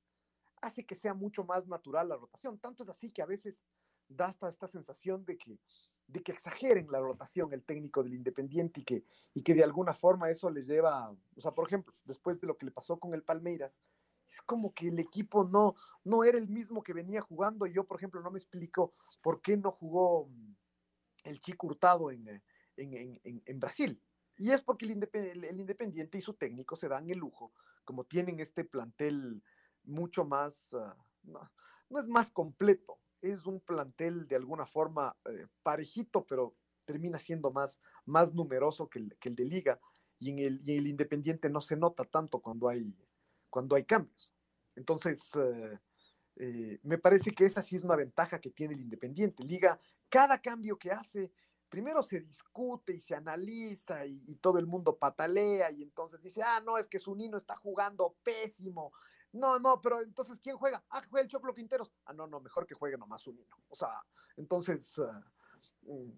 hace 0.61 0.85
que 0.85 0.95
sea 0.95 1.13
mucho 1.13 1.43
más 1.43 1.67
natural 1.67 2.09
la 2.09 2.17
rotación. 2.17 2.57
Tanto 2.59 2.83
es 2.83 2.89
así 2.89 3.11
que 3.11 3.21
a 3.21 3.25
veces 3.25 3.63
da 4.07 4.27
hasta 4.27 4.49
esta 4.49 4.67
sensación 4.67 5.25
de 5.25 5.37
que 5.37 5.59
de 6.07 6.21
que 6.21 6.31
exageren 6.31 6.87
la 6.91 6.99
rotación 6.99 7.51
el 7.53 7.63
técnico 7.63 8.03
del 8.03 8.13
Independiente 8.13 8.81
y 8.81 8.83
que, 8.83 9.03
y 9.33 9.41
que 9.41 9.53
de 9.53 9.63
alguna 9.63 9.93
forma 9.93 10.29
eso 10.29 10.49
les 10.49 10.67
lleva, 10.67 11.09
o 11.09 11.41
sea, 11.41 11.51
por 11.51 11.67
ejemplo, 11.67 11.93
después 12.05 12.39
de 12.39 12.47
lo 12.47 12.57
que 12.57 12.65
le 12.65 12.71
pasó 12.71 12.97
con 12.99 13.13
el 13.13 13.23
Palmeiras, 13.23 13.77
es 14.29 14.41
como 14.41 14.73
que 14.73 14.89
el 14.89 14.99
equipo 14.99 15.45
no, 15.45 15.75
no 16.03 16.23
era 16.23 16.37
el 16.37 16.47
mismo 16.47 16.83
que 16.83 16.93
venía 16.93 17.21
jugando 17.21 17.65
yo, 17.65 17.85
por 17.85 17.97
ejemplo, 17.97 18.21
no 18.21 18.31
me 18.31 18.37
explico 18.37 18.93
por 19.21 19.41
qué 19.41 19.57
no 19.57 19.71
jugó 19.71 20.29
el 21.23 21.39
Chico 21.39 21.67
Hurtado 21.67 22.11
en, 22.11 22.41
en, 22.75 23.59
Brasil. 23.59 24.01
Y 24.37 24.51
es 24.51 24.61
porque 24.61 24.85
el 24.85 24.91
Independiente, 24.91 25.49
el 25.49 25.59
Independiente 25.59 26.17
y 26.17 26.21
su 26.21 26.33
técnico 26.33 26.75
se 26.75 26.89
dan 26.89 27.09
el 27.09 27.17
lujo, 27.17 27.53
como 27.83 28.03
tienen 28.03 28.39
este 28.39 28.65
plantel 28.65 29.41
mucho 29.83 30.25
más, 30.25 30.73
ah, 30.73 30.95
no 31.89 31.99
es 31.99 32.07
más 32.07 32.29
completo, 32.29 32.99
es 33.31 33.45
un 33.45 33.59
plantel 33.59 34.27
de 34.27 34.35
alguna 34.35 34.65
forma 34.65 35.15
eh, 35.25 35.47
parejito, 35.63 36.25
pero 36.25 36.55
termina 36.85 37.19
siendo 37.19 37.51
más, 37.51 37.79
más 38.05 38.33
numeroso 38.33 38.89
que 38.89 38.99
el, 38.99 39.17
que 39.17 39.29
el 39.29 39.35
de 39.35 39.45
liga 39.45 39.79
y 40.19 40.29
en 40.29 40.39
el, 40.39 40.61
y 40.69 40.77
el, 40.77 40.87
Independiente 40.87 41.49
no 41.49 41.61
se 41.61 41.75
nota 41.75 42.05
tanto 42.05 42.39
cuando 42.39 42.69
hay, 42.69 42.95
cuando 43.49 43.75
hay 43.75 43.83
cambios. 43.83 44.33
Entonces, 44.75 45.31
eh, 45.35 45.79
eh, 46.37 46.79
me 46.83 46.97
parece 46.97 47.31
que 47.31 47.45
esa 47.45 47.61
sí 47.61 47.75
es 47.75 47.83
una 47.83 47.95
ventaja 47.95 48.39
que 48.39 48.51
tiene 48.51 48.75
el 48.75 48.81
Independiente. 48.81 49.43
Liga, 49.43 49.79
cada 50.09 50.41
cambio 50.41 50.77
que 50.77 50.91
hace, 50.91 51.31
primero 51.69 52.01
se 52.03 52.21
discute 52.21 52.93
y 52.93 52.99
se 52.99 53.15
analiza 53.15 54.05
y, 54.05 54.35
todo 54.35 54.59
el 54.59 54.67
mundo 54.67 54.97
patalea 54.97 55.71
y 55.71 55.83
entonces 55.83 56.21
dice, 56.21 56.41
ah, 56.43 56.61
no, 56.63 56.77
es 56.77 56.87
que 56.87 56.99
su 56.99 57.15
niño 57.15 57.37
está 57.37 57.55
jugando 57.55 58.15
pésimo 58.23 58.93
no, 59.35 59.59
no, 59.59 59.81
pero 59.81 60.01
entonces, 60.01 60.39
¿quién 60.39 60.55
juega? 60.55 60.83
Ah, 60.89 61.01
juega 61.09 61.23
el 61.23 61.29
Choclo 61.29 61.53
Quinteros. 61.53 61.91
Ah, 62.05 62.13
no, 62.13 62.25
no, 62.25 62.39
mejor 62.39 62.65
que 62.65 62.73
juegue 62.73 62.97
nomás 62.97 63.27
un 63.27 63.35
niño. 63.35 63.55
O 63.67 63.75
sea, 63.75 64.01
entonces, 64.37 64.97
ah, 64.99 65.23
mm, 65.81 66.11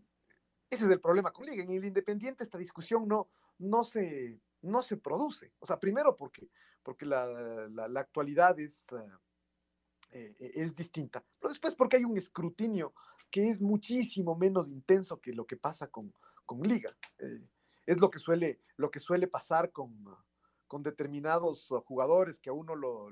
ese 0.70 0.86
es 0.86 0.92
el 0.92 1.02
problema 1.02 1.32
con 1.32 1.46
Liga. 1.46 1.64
En 1.64 1.72
el 1.72 1.84
Independiente 1.84 2.44
esta 2.44 2.60
discusión 2.60 3.08
no, 3.08 3.30
no, 3.58 3.84
se, 3.84 4.40
no 4.62 4.84
se 4.84 4.98
produce. 4.98 5.52
O 5.60 5.66
sea, 5.66 5.80
primero 5.80 6.16
porque, 6.16 6.48
porque 6.84 7.08
la, 7.08 7.26
la, 7.70 8.00
actualidad 8.00 8.60
es, 8.60 8.84
ah, 8.92 9.20
eh, 10.12 10.36
es 10.54 10.76
distinta, 10.76 11.26
pero 11.40 11.50
después 11.50 11.74
porque 11.74 11.98
hay 11.98 12.06
un 12.06 12.18
escrutinio 12.18 12.94
que 13.32 13.50
es 13.50 13.62
muchísimo 13.62 14.36
menos 14.36 14.70
intenso 14.70 15.20
que 15.20 15.34
lo 15.34 15.46
que 15.48 15.58
pasa 15.58 15.88
con, 15.88 16.14
con 16.46 16.62
Liga. 16.62 16.96
Eh, 17.18 17.42
es 17.88 18.00
lo 18.00 18.12
que 18.12 18.20
suele, 18.20 18.60
lo 18.76 18.92
que 18.92 19.00
suele 19.00 19.28
pasar 19.28 19.72
con 19.72 20.06
con 20.68 20.84
determinados 20.84 21.72
uh, 21.72 21.82
jugadores 21.82 22.40
que 22.40 22.50
a 22.50 22.54
uno 22.54 22.76
lo, 22.76 23.10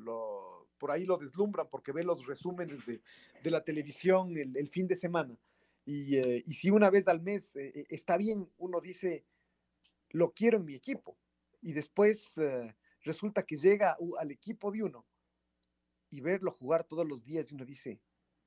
por 0.77 0.91
ahí 0.91 1.05
lo 1.05 1.17
deslumbran 1.17 1.67
porque 1.69 1.91
ve 1.91 2.03
los 2.03 2.25
resúmenes 2.25 2.79
de, 2.85 3.01
la 3.49 3.63
televisión 3.63 4.35
el, 4.37 4.67
fin 4.67 4.87
de 4.87 4.95
semana. 4.95 5.37
Eh, 5.85 6.43
y, 6.45 6.53
si 6.53 6.69
una 6.69 6.89
vez 6.89 7.07
al 7.07 7.21
mes 7.21 7.55
eh, 7.55 7.71
eh, 7.75 7.85
está 7.89 8.17
bien, 8.17 8.49
uno 8.57 8.81
dice, 8.81 9.25
lo 10.09 10.33
quiero 10.33 10.57
en 10.57 10.65
mi 10.65 10.75
equipo. 10.75 11.17
Y 11.61 11.73
después 11.73 12.35
resulta 13.01 13.43
que 13.43 13.57
llega 13.57 13.97
al 14.19 14.29
equipo 14.29 14.71
de 14.71 14.83
uno 14.83 15.05
y 16.11 16.21
verlo 16.21 16.51
jugar 16.51 16.83
todos 16.83 17.07
los 17.07 17.23
días 17.23 17.51
y 17.51 17.55
uno 17.55 17.65
dice, 17.65 17.99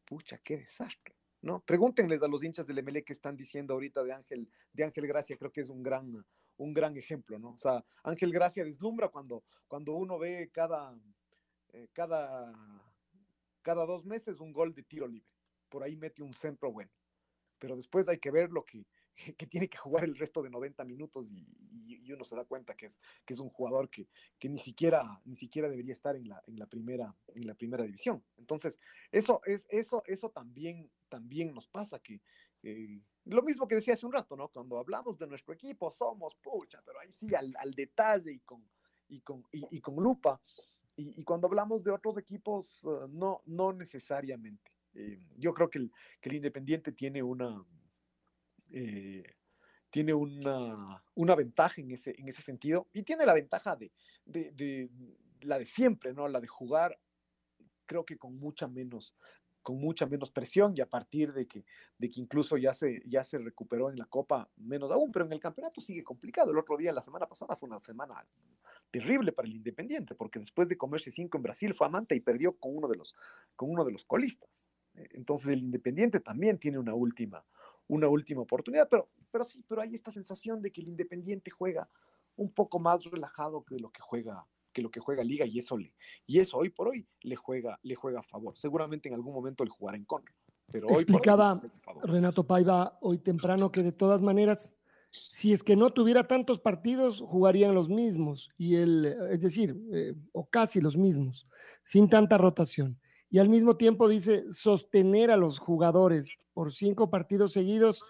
pucha, 0.04 0.38
qué 0.38 0.58
desastre. 0.58 1.16
¿no? 1.40 1.60
Pregúntenles 1.60 2.22
a 2.22 2.28
los 2.28 2.44
hinchas 2.44 2.66
del 2.66 2.82
MLE 2.82 3.02
que 3.02 3.12
están 3.12 3.36
diciendo 3.36 3.74
ahorita 3.74 4.04
de 4.04 4.12
Ángel, 4.12 4.48
de 4.72 4.84
Ángel 4.84 5.06
Gracia, 5.08 5.36
creo 5.36 5.50
que 5.50 5.60
es 5.60 5.68
un 5.68 5.82
gran, 5.82 6.24
un 6.58 6.74
gran 6.74 6.96
ejemplo, 6.96 7.38
¿no? 7.38 7.50
O 7.50 7.58
sea, 7.58 7.84
Ángel 8.02 8.32
Gracia 8.32 8.64
deslumbra 8.64 9.08
cuando, 9.08 9.44
cuando 9.66 9.94
uno 9.94 10.18
ve 10.18 10.50
cada, 10.52 10.96
eh, 11.72 11.88
cada, 11.92 12.52
cada 13.62 13.86
dos 13.86 14.04
meses 14.04 14.40
un 14.40 14.52
gol 14.52 14.74
de 14.74 14.82
tiro 14.82 15.06
libre. 15.06 15.28
Por 15.68 15.82
ahí 15.82 15.96
mete 15.96 16.22
un 16.22 16.34
centro 16.34 16.70
bueno. 16.72 16.90
Pero 17.58 17.76
después 17.76 18.08
hay 18.08 18.18
que 18.18 18.30
ver 18.30 18.50
lo 18.50 18.64
que, 18.64 18.86
que 19.36 19.46
tiene 19.46 19.68
que 19.68 19.78
jugar 19.78 20.04
el 20.04 20.16
resto 20.16 20.42
de 20.42 20.50
90 20.50 20.84
minutos 20.84 21.30
y, 21.30 21.56
uno 22.10 22.24
se 22.24 22.36
da 22.36 22.46
cuenta 22.46 22.74
que 22.74 22.86
es, 22.86 22.98
que 23.26 23.34
es 23.34 23.38
un 23.38 23.50
jugador 23.50 23.90
que, 23.90 24.08
que, 24.38 24.48
ni, 24.48 24.56
siquiera, 24.56 25.20
ni 25.26 25.36
siquiera 25.36 25.68
debería 25.68 25.92
estar 25.92 26.16
en 26.16 26.26
la, 26.26 26.42
en 26.46 26.58
la, 26.58 26.66
primera, 26.66 27.14
en 27.34 27.46
la 27.46 27.54
primera 27.54 27.84
división. 27.84 28.24
Entonces, 28.38 28.80
eso, 29.12 29.42
es, 29.44 29.66
eso, 29.68 30.02
eso 30.06 30.30
también, 30.30 30.90
también 31.10 31.52
nos 31.52 31.68
pasa, 31.68 31.98
que, 31.98 32.22
lo 33.28 33.42
mismo 33.42 33.68
que 33.68 33.74
decía 33.74 33.94
hace 33.94 34.06
un 34.06 34.12
rato, 34.12 34.36
¿no? 34.36 34.48
Cuando 34.48 34.78
hablamos 34.78 35.18
de 35.18 35.26
nuestro 35.26 35.52
equipo, 35.52 35.90
somos 35.90 36.34
pucha, 36.36 36.82
pero 36.84 37.00
ahí 37.00 37.12
sí, 37.12 37.34
al, 37.34 37.74
detalle 37.74 38.32
y 38.32 38.40
con, 38.40 38.66
y 39.08 39.20
con, 39.20 39.44
y, 39.52 39.80
con 39.80 39.96
lupa. 39.96 40.40
Y, 40.96 41.22
cuando 41.24 41.46
hablamos 41.46 41.84
de 41.84 41.92
otros 41.92 42.16
equipos, 42.18 42.84
eh, 42.84 43.06
no, 43.10 43.42
no 43.46 43.72
necesariamente. 43.72 44.72
Eh, 44.94 45.20
yo 45.36 45.54
creo 45.54 45.68
que 45.70 45.78
el, 45.78 45.92
que 46.20 46.30
el, 46.30 46.36
Independiente 46.36 46.92
tiene 46.92 47.22
una, 47.22 47.64
eh, 48.70 49.22
tiene 49.90 50.14
una, 50.14 51.04
una, 51.14 51.34
ventaja 51.34 51.80
en 51.80 51.92
ese, 51.92 52.14
en 52.18 52.28
ese 52.28 52.42
sentido 52.42 52.88
y 52.92 53.02
tiene 53.02 53.26
la 53.26 53.34
ventaja 53.34 53.76
de, 53.76 53.92
de, 54.24 54.90
la 55.42 55.58
de 55.58 55.66
siempre, 55.66 56.12
¿no? 56.12 56.26
La 56.28 56.40
de 56.40 56.48
jugar, 56.48 56.98
creo 57.86 58.04
que 58.04 58.18
con 58.18 58.36
mucha 58.36 58.66
menos 58.66 59.14
con 59.68 59.78
mucha 59.78 60.06
menos 60.06 60.30
presión 60.30 60.72
y 60.74 60.80
a 60.80 60.88
partir 60.88 61.34
de 61.34 61.46
que, 61.46 61.62
de 61.98 62.08
que 62.08 62.22
incluso 62.22 62.56
ya 62.56 62.72
se, 62.72 63.02
ya 63.04 63.22
se 63.22 63.36
recuperó 63.36 63.90
en 63.90 63.98
la 63.98 64.06
Copa, 64.06 64.48
menos 64.56 64.90
aún, 64.90 65.12
pero 65.12 65.26
en 65.26 65.32
el 65.34 65.40
campeonato 65.40 65.82
sigue 65.82 66.02
complicado. 66.02 66.52
El 66.52 66.56
otro 66.56 66.78
día, 66.78 66.90
la 66.90 67.02
semana 67.02 67.28
pasada, 67.28 67.54
fue 67.54 67.68
una 67.68 67.78
semana 67.78 68.26
terrible 68.90 69.30
para 69.30 69.46
el 69.46 69.56
Independiente, 69.56 70.14
porque 70.14 70.38
después 70.38 70.68
de 70.68 70.78
comerse 70.78 71.10
cinco 71.10 71.36
en 71.36 71.42
Brasil 71.42 71.74
fue 71.74 71.86
amante 71.86 72.14
y 72.14 72.20
perdió 72.20 72.56
con 72.56 72.78
uno 72.78 72.88
de 72.88 72.96
los, 72.96 73.14
con 73.56 73.70
uno 73.70 73.84
de 73.84 73.92
los 73.92 74.06
colistas. 74.06 74.64
Eh, 74.94 75.06
entonces 75.10 75.48
el 75.48 75.62
Independiente 75.62 76.18
también 76.20 76.56
tiene 76.56 76.78
una 76.78 76.94
última, 76.94 77.44
una 77.88 78.08
última 78.08 78.40
oportunidad, 78.40 78.88
pero, 78.88 79.10
pero 79.30 79.44
sí, 79.44 79.62
pero 79.68 79.82
hay 79.82 79.94
esta 79.94 80.10
sensación 80.10 80.62
de 80.62 80.72
que 80.72 80.80
el 80.80 80.88
Independiente 80.88 81.50
juega 81.50 81.90
un 82.36 82.50
poco 82.50 82.78
más 82.78 83.04
relajado 83.04 83.66
que 83.66 83.78
lo 83.78 83.90
que 83.90 84.00
juega 84.00 84.46
que 84.78 84.82
lo 84.82 84.90
que 84.90 85.00
juega 85.00 85.24
Liga 85.24 85.44
y 85.44 85.58
eso 85.58 85.76
le 85.76 85.92
y 86.24 86.38
eso 86.38 86.58
hoy 86.58 86.70
por 86.70 86.88
hoy 86.88 87.04
le 87.22 87.34
juega 87.34 87.78
le 87.82 87.96
juega 87.96 88.20
a 88.20 88.22
favor. 88.22 88.56
Seguramente 88.56 89.08
en 89.08 89.14
algún 89.14 89.34
momento 89.34 89.64
le 89.64 89.70
jugará 89.70 89.96
en 89.96 90.04
contra, 90.04 90.32
pero 90.70 90.86
hoy 90.86 91.02
explicaba 91.02 91.60
Renato 92.04 92.46
Paiva 92.46 92.96
hoy 93.00 93.18
temprano 93.18 93.72
que 93.72 93.82
de 93.82 93.92
todas 93.92 94.22
maneras 94.22 94.74
si 95.10 95.52
es 95.52 95.62
que 95.62 95.74
no 95.74 95.90
tuviera 95.90 96.28
tantos 96.28 96.60
partidos, 96.60 97.20
jugarían 97.20 97.74
los 97.74 97.88
mismos, 97.88 98.50
y 98.58 98.76
el, 98.76 99.06
es 99.30 99.40
decir, 99.40 99.74
eh, 99.90 100.14
o 100.32 100.46
casi 100.46 100.82
los 100.82 100.98
mismos, 100.98 101.48
sin 101.84 102.10
tanta 102.10 102.36
rotación. 102.36 103.00
Y 103.30 103.38
al 103.38 103.48
mismo 103.48 103.78
tiempo 103.78 104.06
dice, 104.06 104.44
sostener 104.52 105.30
a 105.30 105.38
los 105.38 105.58
jugadores 105.58 106.36
por 106.52 106.74
cinco 106.74 107.08
partidos 107.08 107.52
seguidos, 107.52 108.00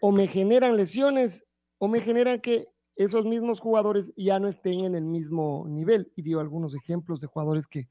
o 0.00 0.12
me 0.12 0.28
generan 0.28 0.76
lesiones, 0.76 1.44
o 1.78 1.88
me 1.88 2.00
generan 2.00 2.40
que 2.40 2.68
esos 2.96 3.24
mismos 3.24 3.60
jugadores 3.60 4.12
ya 4.16 4.38
no 4.38 4.48
estén 4.48 4.84
en 4.84 4.94
el 4.94 5.04
mismo 5.04 5.66
nivel. 5.68 6.12
Y 6.16 6.22
dio 6.22 6.40
algunos 6.40 6.74
ejemplos 6.74 7.20
de 7.20 7.26
jugadores 7.26 7.66
que, 7.66 7.88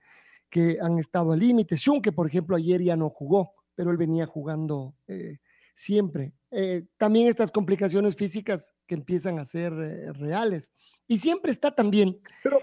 que 0.49 0.77
han 0.81 0.99
estado 0.99 1.31
al 1.31 1.39
límite. 1.39 1.75
que 2.01 2.11
por 2.11 2.27
ejemplo, 2.27 2.55
ayer 2.55 2.81
ya 2.81 2.95
no 2.95 3.09
jugó, 3.09 3.53
pero 3.75 3.91
él 3.91 3.97
venía 3.97 4.25
jugando 4.25 4.95
eh, 5.07 5.39
siempre. 5.75 6.33
Eh, 6.51 6.85
también 6.97 7.27
estas 7.27 7.51
complicaciones 7.51 8.15
físicas 8.15 8.73
que 8.85 8.95
empiezan 8.95 9.39
a 9.39 9.45
ser 9.45 9.73
eh, 9.73 10.13
reales. 10.13 10.71
Y 11.07 11.17
siempre 11.17 11.51
está 11.51 11.73
también 11.73 12.19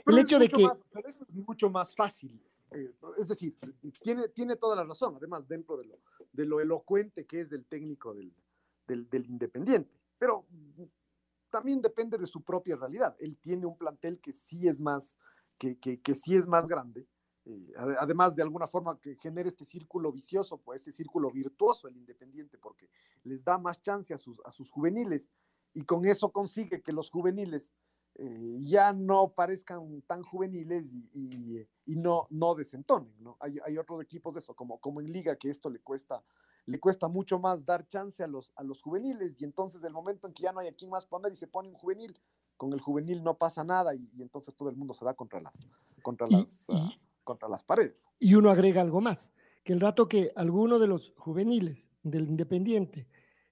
el 0.06 0.18
hecho 0.18 0.38
de 0.38 0.48
que... 0.48 0.66
pero 0.92 1.08
eso 1.08 1.24
es 1.28 1.34
mucho 1.34 1.68
más 1.68 1.94
fácil. 1.94 2.40
Eh, 2.70 2.92
es 3.18 3.28
decir, 3.28 3.56
tiene, 4.00 4.28
tiene 4.28 4.56
toda 4.56 4.76
la 4.76 4.84
razón, 4.84 5.16
además, 5.16 5.46
dentro 5.48 5.76
de 5.76 5.86
lo, 5.86 5.98
de 6.32 6.46
lo 6.46 6.60
elocuente 6.60 7.26
que 7.26 7.40
es 7.40 7.50
del 7.50 7.64
técnico 7.66 8.14
del, 8.14 8.32
del, 8.86 9.26
Independiente. 9.26 9.90
Pero 10.18 10.46
también 11.50 11.82
depende 11.82 12.16
de 12.16 12.26
su 12.26 12.42
propia 12.42 12.76
realidad. 12.76 13.16
Él 13.18 13.36
tiene 13.38 13.66
un 13.66 13.76
plantel 13.76 14.20
que 14.20 14.32
sí 14.32 14.68
es 14.68 14.80
más, 14.80 15.16
que, 15.58 15.78
que, 15.78 16.00
que 16.00 16.14
sí 16.14 16.36
es 16.36 16.46
más 16.46 16.66
grande 16.66 17.06
eh, 17.46 17.72
además 17.98 18.36
de 18.36 18.42
alguna 18.42 18.66
forma 18.66 18.98
que 19.00 19.16
genere 19.16 19.48
este 19.48 19.64
círculo 19.64 20.12
vicioso, 20.12 20.58
pues 20.58 20.80
este 20.80 20.92
círculo 20.92 21.30
virtuoso 21.30 21.88
el 21.88 21.96
Independiente, 21.96 22.58
porque 22.58 22.90
les 23.24 23.42
da 23.42 23.58
más 23.58 23.80
chance 23.80 24.12
a 24.12 24.18
sus, 24.18 24.38
a 24.44 24.52
sus 24.52 24.70
juveniles 24.70 25.30
y 25.72 25.84
con 25.84 26.04
eso 26.04 26.30
consigue 26.32 26.82
que 26.82 26.92
los 26.92 27.10
juveniles 27.10 27.72
eh, 28.16 28.58
ya 28.60 28.92
no 28.92 29.32
parezcan 29.32 30.02
tan 30.02 30.22
juveniles 30.22 30.92
y, 30.92 31.66
y, 31.86 31.96
no, 31.96 32.26
no 32.30 32.54
desentonen, 32.54 33.14
¿no? 33.20 33.36
Hay, 33.40 33.58
hay, 33.64 33.78
otros 33.78 34.02
equipos 34.02 34.34
de 34.34 34.40
eso, 34.40 34.54
como, 34.54 34.78
como 34.78 35.00
en 35.00 35.10
Liga, 35.10 35.36
que 35.36 35.48
esto 35.48 35.70
le 35.70 35.78
cuesta, 35.78 36.22
le 36.66 36.78
cuesta 36.78 37.08
mucho 37.08 37.38
más 37.38 37.64
dar 37.64 37.86
chance 37.88 38.22
a 38.22 38.26
los, 38.26 38.52
a 38.56 38.62
los 38.62 38.82
juveniles 38.82 39.36
y 39.38 39.44
entonces 39.44 39.80
del 39.80 39.92
momento 39.92 40.26
en 40.26 40.34
que 40.34 40.42
ya 40.42 40.52
no 40.52 40.60
hay 40.60 40.68
a 40.68 40.72
quien 40.72 40.90
más 40.90 41.06
poner 41.06 41.32
y 41.32 41.36
se 41.36 41.46
pone 41.46 41.68
un 41.68 41.74
juvenil, 41.74 42.18
con 42.56 42.72
el 42.72 42.80
juvenil 42.80 43.22
no 43.22 43.38
pasa 43.38 43.64
nada 43.64 43.94
y, 43.94 44.08
entonces 44.20 44.54
todo 44.54 44.68
el 44.68 44.76
mundo 44.76 44.94
se 44.94 45.04
da 45.04 45.14
contra 45.14 45.40
las, 45.40 45.66
contra 46.02 46.26
las, 46.28 46.64
ah, 46.68 46.90
contra 47.24 47.48
las 47.48 47.62
paredes. 47.62 48.08
Y 48.18 48.34
uno 48.34 48.50
agrega 48.50 48.82
algo 48.82 49.00
más, 49.00 49.30
que 49.64 49.72
el 49.72 49.80
rato 49.80 50.08
que 50.08 50.32
alguno 50.36 50.78
de 50.78 50.86
los 50.86 51.12
juveniles 51.16 51.90
del 52.02 52.28
Independiente 52.28 53.06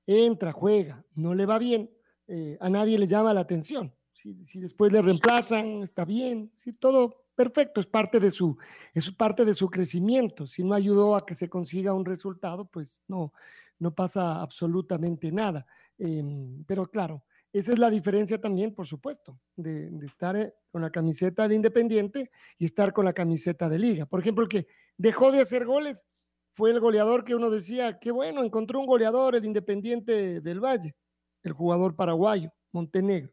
entra, 0.06 0.52
juega, 0.52 1.04
no 1.14 1.34
le 1.34 1.46
va 1.46 1.58
bien, 1.58 1.90
eh, 2.26 2.56
a 2.60 2.68
nadie 2.68 2.98
le 2.98 3.06
llama 3.06 3.34
la 3.34 3.40
atención. 3.40 3.94
Si, 4.12 4.58
después 4.58 4.92
le 4.92 5.00
reemplazan, 5.00 5.82
está 5.82 6.04
bien, 6.04 6.50
si 6.56 6.72
todo 6.72 7.24
perfecto, 7.38 7.80
es 7.80 7.86
parte 7.86 8.18
de 8.18 8.32
su, 8.32 8.58
es 8.92 9.12
parte 9.12 9.44
de 9.44 9.54
su 9.54 9.70
crecimiento. 9.70 10.44
Si 10.44 10.64
no 10.64 10.74
ayudó 10.74 11.14
a 11.14 11.24
que 11.24 11.36
se 11.36 11.48
consiga 11.48 11.94
un 11.94 12.04
resultado, 12.04 12.64
pues 12.64 13.00
no, 13.06 13.32
no 13.78 13.94
pasa 13.94 14.42
absolutamente 14.42 15.30
nada. 15.30 15.64
Em, 15.98 16.64
pero 16.64 16.90
claro, 16.90 17.22
esa 17.52 17.72
es 17.72 17.78
la 17.78 17.90
diferencia 17.90 18.40
también, 18.40 18.74
por 18.74 18.88
supuesto, 18.88 19.38
de, 19.54 19.88
estar 20.04 20.34
eh, 20.34 20.52
con 20.72 20.82
la 20.82 20.90
camiseta 20.90 21.46
de 21.46 21.54
Independiente 21.54 22.32
y 22.58 22.64
estar 22.64 22.92
con 22.92 23.04
la 23.04 23.12
camiseta 23.12 23.68
de 23.68 23.78
Liga. 23.78 24.04
Por 24.06 24.18
ejemplo, 24.18 24.42
el 24.42 24.48
que 24.48 24.66
dejó 24.96 25.30
de 25.30 25.40
hacer 25.40 25.64
goles 25.64 26.08
fue 26.54 26.72
el 26.72 26.80
goleador 26.80 27.24
que 27.24 27.36
uno 27.36 27.50
decía, 27.50 28.00
qué 28.00 28.10
bueno, 28.10 28.42
encontró 28.42 28.80
un 28.80 28.86
goleador, 28.86 29.36
el 29.36 29.44
Independiente 29.44 30.40
del 30.40 30.58
Valle, 30.58 30.96
el 31.44 31.52
jugador 31.52 31.94
paraguayo, 31.94 32.50
Montenegro. 32.72 33.32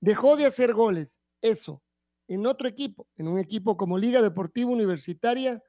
Dejó 0.00 0.36
de 0.36 0.46
hacer 0.46 0.72
goles, 0.72 1.20
eso, 1.42 1.82
en 2.28 2.46
otro 2.46 2.68
equipo, 2.68 3.06
en 3.16 3.28
un 3.28 3.38
equipo 3.38 3.76
como 3.76 3.98
Liga 3.98 4.22
Deportiva 4.22 4.70
Universitaria, 4.70 5.62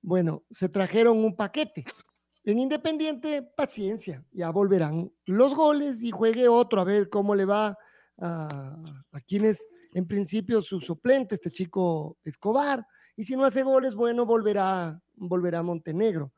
bueno, 0.00 0.44
se 0.50 0.68
trajeron 0.68 1.24
un 1.24 1.36
paquete 1.36 1.84
en 2.44 2.58
Independiente, 2.58 3.42
paciencia, 3.42 4.24
ya 4.32 4.50
volverán 4.50 5.12
los 5.26 5.54
goles 5.54 6.02
y 6.02 6.10
juegue 6.10 6.48
otro 6.48 6.80
a 6.80 6.84
ver 6.84 7.08
cómo 7.08 7.34
le 7.34 7.44
va 7.44 7.78
a, 8.18 8.76
a 9.12 9.20
quien 9.20 9.44
es 9.44 9.66
en 9.94 10.06
principio 10.06 10.62
su 10.62 10.80
suplente, 10.80 11.34
este 11.34 11.50
chico 11.50 12.18
Escobar. 12.24 12.86
Y 13.14 13.24
si 13.24 13.36
no 13.36 13.44
hace 13.44 13.62
goles, 13.62 13.94
bueno, 13.94 14.26
volverá, 14.26 15.00
volverá 15.14 15.60
a 15.60 15.62
Montenegro. 15.62 16.32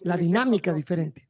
la 0.00 0.16
dinámica 0.16 0.72
diferente. 0.72 1.28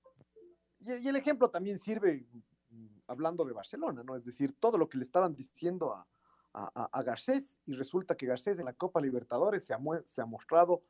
Y, 0.80 1.08
el 1.08 1.16
ejemplo 1.16 1.48
también 1.48 1.78
sirve 1.78 2.26
mm, 2.70 2.86
hablando 3.06 3.44
de 3.44 3.52
Barcelona, 3.52 4.02
¿no? 4.02 4.16
Es 4.16 4.24
decir, 4.24 4.54
todo 4.58 4.76
lo 4.76 4.88
que 4.88 4.98
le 4.98 5.04
estaban 5.04 5.34
diciendo 5.34 5.94
a, 5.94 6.06
a, 6.54 7.02
Garcés 7.02 7.58
y 7.64 7.72
resulta 7.72 8.16
que 8.16 8.26
Garcés 8.26 8.60
en 8.60 8.66
la 8.66 8.72
Copa 8.72 9.00
Libertadores 9.00 9.64
se 9.64 9.74
ha, 9.74 9.78
se 10.06 10.22
ha 10.22 10.26
mostrado 10.26 10.84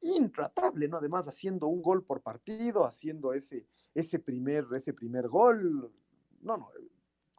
intratable, 0.00 0.88
¿no? 0.88 0.98
Además, 0.98 1.28
haciendo 1.28 1.66
un 1.66 1.82
gol 1.82 2.04
por 2.04 2.22
partido, 2.22 2.86
haciendo 2.86 3.32
ese, 3.32 3.66
ese, 3.94 4.18
primer, 4.18 4.66
ese 4.74 4.94
primer 4.94 5.28
gol. 5.28 5.92
No, 6.40 6.56
no, 6.56 6.70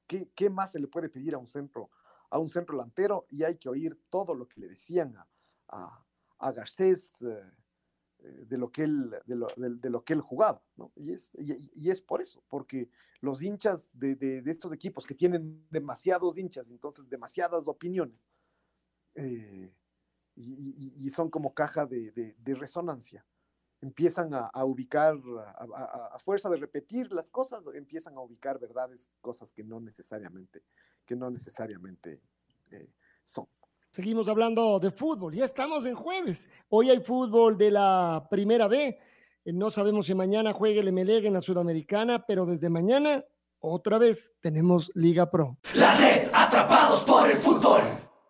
¿qué, 0.05 0.29
¿qué, 0.35 0.49
más 0.49 0.71
se 0.71 0.79
le 0.79 0.87
puede 0.87 1.09
pedir 1.09 1.33
a 1.33 1.37
un 1.37 1.47
centro, 1.47 1.89
a 2.29 2.37
un 2.37 2.49
centro 2.49 2.77
delantero? 2.77 3.25
Y 3.29 3.43
hay 3.43 3.55
que 3.55 3.69
oír 3.69 3.97
todo 4.09 4.35
lo 4.35 4.47
que 4.47 4.59
le 4.59 4.67
decían 4.67 5.15
a, 5.15 5.27
a, 5.69 6.05
a 6.37 6.51
Garcés 6.51 7.13
eh, 7.21 7.51
de, 8.21 8.57
lo 8.57 8.71
que 8.71 8.83
él, 8.83 9.15
de, 9.25 9.35
lo, 9.35 9.47
de, 9.55 9.89
lo 9.89 10.03
que 10.03 10.13
él 10.13 10.21
jugaba. 10.21 10.61
Y 10.95 11.13
es, 11.13 11.31
y, 11.37 11.89
es 11.89 12.01
por 12.01 12.21
eso, 12.21 12.43
porque 12.47 12.89
los 13.19 13.41
hinchas 13.41 13.89
de, 13.93 14.15
de, 14.15 14.51
estos 14.51 14.71
equipos 14.71 15.05
que 15.05 15.15
tienen 15.15 15.65
demasiados 15.69 16.37
hinchas, 16.37 16.69
entonces 16.69 17.09
demasiadas 17.09 17.67
opiniones, 17.67 18.27
eh, 19.15 19.73
y, 20.35 21.09
son 21.09 21.29
como 21.29 21.53
caja 21.53 21.85
de, 21.85 22.35
resonancia. 22.55 23.25
Empiezan 23.81 24.31
a, 24.33 24.65
ubicar, 24.65 25.15
a, 25.75 26.17
fuerza 26.19 26.49
de 26.49 26.57
repetir 26.57 27.11
las 27.11 27.29
cosas, 27.29 27.63
empiezan 27.73 28.15
a 28.15 28.21
ubicar 28.21 28.59
verdades, 28.59 29.09
cosas 29.21 29.51
que 29.51 29.63
no 29.63 29.79
necesariamente, 29.79 30.63
que 31.05 31.15
no 31.15 31.29
necesariamente 31.29 32.21
eh, 32.71 32.89
son. 33.23 33.47
Seguimos 33.91 34.29
hablando 34.29 34.79
de 34.79 34.89
fútbol, 34.89 35.33
ya 35.33 35.43
estamos 35.43 35.85
en 35.85 35.95
jueves. 35.95 36.47
Hoy 36.69 36.89
hay 36.89 37.01
fútbol 37.01 37.57
de 37.57 37.71
la 37.71 38.25
primera 38.29 38.69
B. 38.69 38.97
Eh, 39.43 39.51
no 39.51 39.69
sabemos 39.69 40.05
si 40.05 40.15
mañana 40.15 40.53
juegue 40.53 40.79
el 40.79 40.93
MLEG 40.93 41.25
en 41.25 41.33
la 41.33 41.41
Sudamericana, 41.41 42.25
pero 42.25 42.45
desde 42.45 42.69
mañana 42.69 43.25
otra 43.59 43.97
vez 43.97 44.31
tenemos 44.39 44.93
Liga 44.95 45.29
Pro. 45.29 45.57
La 45.75 45.93
red 45.97 46.29
Atrapados 46.31 47.03
por 47.03 47.29
el 47.29 47.35
Fútbol 47.35 47.81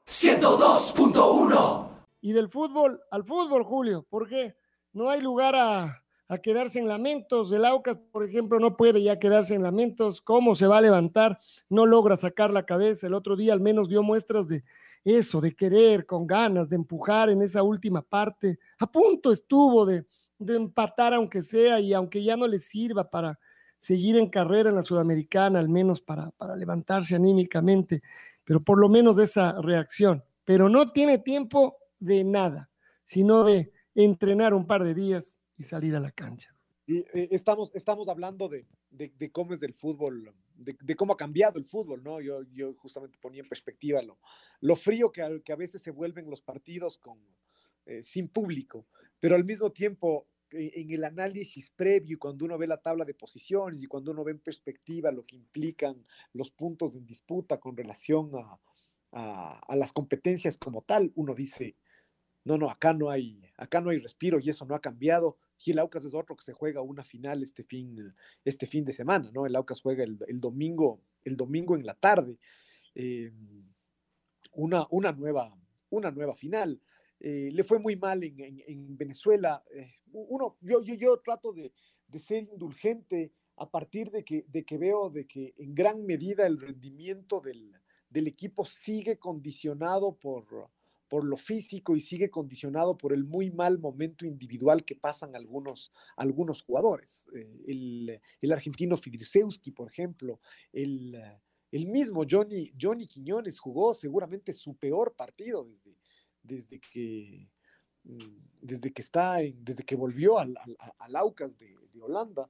102.1 0.08 1.90
y 2.22 2.32
del 2.32 2.50
fútbol 2.50 3.00
al 3.12 3.24
fútbol, 3.24 3.64
Julio, 3.64 4.04
porque 4.10 4.56
no 4.94 5.12
hay 5.12 5.22
lugar 5.22 5.54
a, 5.56 6.02
quedarse 6.42 6.80
en 6.80 6.88
lamentos. 6.88 7.52
El 7.52 7.66
Aucas, 7.66 8.00
por 8.12 8.24
ejemplo, 8.24 8.60
no 8.60 8.78
puede 8.78 9.04
ya 9.04 9.20
quedarse 9.20 9.54
en 9.54 9.62
lamentos. 9.62 10.22
¿Cómo 10.22 10.56
se 10.56 10.66
va 10.66 10.80
a 10.80 10.82
levantar? 10.82 11.40
No 11.70 11.86
logra 11.86 12.18
sacar 12.18 12.50
la 12.50 12.66
cabeza. 12.66 13.06
El 13.06 13.14
otro 13.14 13.36
día 13.36 13.54
al 13.54 13.60
menos 13.60 13.90
dio 13.90 14.02
muestras 14.02 14.48
de 14.48 14.64
eso, 15.04 15.42
de 15.42 15.56
querer, 15.56 16.06
con 16.06 16.28
ganas, 16.28 16.70
de 16.70 16.76
empujar 16.76 17.30
en 17.30 17.42
esa 17.42 17.64
última 17.64 18.02
parte. 18.02 18.60
A 18.80 18.92
punto 18.92 19.32
estuvo 19.32 19.86
de, 19.86 20.06
empatar 20.40 21.14
aunque 21.14 21.44
sea 21.44 21.80
y 21.80 21.94
aunque 21.94 22.24
ya 22.24 22.36
no 22.36 22.48
le 22.48 22.60
sirva 22.60 23.10
para 23.10 23.40
seguir 23.78 24.18
en 24.18 24.30
carrera 24.30 24.70
en 24.70 24.76
la 24.76 24.84
Sudamericana, 24.84 25.60
al 25.60 25.70
menos 25.70 26.02
para, 26.02 26.32
levantarse 26.56 27.16
anímicamente, 27.16 28.02
pero 28.44 28.64
por 28.64 28.80
lo 28.80 28.90
menos 28.90 29.16
de 29.18 29.26
esa 29.26 29.60
reacción. 29.62 30.24
Pero 30.46 30.70
no 30.70 30.88
tiene 30.88 31.18
tiempo 31.20 31.78
de 32.00 32.24
nada, 32.24 32.70
sino 33.04 33.44
de 33.44 33.72
entrenar 33.96 34.54
un 34.54 34.66
par 34.66 34.84
de 34.84 34.94
días 34.94 35.40
y 35.58 35.64
salir 35.64 35.96
a 35.96 36.00
la 36.00 36.12
cancha. 36.12 36.56
Eh, 36.88 37.30
estamos, 37.32 37.74
estamos 37.76 38.10
hablando 38.10 38.50
de, 38.50 38.66
de, 38.90 39.32
cómo 39.32 39.54
es 39.54 39.60
del 39.60 39.74
fútbol, 39.74 40.34
de, 40.64 40.96
cómo 40.96 41.14
ha 41.14 41.18
cambiado 41.18 41.58
el 41.58 41.66
fútbol, 41.66 42.04
¿no? 42.04 42.22
Yo, 42.22 42.44
yo 42.54 42.74
justamente 42.76 43.18
ponía 43.20 43.42
en 43.42 43.50
perspectiva 43.50 44.02
lo, 44.02 44.20
lo 44.60 44.76
frío 44.76 45.12
que, 45.12 45.42
que 45.44 45.54
a 45.54 45.58
veces 45.58 45.82
se 45.82 45.92
vuelven 45.92 46.30
los 46.30 46.42
partidos 46.42 46.98
con, 46.98 47.20
eh, 47.86 48.04
sin 48.04 48.28
público, 48.28 48.88
pero 49.20 49.36
al 49.36 49.44
mismo 49.44 49.72
tiempo 49.72 50.28
en 50.54 50.92
el 50.92 51.04
análisis 51.04 51.70
previo, 51.72 52.20
cuando 52.20 52.46
uno 52.46 52.58
ve 52.58 52.68
la 52.68 52.82
tabla 52.82 53.06
de 53.06 53.14
posiciones 53.14 53.82
y 53.82 53.88
cuando 53.88 54.12
uno 54.12 54.24
ve 54.24 54.32
en 54.32 54.40
perspectiva 54.40 55.12
lo 55.12 55.26
que 55.26 55.38
implican 55.38 56.06
los 56.34 56.52
puntos 56.52 56.96
en 56.96 57.06
disputa 57.06 57.58
con 57.58 57.78
relación 57.78 58.32
a, 58.36 58.60
a, 59.12 59.76
las 59.76 59.94
competencias 59.94 60.58
como 60.58 60.82
tal, 60.82 61.12
uno 61.16 61.34
dice, 61.34 61.76
no, 62.44 62.58
no, 62.58 62.70
acá 62.70 62.94
no 62.94 63.10
hay, 63.10 63.42
acá 63.58 63.82
no 63.82 63.90
hay 63.90 64.00
respiro 64.00 64.40
y 64.40 64.50
eso 64.50 64.66
no 64.66 64.76
ha 64.76 64.82
cambiado. 64.82 65.38
Y 65.66 65.72
el 65.72 65.80
Aucas 65.80 66.06
es 66.06 66.14
otro 66.14 66.36
que 66.36 66.44
se 66.44 66.54
juega 66.54 66.82
una 66.82 67.04
final 67.04 67.44
este 67.44 67.64
fin, 67.64 68.14
este 68.44 68.66
fin 68.66 68.84
de 68.86 68.94
semana, 68.94 69.30
¿no? 69.32 69.46
El 69.46 69.56
Aucas 69.56 69.82
juega 69.82 70.04
el, 70.04 70.18
el 70.28 70.40
domingo, 70.40 71.02
el 71.24 71.38
domingo 71.38 71.76
en 71.76 71.86
la 71.86 71.94
tarde. 71.94 72.38
Eh, 72.96 73.32
una, 74.54 74.86
una, 74.90 75.12
nueva, 75.12 75.56
una 75.90 76.12
nueva 76.12 76.36
final. 76.36 76.82
Eh, 77.20 77.50
le 77.52 77.64
fue 77.64 77.80
muy 77.80 77.96
mal 77.96 78.24
en, 78.24 78.98
Venezuela. 78.98 79.64
Eh, 79.74 79.92
uno, 80.12 80.58
yo, 80.62 80.82
yo, 80.82 80.96
yo 80.96 81.18
trato 81.18 81.54
de, 81.54 81.72
ser 82.20 82.44
indulgente 82.52 83.32
a 83.58 83.70
partir 83.70 84.12
de 84.12 84.24
que, 84.26 84.46
de 84.48 84.66
que 84.66 84.78
veo 84.78 85.10
de 85.10 85.28
que 85.28 85.54
en 85.58 85.74
gran 85.74 86.06
medida 86.06 86.46
el 86.46 86.60
rendimiento 86.60 87.40
del, 87.40 87.74
equipo 88.28 88.66
sigue 88.66 89.18
condicionado 89.18 90.18
por, 90.18 90.70
por 91.12 91.26
lo 91.26 91.36
físico 91.36 91.98
y 91.98 92.00
sigue 92.00 92.30
condicionado 92.30 92.98
por 92.98 93.12
el 93.12 93.26
muy 93.26 93.52
mal 93.52 93.78
momento 93.80 94.26
individual 94.26 94.86
que 94.86 94.96
pasan 94.96 95.36
algunos, 95.36 95.92
algunos 96.16 96.62
jugadores. 96.62 97.26
Eh, 97.36 98.22
el, 98.40 98.52
argentino 98.54 98.96
Fidrisewski, 98.96 99.72
por 99.72 99.90
ejemplo, 99.90 100.40
el, 100.72 101.22
el 101.70 101.86
mismo 101.86 102.24
Johnny, 102.24 102.72
Johnny 102.82 103.08
Quiñones 103.08 103.60
jugó 103.60 103.94
seguramente 103.94 104.54
su 104.54 104.78
peor 104.78 105.14
partido 105.14 105.66
desde, 105.66 105.98
desde 106.44 106.80
que, 106.80 107.50
mm, 108.06 108.38
desde 108.62 108.94
que 108.94 109.02
está 109.02 109.40
desde 109.54 109.84
que 109.84 109.98
volvió 109.98 110.40
al, 110.40 110.56
al, 110.98 111.16
Aucas 111.18 111.58
de, 111.58 111.76
Holanda, 112.00 112.50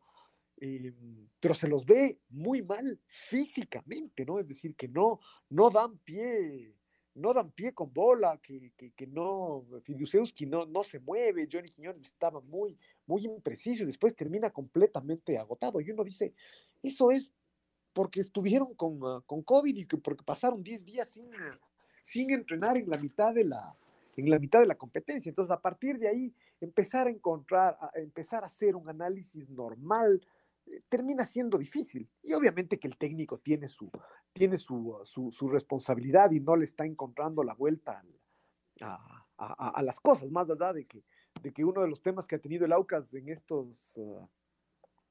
eh, 0.57 0.93
pero 1.39 1.55
se 1.55 1.67
los 1.67 1.83
ve 1.83 2.19
muy 2.29 2.61
mal 2.61 3.01
físicamente, 3.27 4.23
¿no? 4.23 4.37
Es 4.39 4.47
decir, 4.47 4.75
que 4.75 4.87
no, 4.87 5.19
no 5.49 5.71
dan 5.71 5.97
pie, 5.97 6.75
no 7.15 7.33
dan 7.33 7.51
pie 7.51 7.73
con 7.73 7.93
bola, 7.93 8.39
que, 8.41 8.71
que, 8.95 9.07
no, 9.07 9.65
Fidiusewski 9.83 10.45
no, 10.45 10.65
no 10.65 10.83
se 10.83 10.99
mueve, 10.99 11.47
Johnny 11.51 11.69
Quiñones 11.69 12.05
estaba 12.05 12.39
muy, 12.41 12.77
muy 13.05 13.25
impreciso 13.25 13.85
después 13.85 14.15
termina 14.15 14.49
completamente 14.49 15.37
agotado. 15.37 15.81
Y 15.81 15.91
uno 15.91 16.03
dice, 16.03 16.33
eso 16.81 17.11
es 17.11 17.33
porque 17.93 18.21
estuvieron 18.21 18.73
con, 18.75 18.99
ah, 19.03 19.21
con 19.25 19.41
COVID 19.41 19.75
y 19.75 19.85
que 19.85 19.97
porque 19.97 20.23
pasaron 20.23 20.63
10 20.63 20.85
días 20.85 21.09
sin, 21.09 21.29
sin 22.03 22.31
entrenar 22.31 22.77
en 22.77 22.89
la 22.89 22.97
mitad 22.97 23.33
de 23.33 23.43
la, 23.43 23.75
en 24.15 24.29
la 24.29 24.39
mitad 24.39 24.61
de 24.61 24.67
la 24.67 24.75
competencia. 24.75 25.29
Entonces, 25.29 25.51
a 25.51 25.61
partir 25.61 25.97
de 25.99 26.07
ahí, 26.07 26.33
empezar 26.61 27.07
a 27.07 27.09
encontrar, 27.09 27.77
empezar 27.95 28.43
a 28.43 28.47
hacer 28.47 28.75
un 28.75 28.87
análisis 28.87 29.49
normal, 29.49 30.21
termina 30.89 31.25
siendo 31.25 31.57
difícil. 31.57 32.09
Y 32.23 32.33
obviamente 32.33 32.79
que 32.79 32.87
el 32.87 32.97
técnico 32.97 33.39
tiene 33.39 33.67
su, 33.67 33.89
tiene 34.33 34.57
su, 34.57 35.01
su, 35.05 35.49
responsabilidad 35.49 36.31
y 36.31 36.39
no 36.39 36.55
le 36.55 36.65
está 36.65 36.85
encontrando 36.85 37.43
la 37.43 37.53
vuelta 37.53 38.03
a, 38.81 39.25
a, 39.37 39.81
las 39.81 39.99
cosas, 39.99 40.29
más 40.31 40.49
allá 40.49 40.73
de 40.73 40.85
que, 40.85 41.03
de 41.41 41.51
que 41.51 41.63
uno 41.65 41.81
de 41.81 41.87
los 41.87 42.01
temas 42.01 42.27
que 42.27 42.35
ha 42.35 42.39
tenido 42.39 42.65
el 42.65 42.73
AUCAS 42.73 43.13
en 43.13 43.29
estos... 43.29 43.97
Ah, 43.97 44.27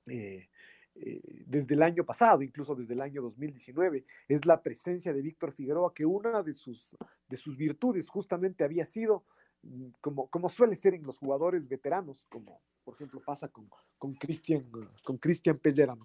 eh, 0.06 0.48
eh, 0.96 1.20
desde 1.46 1.74
el 1.74 1.82
año 1.82 2.04
pasado, 2.04 2.42
incluso 2.42 2.74
desde 2.74 2.94
el 2.94 3.00
año 3.00 3.22
2019, 3.22 4.04
es 4.28 4.44
la 4.44 4.60
presencia 4.60 5.12
de 5.12 5.22
Víctor 5.22 5.52
Figueroa, 5.52 5.94
que 5.94 6.04
una 6.04 6.42
de 6.42 6.52
sus, 6.52 6.90
de 7.28 7.36
sus 7.36 7.56
virtudes 7.56 8.08
justamente 8.08 8.64
había 8.64 8.84
sido, 8.86 9.24
mm, 9.62 9.90
como, 10.00 10.28
como 10.28 10.48
suele 10.48 10.74
ser 10.74 10.94
en 10.94 11.04
los 11.04 11.18
jugadores 11.18 11.68
veteranos, 11.68 12.26
como 12.28 12.60
por 12.90 12.96
ejemplo 12.96 13.22
pasa 13.24 13.48
con 13.48 14.14
Cristian 14.14 14.68
con 15.04 15.18
Pellerano, 15.18 16.04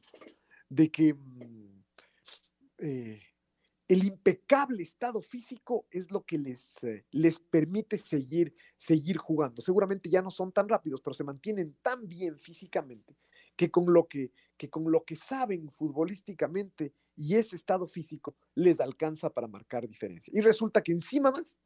de 0.70 0.92
que 0.92 1.16
mm, 1.16 1.84
eh, 2.78 3.22
el 3.88 4.04
impecable 4.04 4.84
estado 4.84 5.20
físico 5.20 5.88
es 5.90 6.12
lo 6.12 6.24
que 6.24 6.38
les, 6.38 6.84
eh, 6.84 7.04
les 7.10 7.40
permite 7.40 7.98
seguir, 7.98 8.54
seguir 8.78 9.18
jugando. 9.18 9.64
Seguramente 9.64 10.12
ya 10.12 10.22
no 10.22 10.30
son 10.30 10.52
tan 10.52 10.70
rápidos, 10.70 11.02
pero 11.02 11.16
se 11.16 11.24
mantienen 11.24 11.76
tan 11.82 12.08
bien 12.08 12.38
físicamente 12.38 13.18
que 13.56 13.72
con 13.72 13.92
lo 13.92 14.08
que, 14.08 14.32
que, 14.56 14.70
con 14.70 14.92
lo 14.92 15.06
que 15.06 15.16
saben 15.16 15.72
futbolísticamente 15.72 16.94
y 17.16 17.36
ese 17.36 17.56
estado 17.56 17.88
físico 17.88 18.36
les 18.54 18.80
alcanza 18.80 19.32
para 19.32 19.48
marcar 19.48 19.88
diferencia. 19.88 20.32
Y 20.36 20.42
resulta 20.42 20.84
que 20.84 20.92
encima 20.92 21.32
más, 21.32 21.58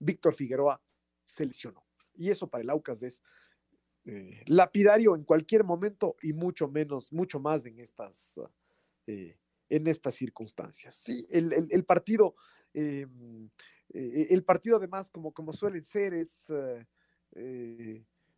Víctor 0.00 0.34
Figueroa 0.34 0.82
se 1.24 1.46
lesionó. 1.46 1.84
Y 2.16 2.30
eso 2.30 2.48
para 2.48 2.62
el 2.62 2.70
Aucas 2.70 3.02
es 3.02 3.22
eh, 4.06 4.42
lapidario 4.48 5.16
en 5.16 5.24
cualquier 5.24 5.64
momento 5.64 6.16
y 6.20 6.34
mucho 6.34 6.68
menos, 6.68 7.10
mucho 7.10 7.40
más 7.40 7.64
en 7.64 7.78
estas, 7.80 8.34
eh, 9.06 9.38
en 9.70 9.86
estas 9.86 10.14
circunstancias. 10.14 10.94
Sí, 10.94 11.26
el, 11.30 11.54
el, 11.70 11.84
partido, 11.86 12.34
eh, 12.74 13.06
el 13.88 14.44
partido 14.44 14.76
además, 14.76 15.10
como, 15.10 15.32
como 15.32 15.54
suele 15.54 15.80
ser, 15.80 16.12
es 16.12 16.52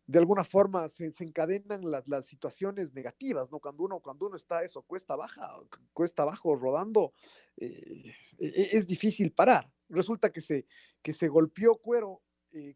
de 0.09 0.19
alguna 0.21 0.45
forma 0.45 0.89
se, 0.89 1.13
encadenan 1.19 1.91
las, 1.91 2.07
las, 2.07 2.27
situaciones 2.27 2.95
negativas, 2.95 3.51
¿no? 3.51 3.59
Cuando 3.59 3.83
uno, 3.83 3.99
cuando 3.99 4.29
uno 4.29 4.37
está 4.37 4.63
eso, 4.63 4.83
cuesta 4.83 5.17
baja, 5.17 5.53
cuesta 5.93 6.23
abajo 6.23 6.55
rodando, 6.55 7.13
e, 7.57 8.15
e, 8.39 8.69
es 8.71 8.87
difícil 8.87 9.33
parar. 9.33 9.69
Resulta 9.89 10.31
que 10.31 10.41
se, 10.41 10.65
que 11.03 11.13
se 11.13 11.27
golpeó 11.27 11.79
Cuero, 11.79 12.23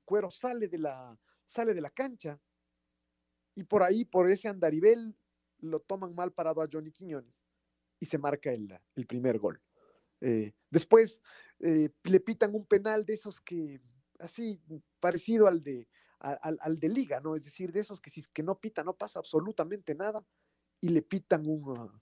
Cuero 0.05 0.29
sale 0.33 0.67
de, 0.67 0.79
la, 0.79 1.17
sale 1.47 1.73
de 1.73 1.81
la 1.81 1.91
cancha 1.91 2.41
y 3.61 3.65
por 3.65 3.83
ahí, 3.83 4.05
por 4.05 4.31
ese 4.31 4.49
andarivel, 4.49 5.15
lo 5.59 5.81
toman 5.81 6.15
mal 6.15 6.33
parado 6.33 6.63
a 6.63 6.69
Johnny 6.71 6.91
Quiñones 6.91 7.43
y 7.99 8.07
se 8.07 8.19
marca 8.19 8.51
el, 8.53 8.75
el 8.97 9.07
primer 9.07 9.39
gol. 9.39 9.61
Eh, 10.21 10.53
después 10.71 11.21
le 11.59 12.21
pitan 12.21 12.55
un 12.55 12.65
penal 12.65 13.05
de 13.05 13.15
esos 13.15 13.41
que, 13.41 13.81
así, 14.19 14.61
parecido 14.99 15.47
al 15.47 15.63
de, 15.63 15.87
al, 16.19 16.79
de 16.79 16.89
liga, 16.89 17.21
¿no? 17.21 17.37
Es 17.37 17.45
decir, 17.45 17.71
de 17.73 17.81
esos 17.81 18.01
que 18.01 18.11
si 18.11 18.23
que 18.33 18.43
no 18.43 18.59
pita, 18.59 18.83
no 18.83 18.95
pasa 18.95 19.19
absolutamente 19.19 19.95
nada 19.95 20.25
y 20.81 20.89
le 20.89 21.03
pitan 21.03 21.47
un, 21.47 22.01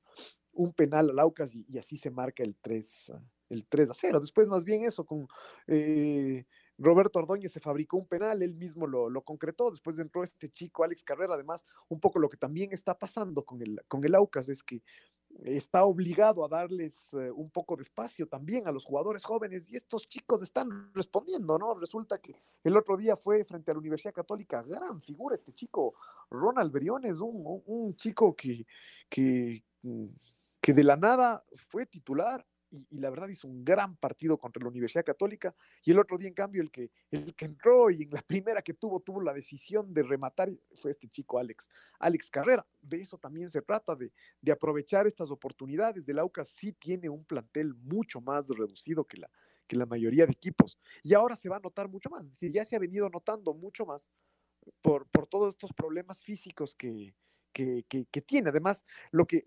un 0.53 0.73
penal 0.73 1.11
al 1.11 1.19
Aucas 1.19 1.55
y, 1.55 1.79
así 1.79 1.97
se 1.97 2.11
marca 2.11 2.43
el 2.43 2.57
3, 2.61 3.11
ah, 3.15 3.23
el 3.49 3.67
3 3.67 3.91
a 3.91 3.95
0. 3.95 4.21
Después 4.21 4.49
más 4.49 4.65
bien 4.65 4.85
eso 4.85 5.05
con 5.05 5.27
eh, 5.67 6.47
Roberto 6.79 7.19
Ordóñez 7.19 7.53
se 7.53 7.61
fabricó 7.61 7.97
un 7.97 8.07
penal, 8.07 8.43
él 8.43 8.55
mismo 8.55 8.87
lo, 8.87 9.11
lo, 9.11 9.23
concretó, 9.23 9.71
después 9.71 9.99
entró 9.99 10.23
este 10.23 10.49
chico 10.49 10.85
Alex 10.85 11.03
Carrera, 11.03 11.35
además 11.35 11.67
un 11.89 11.99
poco 11.99 12.21
lo 12.21 12.29
que 12.29 12.37
también 12.37 12.73
está 12.73 12.97
pasando 12.97 13.45
con 13.45 13.61
el, 13.61 13.83
con 13.89 14.05
el 14.05 14.15
Aucas 14.15 14.49
es 14.49 14.63
que 14.63 14.83
está 15.45 15.85
obligado 15.85 16.45
a 16.45 16.49
darles 16.49 17.13
eh, 17.15 17.31
un 17.31 17.51
poco 17.51 17.77
de 17.77 17.83
espacio 17.83 18.27
también 18.27 18.67
a 18.67 18.73
los 18.73 18.85
jugadores 18.85 19.25
jóvenes 19.25 19.71
y 19.71 19.77
estos 19.77 20.09
chicos 20.09 20.43
están 20.43 20.93
respondiendo, 20.95 21.59
¿no? 21.59 21.75
Resulta 21.75 22.19
que 22.19 22.35
el 22.65 22.77
otro 22.77 22.97
día 22.97 23.17
fue 23.17 23.45
frente 23.45 23.71
a 23.71 23.75
la 23.75 23.81
Universidad 23.81 24.15
Católica, 24.15 24.63
gran 24.63 25.01
figura 25.01 25.35
este 25.35 25.53
chico, 25.53 25.95
Ronald 26.31 26.73
Briones, 26.73 27.21
un, 27.21 27.63
un 27.67 27.95
chico 27.95 28.35
que, 28.35 28.67
que, 29.09 29.63
mm, 29.83 30.07
que 30.61 30.73
de 30.73 30.85
la 30.85 30.97
nada 30.97 31.45
fue 31.69 31.87
titular 31.87 32.45
y, 32.71 32.99
la 32.99 33.11
verdad 33.11 33.29
hizo 33.29 33.49
un 33.49 33.65
gran 33.65 33.97
partido 33.97 34.39
contra 34.39 34.63
la 34.63 34.69
Universidad 34.69 35.05
Católica. 35.05 35.55
Y 35.85 35.91
el 35.93 35.99
otro 35.99 36.19
día, 36.19 36.29
en 36.29 36.35
cambio, 36.35 36.63
el 36.63 36.71
que, 36.71 36.91
el 37.11 37.35
que 37.35 37.45
entró 37.45 37.91
y 37.91 38.03
en 38.03 38.11
la 38.11 38.23
primera 38.23 38.63
que 38.63 38.75
tuvo, 38.75 39.01
tuvo 39.01 39.21
la 39.21 39.33
decisión 39.33 39.93
de 39.93 40.03
rematar 40.03 40.51
fue 40.75 40.91
este 40.91 41.09
chico 41.09 41.39
Alex, 41.39 41.69
Alex 41.99 42.31
Carrera. 42.31 42.67
De 42.81 43.01
eso 43.01 43.19
también 43.19 43.51
se 43.51 43.63
trata, 43.63 43.95
de, 43.95 44.13
de 44.41 44.53
aprovechar 44.53 45.07
estas 45.07 45.31
oportunidades. 45.31 46.09
El 46.09 46.19
AUCA 46.19 46.45
sí 46.45 46.73
tiene 46.73 47.09
un 47.09 47.25
plantel 47.25 47.75
mucho 47.75 48.21
más 48.21 48.49
reducido 48.49 49.05
que 49.05 49.19
la, 49.19 49.31
que 49.67 49.77
la 49.77 49.87
mayoría 49.87 50.27
de 50.27 50.33
equipos. 50.33 50.79
Y 51.03 51.15
ahora 51.15 51.37
se 51.37 51.49
va 51.49 51.57
a 51.57 51.61
notar 51.61 51.89
mucho 51.89 52.11
más. 52.11 52.25
Es 52.25 52.33
decir, 52.33 52.51
ya 52.51 52.65
se 52.65 52.77
ha 52.77 52.81
venido 52.81 53.09
notando 53.09 53.55
mucho 53.55 53.87
más 53.87 54.09
por, 54.83 55.07
por 55.09 55.27
todos 55.27 55.55
estos 55.55 55.73
problemas 55.73 56.23
físicos 56.23 56.75
que, 56.75 57.15
que, 57.59 58.23
tiene. 58.23 58.51
Además, 58.51 58.85
lo 59.11 59.27
que 59.27 59.45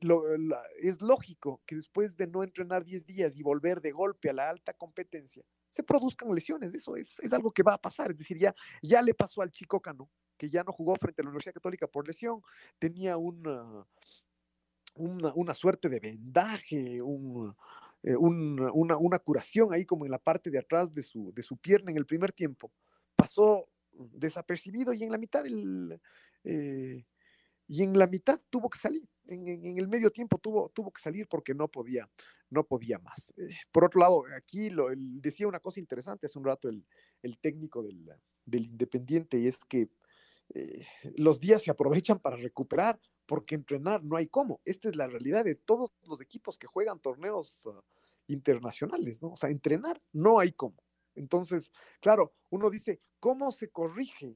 es 0.82 1.02
lógico 1.02 1.62
que 1.66 1.76
después 1.76 2.18
de 2.18 2.28
no 2.28 2.44
entrenar 2.44 2.84
10 2.84 3.06
días 3.06 3.38
y 3.38 3.44
volver 3.44 3.82
de 3.82 3.92
golpe 3.92 4.30
a 4.30 4.34
la 4.34 4.50
alta 4.50 4.74
competencia, 4.74 5.44
se 5.70 5.84
produzcan 5.84 6.34
lesiones. 6.34 6.74
Eso 6.74 6.96
es, 6.96 7.20
algo 7.32 7.52
que 7.52 7.64
va 7.64 7.76
a 7.76 7.82
pasar. 7.82 8.12
Es 8.12 8.18
decir, 8.18 8.38
ya, 8.38 8.54
ya 8.82 9.02
le 9.02 9.14
pasó 9.14 9.42
al 9.42 9.52
chico 9.52 9.80
Cano, 9.80 10.10
que 10.38 10.50
ya 10.50 10.64
no 10.64 10.72
jugó 10.72 10.96
frente 10.96 11.22
a 11.22 11.24
la 11.24 11.30
Universidad 11.30 11.54
Católica 11.54 11.88
por 11.88 12.08
lesión, 12.08 12.42
tenía 12.80 13.16
una, 13.18 13.86
una, 14.96 15.54
suerte 15.54 15.88
de 15.88 16.00
vendaje, 16.00 16.98
eh, 16.98 17.02
una, 17.02 18.98
una, 18.98 19.20
curación 19.20 19.74
ahí 19.74 19.86
como 19.86 20.06
en 20.06 20.12
la 20.12 20.20
parte 20.20 20.50
de 20.50 20.60
atrás 20.60 20.92
de 20.92 21.04
su, 21.04 21.32
de 21.34 21.44
su 21.44 21.58
pierna 21.58 21.92
en 21.92 21.98
el 21.98 22.06
primer 22.06 22.32
tiempo. 22.34 22.72
Pasó 23.16 23.70
desapercibido 23.94 24.94
y 24.94 25.04
en 25.04 25.12
la 25.12 25.18
mitad 25.18 25.44
del, 25.44 26.02
eh, 26.44 27.06
y 27.72 27.84
en 27.84 27.98
la 27.98 28.06
mitad 28.06 28.38
tuvo 28.50 28.70
que 28.70 28.78
salir, 28.78 29.08
en, 29.28 29.78
el 29.78 29.88
medio 29.88 30.12
tiempo 30.12 30.38
tuvo, 30.38 30.68
tuvo 30.76 30.92
que 30.92 31.02
salir 31.02 31.26
porque 31.30 31.54
no 31.54 31.70
podía, 31.70 32.10
no 32.50 32.66
podía 32.66 33.00
más. 33.00 33.32
Eh, 33.38 33.48
por 33.72 33.86
otro 33.86 34.02
lado, 34.02 34.26
aquí 34.36 34.70
lo, 34.70 34.90
decía 34.94 35.48
una 35.48 35.62
cosa 35.62 35.80
interesante 35.80 36.26
hace 36.26 36.38
un 36.38 36.44
rato 36.44 36.68
el, 36.68 36.86
técnico 37.40 37.82
del, 37.82 38.14
Independiente 38.52 39.38
y 39.40 39.48
es 39.48 39.58
que 39.70 39.90
eh, 40.54 40.86
los 41.16 41.40
días 41.40 41.64
se 41.64 41.72
aprovechan 41.72 42.20
para 42.20 42.36
recuperar, 42.36 43.00
porque 43.26 43.56
entrenar 43.56 44.04
no 44.04 44.18
hay 44.18 44.28
cómo. 44.28 44.60
Esta 44.66 44.90
es 44.90 44.98
la 44.98 45.08
realidad 45.08 45.46
de 45.46 45.56
todos 45.56 45.92
los 46.06 46.20
equipos 46.20 46.60
que 46.60 46.68
juegan 46.68 47.00
torneos 47.00 47.66
uh, 47.68 47.82
internacionales, 48.28 49.22
¿no? 49.22 49.30
O 49.30 49.38
sea, 49.38 49.50
entrenar 49.50 50.02
no 50.12 50.40
hay 50.40 50.52
cómo. 50.52 50.84
Entonces, 51.16 51.72
claro, 52.02 52.34
uno 52.50 52.70
dice, 52.70 53.00
¿cómo 53.22 53.54
se 53.54 53.70
corrige 53.70 54.36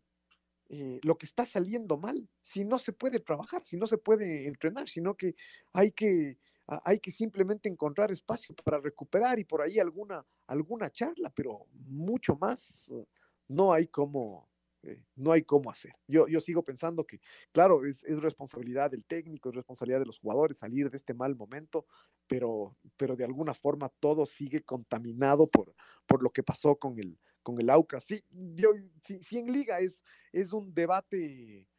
eh, 0.68 0.99
lo 1.03 1.18
que 1.18 1.28
está 1.28 1.45
saliendo 1.45 1.97
mal 1.97 2.28
si 2.41 2.66
no 2.66 2.80
se 2.80 2.91
puede 2.91 3.20
trabajar, 3.20 3.63
si 3.63 3.78
no 3.78 3.86
se 3.86 3.99
puede 3.99 4.47
entrenar, 4.47 4.89
sino 4.89 5.16
que 5.16 5.36
hay 5.74 5.91
que, 5.91 6.39
hay 6.68 6.99
que 6.99 7.11
simplemente 7.11 7.70
encontrar 7.70 8.11
espacio 8.11 8.55
para 8.63 8.80
recuperar 8.80 9.38
y 9.38 9.45
por 9.45 9.61
ahí 9.61 9.78
alguna, 9.78 10.26
alguna 10.47 10.91
charla, 10.91 11.32
pero 11.36 11.68
mucho 11.72 12.36
más 12.36 12.86
uh, 12.88 13.05
no 13.47 13.74
hay 13.74 13.86
cómo, 13.86 14.49
eh, 14.82 15.03
no 15.16 15.32
hay 15.32 15.43
cómo 15.43 15.70
hacer. 15.70 15.93
Yo, 16.07 16.28
yo 16.28 16.39
sigo 16.39 16.63
pensando 16.63 17.05
que, 17.05 17.20
claro, 17.51 17.86
es, 17.86 18.03
es, 18.03 18.20
responsabilidad 18.20 18.89
del 18.89 19.05
técnico, 19.05 19.49
es 19.49 19.55
responsabilidad 19.55 19.99
de 19.99 20.07
los 20.07 20.18
jugadores 20.18 20.57
salir 20.57 20.89
de 20.89 20.97
este 20.97 21.13
mal 21.13 21.36
momento, 21.36 21.86
pero, 22.26 22.76
pero 22.97 23.16
de 23.16 23.24
alguna 23.24 23.53
forma 23.53 23.89
todo 23.99 24.26
sigue 24.26 24.63
contaminado 24.63 25.45
por, 25.45 25.76
por 26.07 26.24
lo 26.24 26.32
que 26.32 26.41
pasó 26.41 26.76
con 26.78 26.97
el, 26.97 27.20
con 27.46 27.62
el 27.62 27.70
AUCA. 27.70 28.00
Sí, 28.00 28.24
yo, 28.32 28.72
sí, 29.06 29.38
en 29.38 29.54
liga 29.54 29.80
es, 29.80 30.02
es 30.34 30.52
un 30.52 30.74
debate, 30.74 31.70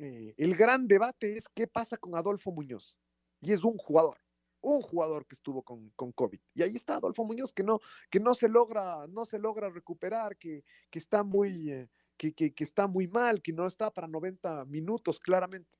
eh, 0.00 0.34
el 0.36 0.56
gran 0.56 0.88
debate 0.88 1.38
es 1.38 1.48
qué 1.54 1.68
pasa 1.68 1.96
con 1.96 2.16
Adolfo 2.16 2.50
Muñoz. 2.50 2.98
Y 3.40 3.52
es 3.52 3.62
un 3.62 3.78
jugador, 3.78 4.18
un 4.60 4.82
jugador 4.82 5.24
que 5.24 5.36
estuvo 5.36 5.62
con, 5.62 5.90
con, 5.90 6.10
COVID. 6.10 6.40
Y 6.54 6.62
ahí 6.62 6.74
está 6.74 6.96
Adolfo 6.96 7.24
Muñoz, 7.24 7.52
que 7.52 7.62
no, 7.62 7.78
que 8.10 8.18
no 8.18 8.34
se 8.34 8.48
logra, 8.48 9.06
no 9.06 9.24
se 9.24 9.38
logra 9.38 9.70
recuperar, 9.70 10.36
que, 10.36 10.64
que 10.90 10.98
está 10.98 11.22
muy, 11.22 11.70
eh, 11.70 11.88
que, 12.16 12.34
que, 12.34 12.64
está 12.64 12.88
muy 12.88 13.06
mal, 13.06 13.40
que 13.40 13.52
no 13.52 13.68
está 13.68 13.92
para 13.92 14.08
90 14.08 14.64
minutos, 14.64 15.20
claramente. 15.20 15.78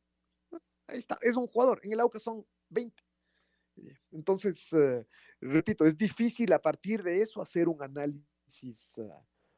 Ahí 0.87 1.01
está, 1.01 1.19
es 1.23 1.37
un 1.37 1.49
jugador. 1.49 1.81
En 1.83 1.93
el 1.93 2.01
AUCA 2.01 2.21
son 2.21 2.47
20. 2.69 3.03
Entonces, 4.13 4.73
eh, 4.75 5.05
repito, 5.41 5.85
es 5.87 5.99
difícil 5.99 6.53
a 6.53 6.63
partir 6.63 7.03
de 7.03 7.21
eso 7.21 7.43
hacer 7.43 7.69
un 7.69 7.83
análisis, 7.83 8.25
uh, 8.97 9.11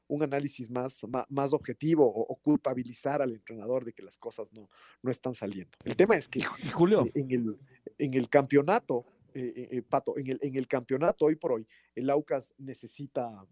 un 0.09 0.23
análisis 0.23 0.71
más, 0.71 1.03
más, 1.09 1.27
más 1.29 1.53
objetivo 1.53 2.07
o, 2.07 2.21
o, 2.21 2.37
culpabilizar 2.37 3.23
al 3.23 3.33
entrenador 3.33 3.85
de 3.85 3.93
que 3.93 4.03
las 4.03 4.19
cosas 4.19 4.53
no, 4.53 4.69
no 5.03 5.11
están 5.11 5.35
saliendo. 5.35 5.77
El 5.85 5.97
tema 5.97 6.17
es 6.17 6.29
que 6.29 6.43
Julio. 6.73 7.07
En, 7.15 7.31
el, 7.31 7.59
en 7.99 8.15
el 8.15 8.29
campeonato, 8.29 9.05
eh, 9.35 9.69
eh, 9.71 9.83
Pato, 9.83 10.17
en 10.19 10.29
el, 10.29 10.39
en 10.43 10.57
el 10.57 10.69
campeonato 10.69 11.27
hoy 11.27 11.37
por 11.37 11.53
hoy, 11.53 11.67
el 11.95 12.09
Aucas 12.11 12.55
necesita, 12.59 13.47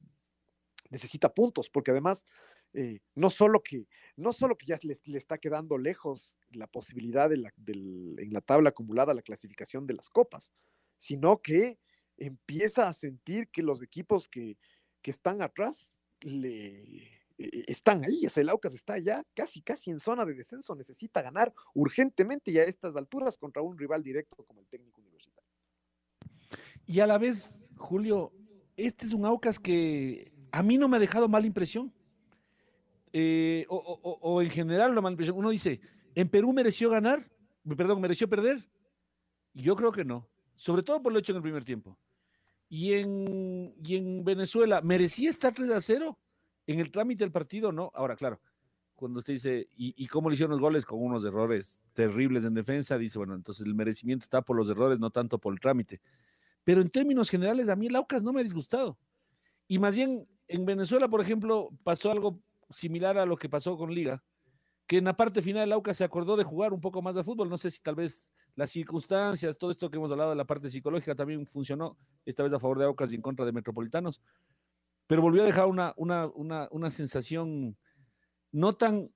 necesita 0.91 1.33
puntos, 1.33 1.69
porque 1.69 1.91
además 1.91 2.25
eh, 2.73 3.01
no 3.15 3.31
solo 3.31 3.63
que 3.63 3.87
no 4.17 4.33
solo 4.33 4.57
que 4.57 4.67
ya 4.67 4.79
le, 4.83 4.97
le 5.05 5.19
está 5.19 5.39
quedando 5.39 5.79
lejos 5.79 6.39
la 6.51 6.67
posibilidad 6.67 7.29
de 7.29 7.37
la, 7.37 7.53
del, 7.57 8.17
en 8.19 8.33
la 8.33 8.41
tabla 8.41 8.71
acumulada 8.71 9.15
la 9.15 9.23
clasificación 9.23 9.87
de 9.87 9.95
las 9.95 10.09
copas, 10.09 10.53
sino 10.97 11.41
que 11.41 11.79
empieza 12.17 12.89
a 12.89 12.95
sentir 12.95 13.49
que 13.49 13.63
los 13.63 13.83
equipos 13.83 14.29
que, 14.29 14.57
que 15.05 15.11
están 15.11 15.43
atrás 15.43 15.95
le 16.23 17.03
eh, 17.37 17.65
están 17.67 18.03
ahí, 18.03 18.23
el 18.35 18.49
Aucas 18.49 18.73
está 18.73 18.99
ya 18.99 19.23
casi 19.35 19.61
casi 19.61 19.91
en 19.91 20.01
zona 20.01 20.25
de 20.25 20.35
descenso, 20.35 20.75
necesita 20.75 21.21
ganar 21.21 21.53
urgentemente 21.75 22.51
y 22.51 22.59
a 22.59 22.65
estas 22.65 22.97
alturas 22.97 23.37
contra 23.37 23.61
un 23.61 23.77
rival 23.77 24.03
directo 24.03 24.45
como 24.45 24.61
el 24.61 24.67
técnico 24.67 25.03
universitario. 25.03 25.51
Y 26.87 27.01
a 27.01 27.07
la 27.07 27.19
vez, 27.19 27.71
Julio, 27.77 28.33
este 28.79 29.05
es 29.05 29.13
un 29.13 29.27
Aucas 29.27 29.61
que 29.61 30.33
a 30.51 30.63
mí 30.63 30.79
no 30.79 30.89
me 30.89 30.97
ha 30.97 31.01
dejado 31.01 31.29
mala 31.29 31.47
impresión 31.47 31.93
eh, 33.13 33.67
o, 33.69 33.77
o, 33.77 34.41
en 34.41 34.51
general 34.51 34.97
uno 34.97 35.51
dice, 35.51 35.81
¿en 36.15 36.31
Perú 36.31 36.55
mereció 36.55 36.89
ganar? 36.89 37.31
Perdón, 37.77 38.01
¿mereció 38.01 38.27
perder? 38.27 38.67
Yo 39.53 39.77
creo 39.77 39.93
que 39.93 40.05
no, 40.05 40.31
sobre 40.55 40.83
todo 40.83 41.03
por 41.03 41.13
lo 41.13 41.19
hecho 41.19 41.33
en 41.33 41.37
el 41.37 41.43
primer 41.43 41.63
tiempo. 41.63 41.99
Y 42.77 42.95
en, 42.95 43.73
y 43.85 43.95
en 43.95 44.25
Venezuela, 44.25 44.81
¿merecía 44.81 45.31
estar 45.31 45.55
3 45.55 45.71
a 45.71 45.81
0? 45.81 46.19
En 46.67 46.81
el 46.81 46.91
trámite 46.91 47.23
del 47.23 47.31
partido, 47.31 47.71
no. 47.71 47.93
Ahora, 47.95 48.17
claro, 48.17 48.41
cuando 48.97 49.21
usted 49.21 49.35
dice, 49.35 49.69
¿y, 49.77 49.95
¿y, 49.97 50.09
cómo 50.09 50.29
le 50.29 50.35
hicieron 50.35 50.51
los 50.51 50.61
goles? 50.61 50.85
Con 50.85 51.01
unos 51.01 51.25
errores 51.25 51.81
terribles 51.93 52.45
en 52.45 52.53
defensa, 52.53 52.99
dice, 52.99 53.17
bueno, 53.17 53.37
entonces 53.37 53.65
el 53.65 53.77
merecimiento 53.77 54.25
está 54.25 54.43
por 54.43 54.57
los 54.57 54.69
errores, 54.69 54.99
no 54.99 55.11
tanto 55.11 55.39
por 55.39 55.53
el 55.53 55.61
trámite. 55.61 56.01
Pero 56.65 56.81
en 56.81 56.91
términos 56.91 57.31
generales, 57.31 57.69
a 57.69 57.77
mí 57.77 57.87
el 57.87 57.95
Aucas 57.95 58.25
no 58.25 58.33
me 58.33 58.41
ha 58.41 58.43
disgustado. 58.43 58.99
Y 59.69 59.79
más 59.79 59.95
bien, 59.95 60.27
en 60.49 60.67
Venezuela, 60.67 61.07
por 61.07 61.21
ejemplo, 61.21 61.71
pasó 61.85 62.11
algo 62.11 62.41
similar 62.71 63.19
a 63.19 63.25
lo 63.25 63.37
que 63.37 63.49
pasó 63.49 63.77
con 63.77 63.95
Liga, 63.95 64.21
que 64.89 64.99
en 64.99 65.05
la 65.05 65.17
parte 65.17 65.43
final 65.43 65.63
el 65.63 65.73
Aucas 65.75 65.99
se 65.99 66.03
acordó 66.03 66.37
de 66.37 66.43
jugar 66.43 66.73
un 66.73 66.81
poco 66.81 67.01
más 67.03 67.15
de 67.15 67.23
fútbol. 67.23 67.49
No 67.49 67.57
sé 67.57 67.71
si 67.71 67.81
tal 67.81 67.95
vez 67.95 68.25
las 68.57 68.71
circunstancias, 68.71 69.57
todo 69.57 69.71
esto 69.71 69.91
que 69.91 69.97
hemos 69.97 70.11
hablado 70.11 70.31
de 70.31 70.37
la 70.37 70.45
parte 70.45 70.71
psicológica 70.71 71.15
también 71.15 71.47
funcionó, 71.47 71.97
esta 72.25 72.43
vez 72.43 72.53
a 72.53 72.61
favor 72.61 72.79
de 72.79 72.85
Aucas 72.85 73.13
y 73.13 73.17
en 73.17 73.23
contra 73.23 73.45
de 73.45 73.53
Metropolitanos, 73.53 74.21
pero 75.07 75.23
volvió 75.23 75.43
a 75.43 75.47
dejar 75.47 75.67
una, 75.67 75.93
una, 75.97 76.27
una, 76.27 76.69
una 76.71 76.91
sensación 76.91 77.77
no 78.53 78.75
tan, 78.77 79.11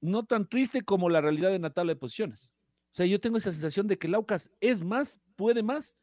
no 0.00 0.24
tan 0.24 0.48
triste 0.48 0.82
como 0.82 1.08
la 1.10 1.20
realidad 1.20 1.50
de 1.50 1.58
la 1.58 1.70
tabla 1.70 1.92
de 1.92 2.00
posiciones. 2.00 2.52
O 2.92 2.96
sea, 2.96 3.06
yo 3.06 3.20
tengo 3.20 3.36
esa 3.36 3.52
sensación 3.52 3.86
de 3.86 3.98
que 3.98 4.06
el 4.06 4.14
Aucas 4.14 4.50
es 4.60 4.82
más, 4.82 5.20
puede 5.34 5.62
más, 5.62 5.96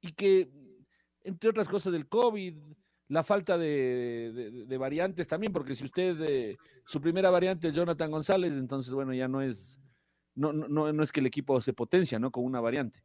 y 0.00 0.12
que, 0.12 0.50
entre 1.22 1.50
otras 1.50 1.68
cosas 1.68 1.92
del 1.92 2.08
COVID, 2.08 2.56
la 3.08 3.22
falta 3.22 3.56
de, 3.58 4.76
variantes 4.78 5.28
también, 5.28 5.52
porque 5.52 5.74
si 5.74 5.84
usted, 5.84 6.20
eh, 6.22 6.56
su 6.84 7.00
primera 7.00 7.30
variante 7.30 7.68
es 7.68 7.74
Jonathan 7.74 8.10
González, 8.10 8.56
entonces, 8.56 8.92
bueno, 8.92 9.12
ya 9.12 9.28
no 9.28 9.42
es, 9.42 9.78
no, 10.34 10.52
no, 10.52 10.92
no 10.92 11.02
es 11.02 11.12
que 11.12 11.20
el 11.20 11.26
equipo 11.26 11.60
se 11.60 11.72
potencia, 11.72 12.18
¿no? 12.18 12.30
Con 12.30 12.44
una 12.44 12.60
variante. 12.60 13.02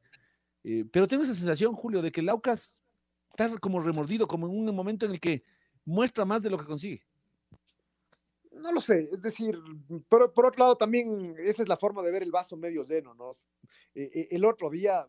Eh, 0.63 0.85
pero 0.91 1.07
tengo 1.07 1.23
esa 1.23 1.33
sensación, 1.33 1.73
Julio, 1.73 2.01
de 2.01 2.11
que 2.11 2.21
el 2.21 2.29
Aucas 2.29 2.81
está 3.29 3.49
como 3.59 3.79
remordido, 3.79 4.27
como 4.27 4.47
en 4.47 4.57
un 4.57 4.75
momento 4.75 5.05
en 5.05 5.13
el 5.13 5.19
que 5.19 5.43
muestra 5.85 6.25
más 6.25 6.41
de 6.41 6.49
lo 6.49 6.57
que 6.57 6.65
consigue. 6.65 7.05
No 8.51 8.71
lo 8.73 8.81
sé, 8.81 9.07
es 9.11 9.21
decir, 9.21 9.57
por, 10.09 10.33
por 10.33 10.47
otro 10.47 10.59
lado 10.59 10.75
también 10.75 11.33
esa 11.37 11.63
es 11.63 11.69
la 11.69 11.77
forma 11.77 12.01
de 12.03 12.11
ver 12.11 12.23
el 12.23 12.31
vaso 12.31 12.57
medio 12.57 12.83
lleno, 12.83 13.13
¿no? 13.13 13.31
Eh, 13.95 14.27
el 14.31 14.43
otro 14.43 14.69
día 14.69 15.07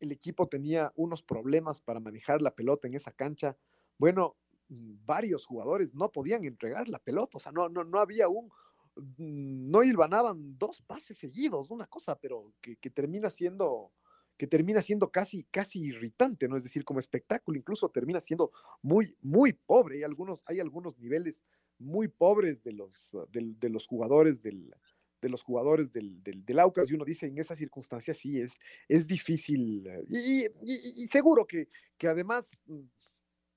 el 0.00 0.12
equipo 0.12 0.48
tenía 0.48 0.92
unos 0.96 1.22
problemas 1.22 1.80
para 1.80 2.00
manejar 2.00 2.40
la 2.40 2.54
pelota 2.54 2.88
en 2.88 2.94
esa 2.94 3.12
cancha. 3.12 3.56
Bueno, 3.98 4.36
varios 4.68 5.44
jugadores 5.44 5.94
no 5.94 6.10
podían 6.10 6.44
entregar 6.44 6.88
la 6.88 6.98
pelota, 6.98 7.36
o 7.36 7.40
sea, 7.40 7.52
no, 7.52 7.68
no, 7.68 7.84
no 7.84 7.98
había 7.98 8.28
un, 8.28 8.50
no 8.96 9.82
hilvanaban 9.82 10.58
dos 10.58 10.82
pases 10.82 11.18
seguidos, 11.18 11.70
una 11.70 11.86
cosa, 11.86 12.18
pero 12.18 12.52
que, 12.60 12.76
termina 12.90 13.30
siendo 13.30 13.92
que 14.36 14.46
termina 14.46 14.82
siendo 14.82 15.10
casi, 15.10 15.44
casi 15.44 15.78
irritante, 15.80 16.48
¿no? 16.48 16.56
Es 16.56 16.64
decir, 16.64 16.84
como 16.84 16.98
espectáculo 16.98 17.58
incluso 17.58 17.90
termina 17.90 18.20
siendo 18.20 18.50
muy, 18.80 19.16
muy 19.20 19.52
pobre. 19.52 19.98
Hay 19.98 20.02
algunos, 20.02 20.42
hay 20.46 20.58
algunos 20.58 20.98
niveles 20.98 21.44
muy 21.78 22.08
pobres 22.08 22.62
de 22.62 22.72
los, 22.72 23.16
de, 23.30 23.54
de 23.58 23.68
los 23.68 23.86
jugadores 23.86 24.42
del, 24.42 24.74
de 25.20 25.28
los 25.28 25.42
jugadores 25.42 25.92
del, 25.92 26.22
del, 26.22 26.44
del, 26.44 26.58
Aucas 26.58 26.90
y 26.90 26.94
uno 26.94 27.04
dice 27.04 27.26
en 27.26 27.38
esas 27.38 27.58
circunstancias 27.58 28.18
sí 28.18 28.40
es, 28.40 28.54
es 28.88 29.06
difícil 29.06 29.86
y, 30.08 30.44
y, 30.44 30.46
y 30.64 31.06
seguro 31.06 31.46
que, 31.46 31.68
que 31.96 32.08
además 32.08 32.50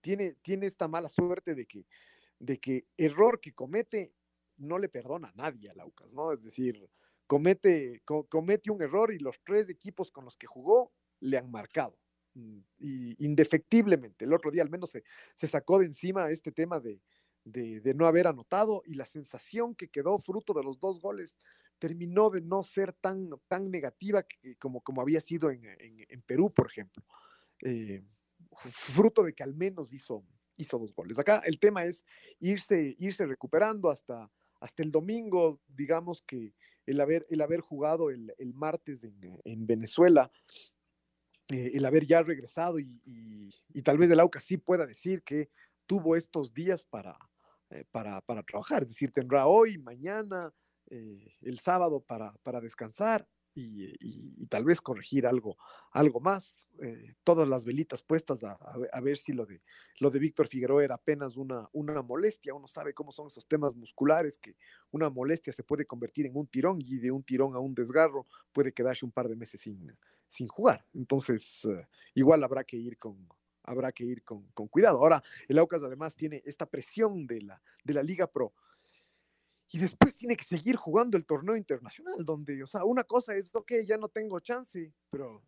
tiene, 0.01 0.35
tiene 0.43 0.67
esta 0.67 0.87
mala 0.87 1.09
suerte 1.09 1.55
de 1.55 1.65
que, 1.65 1.87
de 2.37 2.59
que 2.59 2.85
error 2.95 3.41
que 3.41 3.53
comete 3.53 4.13
no 4.57 4.77
le 4.77 4.89
perdona 4.89 5.29
a 5.29 5.33
nadie 5.35 5.69
al 5.69 5.79
Aucas, 5.79 6.13
¿no? 6.13 6.31
Es 6.31 6.41
decir, 6.41 6.89
comete, 7.27 8.01
co 8.05 8.25
comete 8.27 8.71
un 8.71 8.81
error 8.81 9.13
y 9.13 9.19
los 9.19 9.41
tres 9.43 9.69
equipos 9.69 10.11
con 10.11 10.25
los 10.25 10.37
que 10.37 10.47
jugó 10.47 10.91
le 11.19 11.37
han 11.37 11.51
marcado. 11.51 11.97
Y 12.77 13.25
indefectiblemente, 13.25 14.25
el 14.25 14.33
otro 14.33 14.51
día 14.51 14.61
al 14.61 14.69
menos 14.69 14.89
se, 14.89 15.03
se 15.35 15.47
sacó 15.47 15.79
de 15.79 15.85
encima 15.85 16.29
este 16.31 16.51
tema 16.51 16.81
de, 16.81 16.99
de, 17.45 17.93
no 17.93 18.07
haber 18.07 18.27
anotado 18.27 18.81
y 18.85 18.95
la 18.95 19.05
sensación 19.05 19.75
que 19.75 19.87
quedó 19.87 20.17
fruto 20.17 20.53
de 20.53 20.63
los 20.63 20.79
dos 20.79 20.99
goles 20.99 21.37
terminó 21.79 22.29
de 22.29 22.41
no 22.41 22.61
ser 22.63 22.93
tan, 22.93 23.29
tan 23.47 23.71
negativa 23.71 24.25
como, 24.59 24.81
como 24.81 25.01
había 25.01 25.21
sido 25.21 25.49
en, 25.49 25.63
en, 25.65 26.05
en 26.09 26.21
Perú, 26.23 26.51
por 26.53 26.67
ejemplo. 26.67 27.05
Eh, 27.61 28.03
fruto 28.71 29.23
de 29.23 29.33
que 29.33 29.43
al 29.43 29.53
menos 29.53 29.93
hizo, 29.93 30.25
hizo 30.57 30.79
dos 30.79 30.93
goles. 30.93 31.19
Acá 31.19 31.41
el 31.45 31.59
tema 31.59 31.85
es 31.85 32.03
irse, 32.39 32.95
irse 32.97 33.25
recuperando 33.25 33.89
hasta, 33.89 34.29
hasta 34.59 34.83
el 34.83 34.91
domingo, 34.91 35.59
digamos 35.67 36.21
que 36.21 36.53
el 36.85 37.01
haber, 37.01 37.25
el 37.29 37.41
haber 37.41 37.61
jugado 37.61 38.09
el, 38.09 38.33
el 38.37 38.53
martes 38.53 39.03
en, 39.03 39.41
en 39.43 39.67
Venezuela, 39.67 40.31
eh, 41.49 41.71
el 41.75 41.85
haber 41.85 42.05
ya 42.05 42.23
regresado 42.23 42.79
y, 42.79 43.01
y, 43.73 43.81
tal 43.83 43.99
vez 43.99 44.09
el 44.09 44.19
AUCA 44.19 44.41
sí 44.41 44.57
pueda 44.57 44.87
decir 44.87 45.21
que 45.21 45.49
tuvo 45.85 46.15
estos 46.15 46.53
días 46.53 46.85
para, 46.85 47.17
eh, 47.69 47.83
para, 47.91 48.19
para, 48.21 48.41
trabajar, 48.41 48.81
es 48.81 48.89
decir, 48.89 49.11
tendrá 49.11 49.45
hoy, 49.45 49.77
mañana, 49.77 50.51
eh, 50.89 51.35
el 51.41 51.59
sábado 51.59 52.01
para, 52.01 52.33
para 52.41 52.61
descansar. 52.61 53.27
Y, 53.55 54.45
tal 54.47 54.65
vez 54.65 54.81
corregir 54.81 55.25
algo, 55.25 55.57
algo 55.91 56.19
más. 56.19 56.67
Eh, 56.81 57.15
todas 57.23 57.47
las 57.47 57.63
velitas 57.63 58.03
puestas 58.03 58.43
a, 58.43 58.57
a, 58.91 58.99
ver 58.99 59.17
si 59.17 59.31
lo 59.31 59.45
de, 59.45 59.61
lo 59.99 60.11
de 60.11 60.19
Víctor 60.19 60.47
Figueroa 60.47 60.83
era 60.83 60.95
apenas 60.95 61.37
una, 61.37 61.69
una 61.71 62.01
molestia. 62.01 62.53
Uno 62.53 62.67
sabe 62.67 62.93
cómo 62.93 63.11
son 63.11 63.27
esos 63.27 63.47
temas 63.47 63.75
musculares, 63.75 64.37
que 64.37 64.55
una 64.91 65.09
molestia 65.09 65.53
se 65.53 65.63
puede 65.63 65.85
convertir 65.85 66.25
en 66.25 66.35
un 66.35 66.47
tirón 66.47 66.79
y 66.81 66.99
de 66.99 67.11
un 67.11 67.23
tirón 67.23 67.55
a 67.55 67.59
un 67.59 67.73
desgarro 67.73 68.25
puede 68.51 68.73
quedarse 68.73 69.05
un 69.05 69.11
par 69.11 69.29
de 69.29 69.35
meses 69.35 69.61
sin, 69.61 69.95
sin 70.27 70.47
jugar. 70.47 70.85
Entonces, 70.93 71.65
eh, 71.65 71.87
igual 72.13 72.43
habrá 72.43 72.65
que 72.65 72.75
ir 72.75 72.97
con, 72.97 73.27
habrá 73.63 73.91
que 73.93 74.03
ir 74.03 74.23
con, 74.23 74.43
con, 74.53 74.67
cuidado. 74.67 74.97
Ahora, 74.99 75.23
el 75.47 75.57
Aucas 75.57 75.81
además 75.83 76.15
tiene 76.15 76.41
esta 76.45 76.65
presión 76.65 77.25
de 77.25 77.41
la, 77.41 77.61
de 77.83 77.93
la 77.93 78.03
Liga 78.03 78.27
Pro 78.27 78.53
y 79.71 79.79
después 79.79 80.15
tiene 80.15 80.35
que 80.35 80.43
seguir 80.43 80.75
jugando 80.75 81.17
el 81.17 81.25
torneo 81.25 81.55
internacional, 81.55 82.23
donde, 82.23 82.63
o 82.63 82.67
sea, 82.67 82.83
una 82.83 83.03
cosa 83.03 83.35
es, 83.35 83.49
ok, 83.53 83.71
ya 83.85 83.97
no 83.97 84.09
tengo 84.09 84.39
chance, 84.39 84.93
pero 85.09 85.43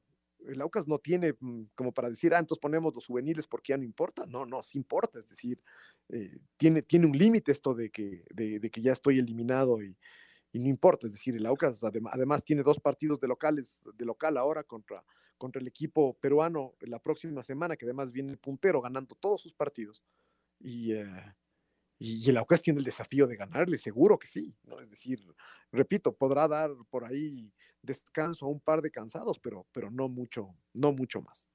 el 0.45 0.61
Aucas 0.61 0.87
no 0.87 0.97
tiene 0.97 1.35
mm, 1.39 1.65
como 1.75 1.91
para 1.91 2.09
decir, 2.09 2.33
ah, 2.33 2.39
entonces 2.39 2.61
ponemos 2.61 2.93
los 2.93 3.05
juveniles 3.05 3.47
porque 3.47 3.73
ya 3.73 3.77
no 3.77 3.83
importa. 3.83 4.25
No, 4.25 4.45
no, 4.45 4.63
sí 4.63 4.77
importa, 4.77 5.19
es 5.19 5.29
decir, 5.29 5.61
eh, 6.09 6.39
tiene, 6.57 6.81
tiene 6.81 7.05
un 7.05 7.17
límite 7.17 7.51
esto 7.51 7.73
de 7.73 7.89
que, 7.89 8.25
de, 8.31 8.69
que 8.69 8.81
ya 8.81 8.93
estoy 8.93 9.19
eliminado 9.19 9.81
y, 9.81 9.95
no 10.53 10.69
importa, 10.69 11.05
es 11.05 11.13
decir, 11.13 11.35
el 11.35 11.45
Aucas 11.45 11.83
además, 11.83 12.43
tiene 12.43 12.63
dos 12.63 12.79
partidos 12.79 13.19
de 13.19 13.27
locales, 13.27 13.79
de 13.93 14.05
local 14.05 14.37
ahora 14.37 14.63
contra, 14.63 15.03
contra 15.37 15.61
el 15.61 15.67
equipo 15.67 16.15
peruano 16.15 16.73
la 16.79 16.97
próxima 16.97 17.43
semana, 17.43 17.77
que 17.77 17.85
además 17.85 18.11
viene 18.11 18.31
el 18.31 18.39
puntero 18.39 18.81
ganando 18.81 19.15
todos 19.19 19.41
sus 19.41 19.53
partidos. 19.53 20.01
Y, 20.59 20.93
eh, 20.93 21.05
y, 21.99 22.29
el 22.29 22.37
Aucas 22.37 22.61
tiene 22.61 22.79
el 22.79 22.85
desafío 22.85 23.27
de 23.27 23.35
ganarle, 23.35 23.77
seguro 23.77 24.17
que 24.19 24.27
sí, 24.27 24.53
¿no? 24.63 24.79
Es 24.79 24.89
decir, 24.89 25.19
repito, 25.71 26.13
podrá 26.13 26.47
dar 26.47 26.71
por 26.89 27.05
ahí 27.05 27.51
descanso 27.81 28.45
a 28.45 28.49
un 28.49 28.59
par 28.59 28.81
de 28.81 28.91
cansados, 28.91 29.39
pero, 29.39 29.65
pero 29.71 29.89
no 29.89 30.07
mucho, 30.07 30.55
no 30.73 30.91
mucho 30.91 31.21
más. 31.21 31.47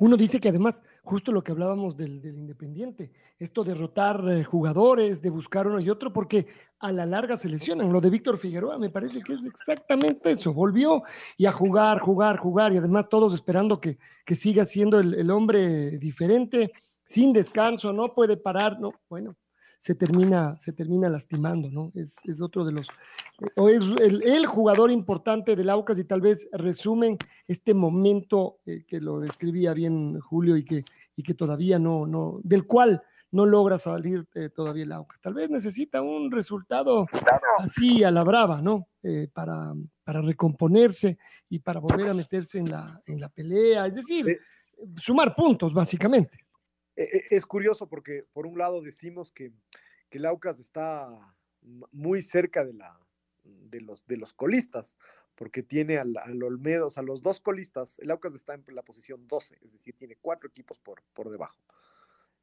Uno 0.00 0.16
dice 0.16 0.40
que 0.40 0.48
además, 0.48 0.82
justo 1.02 1.30
lo 1.30 1.44
que 1.44 1.52
hablábamos 1.52 1.96
del, 1.96 2.24
Independiente, 2.24 3.12
esto 3.38 3.62
de 3.62 3.74
rotar 3.74 4.28
eh, 4.28 4.42
jugadores, 4.42 5.22
de 5.22 5.30
buscar 5.30 5.68
uno 5.68 5.78
y 5.78 5.88
otro, 5.88 6.12
porque 6.12 6.48
a 6.80 6.90
la 6.90 7.06
larga 7.06 7.36
se 7.36 7.48
lesionan. 7.48 7.92
Lo 7.92 8.00
de 8.00 8.10
Víctor 8.10 8.38
Figueroa 8.38 8.78
me 8.78 8.90
parece 8.90 9.22
que 9.22 9.34
es 9.34 9.44
exactamente 9.44 10.32
eso. 10.32 10.52
Volvió 10.52 11.02
y 11.36 11.46
a 11.46 11.52
jugar, 11.52 12.00
jugar, 12.00 12.38
jugar, 12.38 12.72
y 12.72 12.78
además 12.78 13.08
todos 13.08 13.34
esperando 13.34 13.80
que, 13.80 13.98
que 14.26 14.34
siga 14.34 14.66
siendo 14.66 14.98
el 14.98 15.30
hombre 15.30 15.98
diferente 15.98 16.72
sin 17.08 17.32
descanso, 17.32 17.92
no 17.92 18.14
puede 18.14 18.36
parar, 18.36 18.78
no, 18.78 18.92
bueno, 19.08 19.36
se 19.78 19.94
termina, 19.94 20.58
se 20.58 20.72
termina 20.72 21.08
lastimando, 21.08 21.70
¿no? 21.70 21.92
Es, 21.94 22.16
es 22.24 22.40
otro 22.40 22.64
de 22.64 22.72
los, 22.72 22.88
o 23.56 23.68
es 23.68 23.82
el, 24.00 24.22
el, 24.24 24.46
jugador 24.46 24.90
importante 24.90 25.54
del 25.54 25.70
Aucas 25.70 25.98
y 25.98 26.04
tal 26.04 26.20
vez 26.20 26.48
resumen 26.52 27.16
este 27.46 27.74
momento 27.74 28.58
eh, 28.66 28.84
que 28.86 29.00
lo 29.00 29.20
describía 29.20 29.72
bien 29.72 30.18
Julio 30.20 30.56
y 30.56 30.64
que, 30.64 30.84
y 31.14 31.22
que 31.22 31.34
todavía 31.34 31.78
no, 31.78 32.06
no, 32.06 32.40
del 32.42 32.66
cual 32.66 33.02
no 33.30 33.46
logra 33.46 33.78
salir 33.78 34.26
eh, 34.34 34.48
todavía 34.48 34.84
el 34.84 34.92
Aucas. 34.92 35.20
Tal 35.20 35.34
vez 35.34 35.48
necesita 35.48 36.02
un 36.02 36.30
resultado 36.30 37.04
así 37.58 38.02
a 38.02 38.10
la 38.10 38.24
brava, 38.24 38.60
¿no? 38.60 38.88
Eh, 39.02 39.28
para, 39.32 39.74
para 40.02 40.20
recomponerse 40.22 41.18
y 41.48 41.60
para 41.60 41.78
volver 41.78 42.08
a 42.08 42.14
meterse 42.14 42.58
en 42.58 42.70
la, 42.70 43.00
en 43.06 43.20
la 43.20 43.28
pelea, 43.28 43.86
es 43.86 43.94
decir, 43.94 44.40
sumar 44.96 45.36
puntos, 45.36 45.72
básicamente. 45.72 46.47
E, 46.98 47.04
e, 47.04 47.36
es 47.36 47.46
curioso 47.46 47.88
porque 47.88 48.24
por 48.32 48.44
un 48.44 48.58
lado 48.58 48.82
decimos 48.82 49.30
que, 49.30 49.52
que 50.10 50.18
el 50.18 50.26
Aucas 50.26 50.58
está 50.58 51.08
muy 51.92 52.22
cerca 52.22 52.64
de, 52.64 52.74
la, 52.74 52.98
de, 53.44 53.80
los, 53.80 54.04
de 54.06 54.16
los 54.16 54.34
colistas, 54.34 54.96
porque 55.36 55.62
tiene 55.62 55.98
al, 55.98 56.16
al 56.16 56.42
Olmedo, 56.42 56.88
o 56.88 56.90
sea, 56.90 57.04
los 57.04 57.22
dos 57.22 57.38
colistas, 57.38 58.00
el 58.00 58.10
Aucas 58.10 58.34
está 58.34 58.54
en 58.54 58.64
la 58.74 58.82
posición 58.82 59.28
12, 59.28 59.58
es 59.62 59.72
decir, 59.72 59.94
tiene 59.96 60.16
cuatro 60.20 60.48
equipos 60.48 60.80
por, 60.80 61.04
por 61.14 61.30
debajo. 61.30 61.62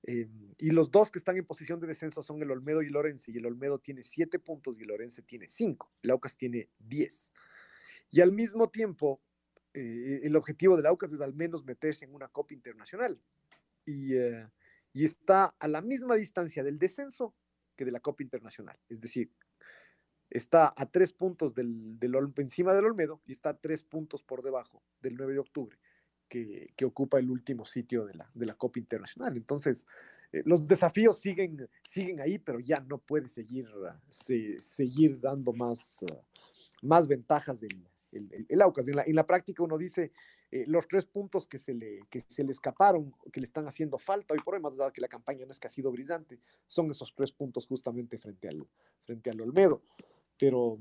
Eh, 0.03 0.29
y 0.59 0.71
los 0.71 0.89
dos 0.89 1.11
que 1.11 1.19
están 1.19 1.35
en 1.35 1.45
posición 1.45 1.81
de 1.81 1.87
descenso 1.87 2.23
son 2.23 2.41
el 2.41 2.51
Olmedo 2.51 2.81
y 2.81 2.87
el 2.87 3.15
y 3.27 3.37
el 3.37 3.45
Olmedo 3.45 3.79
tiene 3.79 4.03
siete 4.03 4.39
puntos 4.39 4.79
y 4.79 4.83
el 4.83 4.91
Orense 4.91 5.21
tiene 5.23 5.49
cinco, 5.49 5.91
el 6.01 6.13
tiene 6.37 6.69
diez. 6.79 7.31
Y 8.09 8.21
al 8.21 8.31
mismo 8.31 8.69
tiempo, 8.69 9.19
eh, 9.73 10.21
el 10.23 10.37
objetivo 10.37 10.77
del 10.77 10.85
Aucas 10.85 11.11
es 11.11 11.19
al 11.19 11.33
menos 11.33 11.65
meterse 11.65 12.05
en 12.05 12.13
una 12.13 12.29
Copa 12.29 12.53
Internacional, 12.53 13.19
y, 13.85 14.15
eh, 14.15 14.47
y 14.93 15.05
está 15.05 15.55
a 15.59 15.67
la 15.67 15.81
misma 15.81 16.15
distancia 16.15 16.63
del 16.63 16.79
descenso 16.79 17.35
que 17.75 17.85
de 17.85 17.91
la 17.91 17.99
Copa 17.99 18.23
Internacional. 18.23 18.77
Es 18.89 19.01
decir, 19.01 19.31
está 20.29 20.73
a 20.75 20.85
tres 20.85 21.11
puntos 21.11 21.53
encima 22.37 22.73
del 22.73 22.85
Olmedo 22.85 23.21
y 23.25 23.31
está 23.31 23.49
a 23.49 23.57
tres 23.57 23.83
puntos 23.83 24.23
por 24.23 24.41
debajo 24.41 24.81
del 25.01 25.15
9 25.15 25.33
de 25.33 25.39
octubre, 25.39 25.77
que, 26.27 26.73
que 26.75 26.85
ocupa 26.85 27.19
el 27.19 27.29
último 27.29 27.65
sitio 27.65 28.05
de 28.05 28.15
la, 28.15 28.29
de 28.33 28.45
la 28.45 28.55
Copa 28.55 28.79
Internacional. 28.79 29.35
Entonces, 29.37 29.85
eh, 30.31 30.43
los 30.45 30.67
desafíos 30.67 31.19
siguen, 31.19 31.69
siguen 31.83 32.21
ahí, 32.21 32.39
pero 32.39 32.59
ya 32.59 32.79
no 32.79 32.97
puede 32.97 33.27
seguir, 33.27 33.69
se, 34.09 34.61
seguir 34.61 35.19
dando 35.19 35.53
más, 35.53 36.03
uh, 36.03 36.85
más 36.85 37.07
ventajas 37.07 37.61
del 37.61 37.87
el, 38.11 38.45
el, 38.47 38.61
Aucas. 38.61 38.87
En 38.87 38.95
la, 38.95 39.03
en 39.03 39.15
la 39.15 39.27
práctica 39.27 39.63
uno 39.63 39.77
dice, 39.77 40.11
eh, 40.51 40.65
los 40.67 40.87
tres 40.87 41.05
puntos 41.05 41.47
que 41.47 41.59
se, 41.59 41.73
le, 41.73 42.01
que 42.09 42.21
se 42.27 42.43
le 42.43 42.51
escaparon, 42.51 43.13
que 43.31 43.39
le 43.39 43.45
están 43.45 43.67
haciendo 43.67 43.97
falta 43.97 44.33
hoy 44.33 44.39
por 44.41 44.55
hoy, 44.55 44.61
más 44.61 44.75
dado 44.75 44.93
que 44.93 45.01
la 45.01 45.07
campaña 45.07 45.45
no 45.45 45.51
es 45.51 45.59
que 45.59 45.67
ha 45.67 45.71
sido 45.71 45.91
brillante, 45.91 46.39
son 46.67 46.89
esos 46.91 47.13
tres 47.13 47.31
puntos 47.31 47.65
justamente 47.65 48.17
frente 48.17 48.47
al, 48.47 48.65
frente 49.01 49.31
Olmedo. 49.31 49.81
Pero, 50.37 50.77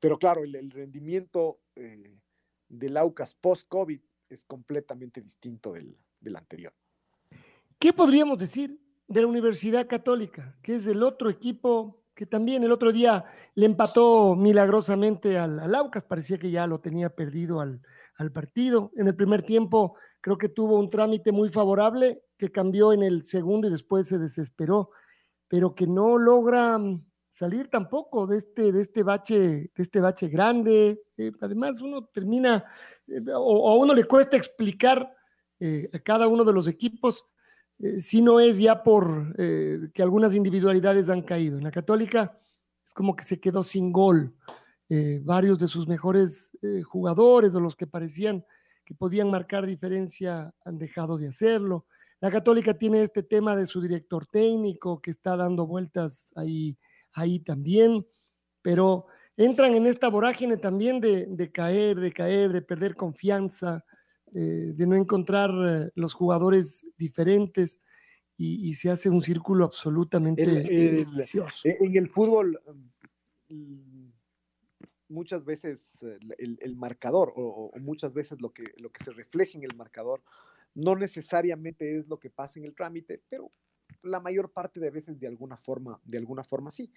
pero 0.00 0.18
claro, 0.18 0.42
el, 0.42 0.54
el 0.54 0.70
rendimiento 0.70 1.60
eh, 1.76 2.18
del 2.68 2.96
Aucas 2.96 3.34
post-COVID 3.34 4.00
es 4.28 4.44
completamente 4.44 5.20
distinto 5.20 5.72
del, 5.72 5.96
del 6.20 6.36
anterior. 6.36 6.72
¿Qué 7.78 7.92
podríamos 7.92 8.38
decir 8.38 8.78
de 9.06 9.20
la 9.20 9.26
Universidad 9.26 9.86
Católica, 9.86 10.58
que 10.62 10.74
es 10.74 10.86
el 10.86 11.02
otro 11.02 11.30
equipo 11.30 12.02
que 12.14 12.26
también 12.26 12.64
el 12.64 12.72
otro 12.72 12.92
día 12.92 13.24
le 13.54 13.64
empató 13.64 14.34
milagrosamente 14.34 15.38
al, 15.38 15.60
al 15.60 15.74
Aucas, 15.76 16.02
parecía 16.02 16.36
que 16.36 16.50
ya 16.50 16.66
lo 16.66 16.80
tenía 16.80 17.10
perdido 17.10 17.60
al, 17.60 17.80
al 18.18 18.32
partido. 18.32 18.92
En 18.96 19.06
el 19.06 19.14
primer 19.14 19.42
tiempo 19.42 19.96
creo 20.20 20.36
que 20.36 20.48
tuvo 20.48 20.78
un 20.78 20.90
trámite 20.90 21.32
muy 21.32 21.48
favorable 21.48 22.22
que 22.36 22.52
cambió 22.52 22.92
en 22.92 23.02
el 23.02 23.24
segundo 23.24 23.68
y 23.68 23.70
después 23.70 24.08
se 24.08 24.18
desesperó, 24.18 24.90
pero 25.48 25.74
que 25.74 25.86
no 25.86 26.18
logra 26.18 26.78
mm, 26.78 27.04
salir 27.32 27.68
tampoco 27.68 28.26
de 28.26 28.38
este, 28.38 28.72
de 28.72 28.82
este 28.82 29.02
bache, 29.02 29.38
de 29.38 29.70
este 29.76 30.00
bache 30.00 30.28
grande. 30.28 31.00
Eh, 31.16 31.32
además, 31.40 31.80
uno 31.80 32.04
termina, 32.06 32.64
eh, 33.06 33.22
o, 33.34 33.70
a 33.70 33.76
uno 33.76 33.94
le 33.94 34.04
cuesta 34.04 34.36
explicar 34.36 35.14
eh, 35.60 35.88
a 35.92 35.98
cada 36.00 36.28
uno 36.28 36.44
de 36.44 36.52
los 36.52 36.68
equipos 36.68 37.24
eh, 37.80 38.02
si 38.02 38.22
no 38.22 38.40
es 38.40 38.58
ya 38.58 38.82
por 38.82 39.34
que 39.36 40.02
algunas 40.02 40.34
individualidades 40.34 41.08
han 41.08 41.22
caído. 41.22 41.58
En 41.58 41.64
la 41.64 41.70
Católica 41.70 42.40
es 42.84 42.92
como 42.92 43.14
que 43.14 43.24
se 43.24 43.40
quedó 43.40 43.62
sin 43.62 43.92
gol. 43.92 44.34
Eh, 44.90 45.20
varios 45.22 45.58
de 45.58 45.68
sus 45.68 45.86
mejores 45.86 46.50
eh, 46.62 46.80
jugadores 46.82 47.54
o 47.54 47.60
los 47.60 47.76
que 47.76 47.86
parecían 47.86 48.42
que 48.86 48.94
podían 48.94 49.30
marcar 49.30 49.66
diferencia 49.66 50.54
han 50.64 50.78
dejado 50.78 51.18
de 51.18 51.28
hacerlo. 51.28 51.84
La 52.20 52.30
Católica 52.30 52.72
tiene 52.72 53.02
este 53.02 53.22
tema 53.22 53.54
de 53.54 53.66
su 53.66 53.82
director 53.82 54.26
técnico 54.26 55.02
que 55.02 55.10
está 55.10 55.36
dando 55.36 55.66
vueltas 55.66 56.32
ahí, 56.36 56.78
ahí 57.12 57.38
también, 57.38 58.06
pero 58.62 59.04
entran 59.36 59.74
en 59.74 59.86
esta 59.86 60.08
vorágine 60.08 60.56
también 60.56 61.00
de, 61.00 61.26
de 61.26 61.52
caer, 61.52 62.00
de 62.00 62.10
caer, 62.10 62.50
de 62.50 62.62
perder 62.62 62.96
confianza, 62.96 63.84
eh, 64.34 64.72
de 64.74 64.86
no 64.86 64.96
encontrar 64.96 65.50
los 65.94 66.14
jugadores 66.14 66.86
diferentes 66.96 67.78
y, 68.38 68.70
y, 68.70 68.72
se 68.72 68.90
hace 68.90 69.10
un 69.10 69.20
círculo 69.20 69.66
absolutamente 69.66 70.44
el, 70.44 70.56
el, 70.56 71.06
En 71.64 71.96
el 71.96 72.08
fútbol 72.08 72.58
mm, 73.50 73.97
muchas 75.08 75.44
veces 75.44 75.98
eh, 76.02 76.18
el, 76.38 76.58
el 76.60 76.76
marcador 76.76 77.32
o, 77.36 77.70
o, 77.74 77.78
muchas 77.80 78.12
veces 78.12 78.40
lo 78.40 78.50
que, 78.50 78.64
lo 78.76 78.90
que 78.90 79.04
se 79.04 79.12
refleja 79.12 79.58
en 79.58 79.64
el 79.64 79.74
marcador 79.76 80.22
no 80.74 80.96
necesariamente 80.96 81.98
es 81.98 82.08
lo 82.08 82.18
que 82.18 82.30
pasa 82.30 82.58
en 82.58 82.66
el 82.66 82.74
trámite, 82.74 83.22
pero 83.28 83.50
la 84.02 84.20
mayor 84.20 84.52
parte 84.52 84.80
de 84.80 84.90
veces 84.90 85.18
de 85.18 85.26
alguna 85.26 85.56
forma, 85.56 86.00
de 86.04 86.18
alguna 86.18 86.44
forma 86.44 86.70
sí. 86.70 86.92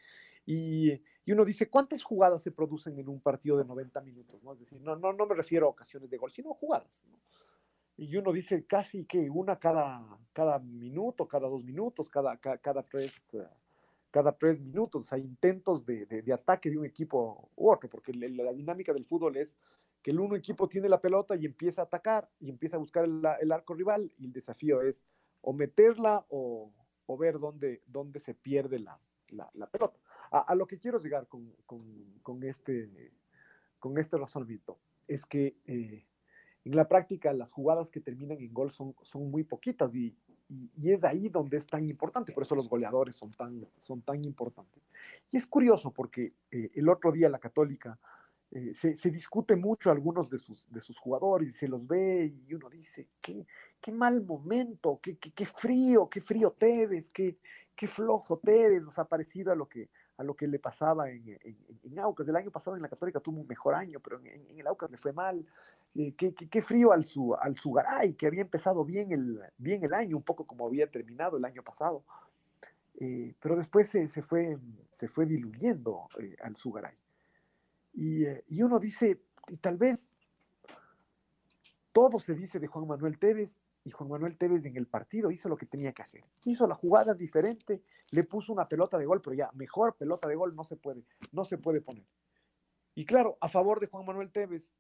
Y, 0.46 0.92
y, 1.26 1.32
uno 1.32 1.46
dice, 1.46 1.70
¿cuántas 1.70 2.04
jugadas 2.04 2.42
se 2.42 2.52
producen 2.52 2.98
en 3.00 3.08
un 3.08 3.22
partido 3.22 3.58
de 3.58 3.66
90 3.66 4.02
minutos? 4.02 4.44
¿no? 4.44 4.54
Es 4.54 4.60
decir, 4.60 4.82
no, 4.82 4.96
no, 4.96 5.14
no 5.14 5.26
me 5.26 5.36
refiero 5.36 5.68
a 5.68 5.70
ocasiones 5.70 6.10
de 6.10 6.18
gol, 6.18 6.32
sino 6.32 6.54
jugadas. 6.54 7.04
¿no? 7.08 7.18
Y 7.98 8.16
uno 8.18 8.32
dice 8.32 8.66
casi 8.66 9.06
que 9.06 9.30
una 9.30 9.60
cada, 9.60 10.18
cada 10.34 10.60
minuto, 10.60 11.28
cada 11.28 11.48
dos 11.48 11.64
minutos, 11.64 12.10
cada, 12.10 12.38
cada, 12.38 12.58
cada 12.58 12.84
tres, 12.84 13.14
uh, 13.34 13.44
cada 14.12 14.34
tres 14.34 14.60
minutos. 14.60 15.12
Hay 15.12 15.22
intentos 15.22 15.86
de, 15.86 16.06
de, 16.06 16.34
ataque 16.34 16.70
de 16.70 16.78
un 16.78 16.86
equipo 16.86 17.50
u 17.56 17.72
otro, 17.72 17.90
porque 17.90 18.14
la, 18.14 18.54
dinámica 18.54 18.94
del 18.94 19.06
fútbol 19.06 19.38
es 19.38 19.58
que 20.04 20.12
el 20.12 20.20
uno 20.20 20.36
equipo 20.36 20.68
tiene 20.68 20.90
la 20.90 21.02
pelota 21.02 21.36
y 21.36 21.46
empieza 21.46 21.82
a 21.82 21.86
atacar 21.86 22.30
y 22.40 22.50
empieza 22.50 22.76
a 22.76 22.80
buscar 22.80 23.06
el, 23.06 23.52
arco 23.52 23.74
rival 23.74 24.12
y 24.18 24.26
el 24.26 24.34
desafío 24.34 24.82
es 24.82 25.06
o 25.42 25.54
meterla 25.54 26.26
o, 26.30 26.72
o 27.06 27.18
ver 27.18 27.40
dónde, 27.40 27.82
dónde 27.88 28.20
se 28.20 28.34
pierde 28.34 28.80
la, 28.80 29.00
la, 29.30 29.68
pelota. 29.68 29.98
A, 30.32 30.40
a, 30.40 30.56
lo 30.56 30.68
que 30.68 30.78
quiero 30.78 31.02
llegar 31.02 31.28
con, 31.28 31.54
con, 31.66 32.20
con, 32.22 32.44
este, 32.44 33.14
con 33.80 33.98
este 33.98 34.18
razonamiento 34.18 34.78
es 35.08 35.26
que 35.26 35.56
eh, 35.66 36.06
en 36.64 36.76
la 36.76 36.88
práctica 36.88 37.34
las 37.34 37.52
jugadas 37.52 37.90
que 37.90 38.02
terminan 38.02 38.40
en 38.40 38.54
gol 38.54 38.72
son, 38.72 38.96
son 39.02 39.32
muy 39.32 39.44
poquitas 39.44 39.96
y, 39.96 40.16
y, 40.52 40.92
es 40.92 41.04
ahí 41.04 41.30
donde 41.30 41.58
es 41.58 41.66
tan 41.66 41.88
importante, 41.88 42.34
por 42.34 42.44
eso 42.44 42.56
los 42.56 42.68
goleadores 42.68 43.16
son 43.16 43.32
tan, 43.32 43.66
son 43.80 44.02
tan 44.02 44.24
importantes. 44.26 44.84
Y 45.32 45.38
es 45.38 45.48
curioso 45.48 45.92
porque 45.92 46.34
eh, 46.52 46.72
el 46.74 46.90
otro 46.90 47.12
día 47.12 47.30
la 47.30 47.40
católica 47.40 47.98
eh, 48.52 48.74
se, 48.74 48.98
se, 48.98 49.10
discute 49.10 49.56
mucho 49.56 49.92
algunos 49.92 50.30
de 50.30 50.38
sus, 50.38 50.70
de 50.70 50.82
sus 50.82 50.98
jugadores 50.98 51.50
y 51.50 51.54
se 51.54 51.70
los 51.70 51.88
ve 51.88 52.34
y 52.48 52.54
uno 52.54 52.70
dice, 52.70 53.08
qué, 53.22 53.46
qué 53.80 53.92
mal 53.94 54.22
momento, 54.26 55.00
qué, 55.02 55.16
qué, 55.18 55.32
qué 55.32 55.46
frío, 55.46 56.10
qué 56.10 56.20
frío 56.20 56.52
Tevez, 56.52 57.10
qué, 57.12 57.38
qué 57.74 57.88
flojo 57.88 58.38
Tevez, 58.40 58.86
o 58.86 58.92
sea, 58.92 59.06
parecido 59.06 59.54
a 59.54 59.56
lo 59.56 59.70
que, 59.70 59.90
a 60.18 60.24
lo 60.24 60.36
que 60.36 60.48
le 60.48 60.60
pasaba 60.60 61.10
en, 61.10 61.30
en, 61.30 61.58
en, 61.84 62.00
Aucas. 62.00 62.28
El 62.28 62.36
año 62.36 62.52
pasado 62.52 62.76
en 62.76 62.82
la 62.82 62.90
Católica 62.90 63.22
tuvo 63.22 63.40
un 63.40 63.48
mejor 63.48 63.74
año, 63.74 64.02
pero 64.02 64.20
en, 64.20 64.28
en 64.28 64.60
el 64.60 64.68
Aucas 64.68 64.92
le 64.92 64.98
fue 64.98 65.14
mal. 65.14 65.46
Eh, 65.96 66.16
qué, 66.16 66.62
frío 66.62 66.94
al, 66.94 67.04
su, 67.04 67.36
al 67.36 67.58
Sugaray, 67.58 68.14
que 68.14 68.28
había 68.28 68.42
empezado 68.42 68.86
bien 68.86 69.12
el, 69.12 69.42
bien 69.58 69.84
el 69.84 69.94
año, 69.94 70.18
un 70.18 70.24
poco 70.24 70.46
como 70.46 70.68
había 70.68 70.90
terminado 70.90 71.38
el 71.38 71.46
año 71.46 71.64
pasado. 71.64 72.04
Eh, 72.96 73.34
pero 73.42 73.56
después 73.56 73.90
se, 73.90 74.08
se, 74.08 74.22
fue, 74.22 74.58
se 74.92 75.08
fue 75.08 75.26
diluyendo 75.26 76.08
eh, 76.20 76.36
al 76.44 76.56
Sugaray. 76.56 76.96
Y, 77.94 78.26
eh, 78.26 78.44
y, 78.48 78.62
uno 78.62 78.80
dice, 78.80 79.22
y 79.48 79.58
tal 79.58 79.78
vez 79.78 80.08
todo 81.92 82.20
se 82.20 82.36
dice 82.36 82.60
de 82.60 82.68
Juan 82.68 82.88
Manuel 82.88 83.18
Tevez, 83.18 83.60
y 83.84 83.92
Juan 83.92 84.10
Manuel 84.10 84.38
Tevez 84.38 84.64
en 84.66 84.78
el 84.78 84.86
partido 84.86 85.32
hizo 85.32 85.50
lo 85.50 85.58
que 85.58 85.66
tenía 85.66 85.92
que 85.94 86.04
hacer. 86.04 86.24
Hizo 86.46 86.68
la 86.68 86.76
jugada 86.76 87.14
diferente, 87.14 87.82
le 88.12 88.24
puso 88.24 88.54
una 88.54 88.68
pelota 88.68 88.98
de 88.98 89.06
gol, 89.06 89.22
pero 89.22 89.34
ya 89.34 89.50
mejor 89.54 89.96
pelota 89.96 90.28
de 90.28 90.36
gol 90.36 90.56
no 90.56 90.64
se 90.64 90.76
puede, 90.76 91.04
no 91.32 91.44
se 91.44 91.58
puede 91.58 91.82
poner. 91.82 92.06
Y 92.94 93.06
claro, 93.06 93.38
a 93.42 93.48
favor 93.48 93.80
de 93.80 93.88
Juan 93.88 94.06
Manuel 94.06 94.32
Tevez, 94.32 94.72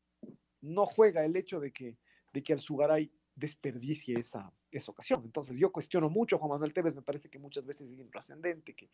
no 0.61 0.85
juega 0.85 1.25
el 1.25 1.35
hecho 1.35 1.59
de 1.59 1.71
que, 1.71 1.97
de 2.33 2.43
que 2.43 2.53
Alzugaray 2.53 3.11
desperdicie 3.35 4.19
esa, 4.19 4.53
esa 4.71 4.91
ocasión. 4.91 5.21
Entonces 5.25 5.57
yo 5.57 5.71
cuestiono 5.71 6.09
mucho 6.09 6.35
a 6.35 6.39
Juan 6.39 6.51
Manuel 6.51 6.73
Tevez, 6.73 6.95
me 6.95 7.01
parece 7.01 7.29
que 7.29 7.39
muchas 7.39 7.65
veces 7.65 7.89
es 7.89 7.99
intrascendente, 7.99 8.73
que, 8.73 8.89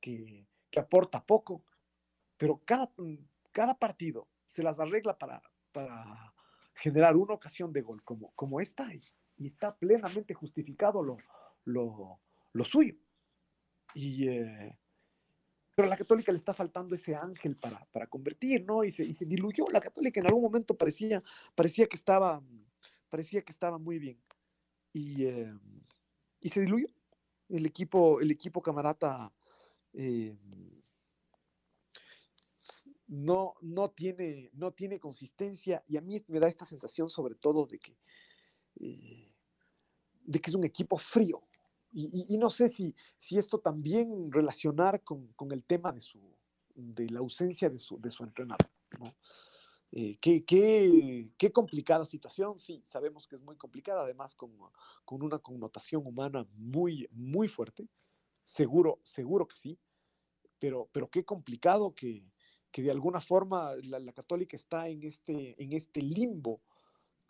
que, 0.00 0.46
que 0.70 0.80
aporta 0.80 1.24
poco, 1.24 1.64
pero 2.36 2.60
cada, 2.64 2.90
cada 3.52 3.78
partido 3.78 4.28
se 4.46 4.62
las 4.62 4.80
arregla 4.80 5.18
para, 5.18 5.42
para 5.72 6.34
generar 6.74 7.16
una 7.16 7.34
ocasión 7.34 7.72
de 7.72 7.82
gol 7.82 8.02
como, 8.02 8.32
como 8.34 8.60
esta 8.60 8.92
y, 8.94 9.02
y 9.36 9.46
está 9.46 9.76
plenamente 9.76 10.34
justificado 10.34 11.02
lo, 11.02 11.18
lo, 11.64 12.20
lo 12.52 12.64
suyo. 12.64 12.94
Y, 13.94 14.28
eh, 14.28 14.76
pero 15.80 15.88
a 15.88 15.94
la 15.94 15.96
católica 15.96 16.30
le 16.30 16.36
está 16.36 16.52
faltando 16.52 16.94
ese 16.94 17.14
ángel 17.14 17.56
para, 17.56 17.82
para 17.86 18.06
convertir, 18.06 18.66
¿no? 18.66 18.84
Y 18.84 18.90
se, 18.90 19.06
diluyó. 19.24 19.64
La 19.70 19.80
católica 19.80 20.20
en 20.20 20.26
algún 20.26 20.42
momento 20.42 20.76
parecía, 20.76 21.22
parecía, 21.54 21.86
que, 21.86 21.96
estaba, 21.96 22.42
parecía 23.08 23.40
que 23.40 23.50
estaba 23.50 23.78
muy 23.78 23.98
bien. 23.98 24.22
Y, 24.92 25.24
eh, 25.24 25.50
y 26.38 26.50
se 26.50 26.60
diluyó. 26.60 26.86
El 27.48 27.64
equipo, 27.64 28.20
el 28.20 28.30
equipo 28.30 28.60
camarata 28.60 29.32
eh, 29.94 30.36
no, 33.06 33.54
no, 33.62 33.90
tiene, 33.90 34.50
no 34.52 34.72
tiene 34.72 35.00
consistencia 35.00 35.82
y 35.86 35.96
a 35.96 36.02
mí 36.02 36.22
me 36.28 36.40
da 36.40 36.48
esta 36.48 36.66
sensación 36.66 37.08
sobre 37.08 37.36
todo 37.36 37.66
de 37.66 37.78
que, 37.78 37.96
eh, 38.80 39.34
de 40.26 40.40
que 40.40 40.50
es 40.50 40.54
un 40.54 40.64
equipo 40.64 40.98
frío. 40.98 41.42
Y, 41.92 42.38
no 42.38 42.50
sé 42.50 42.68
si, 42.68 42.94
si 43.18 43.36
esto 43.36 43.58
también 43.58 44.30
relacionar 44.30 45.02
con, 45.02 45.26
con, 45.34 45.50
el 45.50 45.64
tema 45.64 45.92
de, 45.92 46.00
su, 46.00 46.20
de 46.74 47.10
la 47.10 47.18
ausencia 47.18 47.68
de 47.68 47.80
su, 47.80 48.00
de 48.00 48.10
su 48.10 48.22
entrenador. 48.22 48.68
Eh, 49.92 50.16
qué, 50.20 50.44
qué, 50.44 51.30
qué, 51.36 51.50
complicada 51.50 52.06
situación, 52.06 52.60
sí, 52.60 52.80
sabemos 52.84 53.26
que 53.26 53.34
es 53.34 53.42
muy 53.42 53.56
complicada, 53.56 54.02
además 54.02 54.36
con, 54.36 54.52
con 55.04 55.22
una 55.22 55.40
connotación 55.40 56.06
humana 56.06 56.46
muy, 56.52 57.08
muy 57.10 57.48
fuerte, 57.48 57.88
seguro, 58.44 59.00
seguro 59.02 59.48
que 59.48 59.56
sí, 59.56 59.78
pero, 60.60 60.88
pero 60.92 61.10
qué 61.10 61.24
complicado 61.24 61.92
que, 61.92 62.22
que 62.70 62.82
de 62.82 62.92
alguna 62.92 63.20
forma 63.20 63.74
la, 63.82 63.98
la, 63.98 64.12
católica 64.12 64.56
está 64.56 64.88
en 64.88 65.02
este, 65.02 65.60
en 65.60 65.72
este 65.72 66.02
limbo 66.02 66.60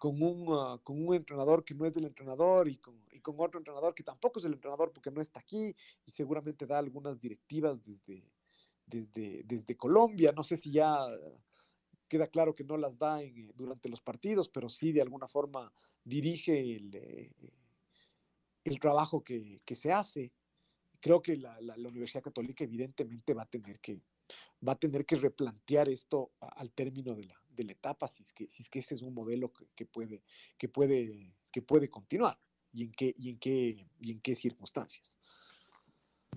con 0.01 0.23
un, 0.23 0.49
uh, 0.49 0.81
con 0.83 1.07
un 1.07 1.15
entrenador 1.15 1.63
que 1.63 1.75
no 1.75 1.85
es 1.85 1.93
del 1.93 2.07
entrenador 2.07 2.69
y 2.69 2.79
con, 2.79 2.99
y 3.13 3.21
con, 3.21 3.39
otro 3.39 3.61
entrenador 3.61 3.95
que 3.95 4.03
tampoco 4.03 4.39
es 4.39 4.45
del 4.45 4.55
entrenador 4.55 4.95
porque 4.95 5.11
no 5.11 5.21
está 5.21 5.41
aquí 5.41 5.77
y 6.07 6.11
seguramente 6.11 6.67
da 6.67 6.79
algunas 6.79 7.21
directivas 7.21 7.85
desde, 7.85 8.25
desde, 8.87 9.43
desde 9.45 9.77
Colombia. 9.77 10.33
No 10.35 10.43
sé 10.43 10.57
si 10.57 10.73
ya 10.73 11.07
queda 12.09 12.29
claro 12.29 12.55
que 12.55 12.65
no 12.65 12.79
las 12.79 12.97
da 12.97 13.23
eh, 13.23 13.53
durante 13.55 13.91
los 13.91 14.01
partidos, 14.01 14.49
pero 14.49 14.71
sí 14.71 14.91
de 14.91 15.03
alguna 15.03 15.29
forma 15.29 15.71
dirige 16.03 16.77
el, 16.77 16.95
eh, 16.95 17.35
el 18.65 18.81
trabajo 18.81 19.23
que, 19.23 19.61
que, 19.67 19.77
se 19.77 19.93
hace. 19.93 20.33
Creo 20.99 21.21
que 21.21 21.37
la, 21.37 21.61
la, 21.61 21.77
la 21.77 21.89
Universidad 21.91 22.23
Católica 22.23 22.65
evidentemente 22.65 23.35
va 23.35 23.43
a 23.43 23.51
tener 23.51 23.79
que, 23.81 24.01
va 24.67 24.73
a 24.73 24.79
tener 24.79 25.05
que 25.05 25.17
replantear 25.17 25.91
esto 25.91 26.33
al 26.41 26.73
término 26.73 27.15
de 27.15 27.25
la, 27.25 27.40
de 27.61 27.67
la 27.67 27.73
etapa, 27.73 28.09
si 28.09 28.23
es 28.23 28.33
que, 28.33 28.49
si 28.49 28.63
es 28.63 28.69
que 28.69 28.81
ese 28.81 28.95
es 28.95 29.03
un 29.03 29.15
modelo 29.15 29.53
que, 29.53 29.67
que, 29.75 29.87
puede, 29.87 30.23
que, 30.59 30.69
puede, 30.69 31.31
que 31.51 31.63
puede 31.63 31.89
continuar 31.89 32.39
y 32.73 32.85
en 32.85 32.93
qué, 32.93 33.15
y 33.19 33.31
en 33.31 33.39
qué, 33.39 33.87
y 34.01 34.13
en 34.13 34.21
qué 34.21 34.35
circunstancias. 34.35 35.17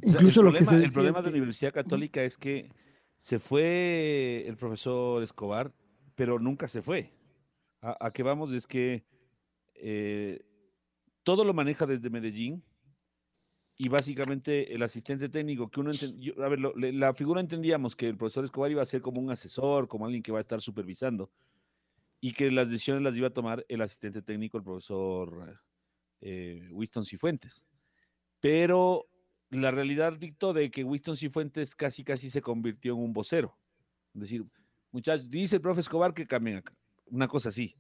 Incluso 0.02 0.42
o 0.42 0.52
sea, 0.52 0.60
el, 0.60 0.66
problema, 0.66 0.86
el 0.86 0.92
problema 0.92 1.22
de 1.22 1.32
la 1.32 1.38
Universidad 1.38 1.74
Católica 1.74 2.24
es 2.24 2.38
que 2.38 2.70
se 3.18 3.40
fue 3.40 4.44
el 4.48 4.58
profesor 4.58 5.24
Escobar, 5.24 5.74
pero 6.16 6.40
nunca 6.40 6.68
se 6.68 6.82
fue. 6.82 7.14
A, 7.82 8.08
a 8.08 8.12
que 8.12 8.24
vamos 8.24 8.52
es 8.52 8.68
que 8.68 9.06
eh, 9.76 10.44
todo 11.24 11.44
lo 11.44 11.54
maneja 11.54 11.86
desde 11.86 12.10
Medellín, 12.10 12.64
y 13.78 13.90
básicamente 13.90 14.74
el 14.74 14.84
asistente 14.84 15.30
técnico 15.30 15.70
que 15.70 15.80
uno 15.80 15.92
a 15.92 16.48
ver, 16.48 16.60
la 16.60 17.14
figura 17.14 17.42
entendíamos 17.42 17.96
que 17.96 18.08
el 18.08 18.18
profesor 18.18 18.44
Escobar 18.44 18.72
iba 18.72 18.82
a 18.82 18.86
ser 18.86 19.02
como 19.02 19.20
un 19.20 19.32
asesor, 19.32 19.88
como 19.88 20.06
alguien 20.06 20.22
que 20.22 20.32
va 20.32 20.38
a 20.38 20.42
estar 20.42 20.62
supervisando 20.62 21.32
y 22.22 22.34
que 22.34 22.52
las 22.52 22.70
decisiones 22.70 23.04
las 23.04 23.18
iba 23.18 23.28
a 23.28 23.34
tomar 23.34 23.66
el 23.68 23.82
asistente 23.82 24.22
técnico, 24.22 24.58
el 24.58 24.64
profesor 24.64 25.60
eh, 26.22 26.70
Winston 26.72 27.06
Cifuentes. 27.06 27.66
Pero 28.40 29.08
la 29.50 29.72
realidad 29.72 30.14
dictó 30.18 30.54
de 30.54 30.70
que 30.72 30.84
Winston 30.84 31.18
Cifuentes 31.18 31.76
casi 31.76 32.04
casi 32.04 32.30
se 32.30 32.42
convirtió 32.42 32.94
en 32.94 33.00
un 33.00 33.14
vocero. 33.14 33.58
Es 34.14 34.22
decir, 34.22 34.46
muchachos, 34.92 35.30
dice 35.30 35.58
el 35.58 35.62
profe 35.62 35.82
Escobar 35.82 36.14
que 36.14 36.28
cambien 36.28 36.58
acá, 36.58 36.74
una 37.08 37.28
cosa 37.28 37.50
así. 37.50 37.76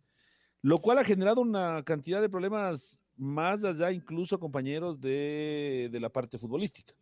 Lo 0.61 0.79
cual 0.79 0.97
ha 0.97 1.05
generado 1.05 1.41
una 1.41 1.83
cantidad 1.83 2.21
de 2.21 2.29
problemas 2.29 2.99
más 3.17 3.63
allá 3.63 3.91
incluso 3.91 4.39
compañeros 4.39 4.99
de, 4.99 5.89
de, 5.91 5.99
la 5.99 6.09
parte 6.09 6.37
futbolística. 6.37 6.93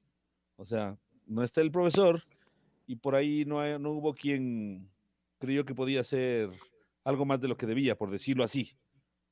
O 0.57 0.65
sea, 0.65 0.97
no 1.25 1.43
está 1.43 1.61
el 1.61 1.71
profesor 1.71 2.23
y 2.87 2.95
por 2.95 3.15
ahí 3.15 3.45
no, 3.45 3.59
hay, 3.59 3.79
no 3.79 3.91
hubo 3.91 4.13
quien 4.13 4.89
creyó 5.39 5.65
que 5.65 5.75
podía 5.75 6.01
hacer 6.01 6.49
algo 7.03 7.25
más 7.25 7.39
de 7.41 7.47
lo 7.47 7.57
que 7.57 7.65
debía, 7.65 7.97
por 7.97 8.11
decirlo 8.11 8.43
así. 8.43 8.71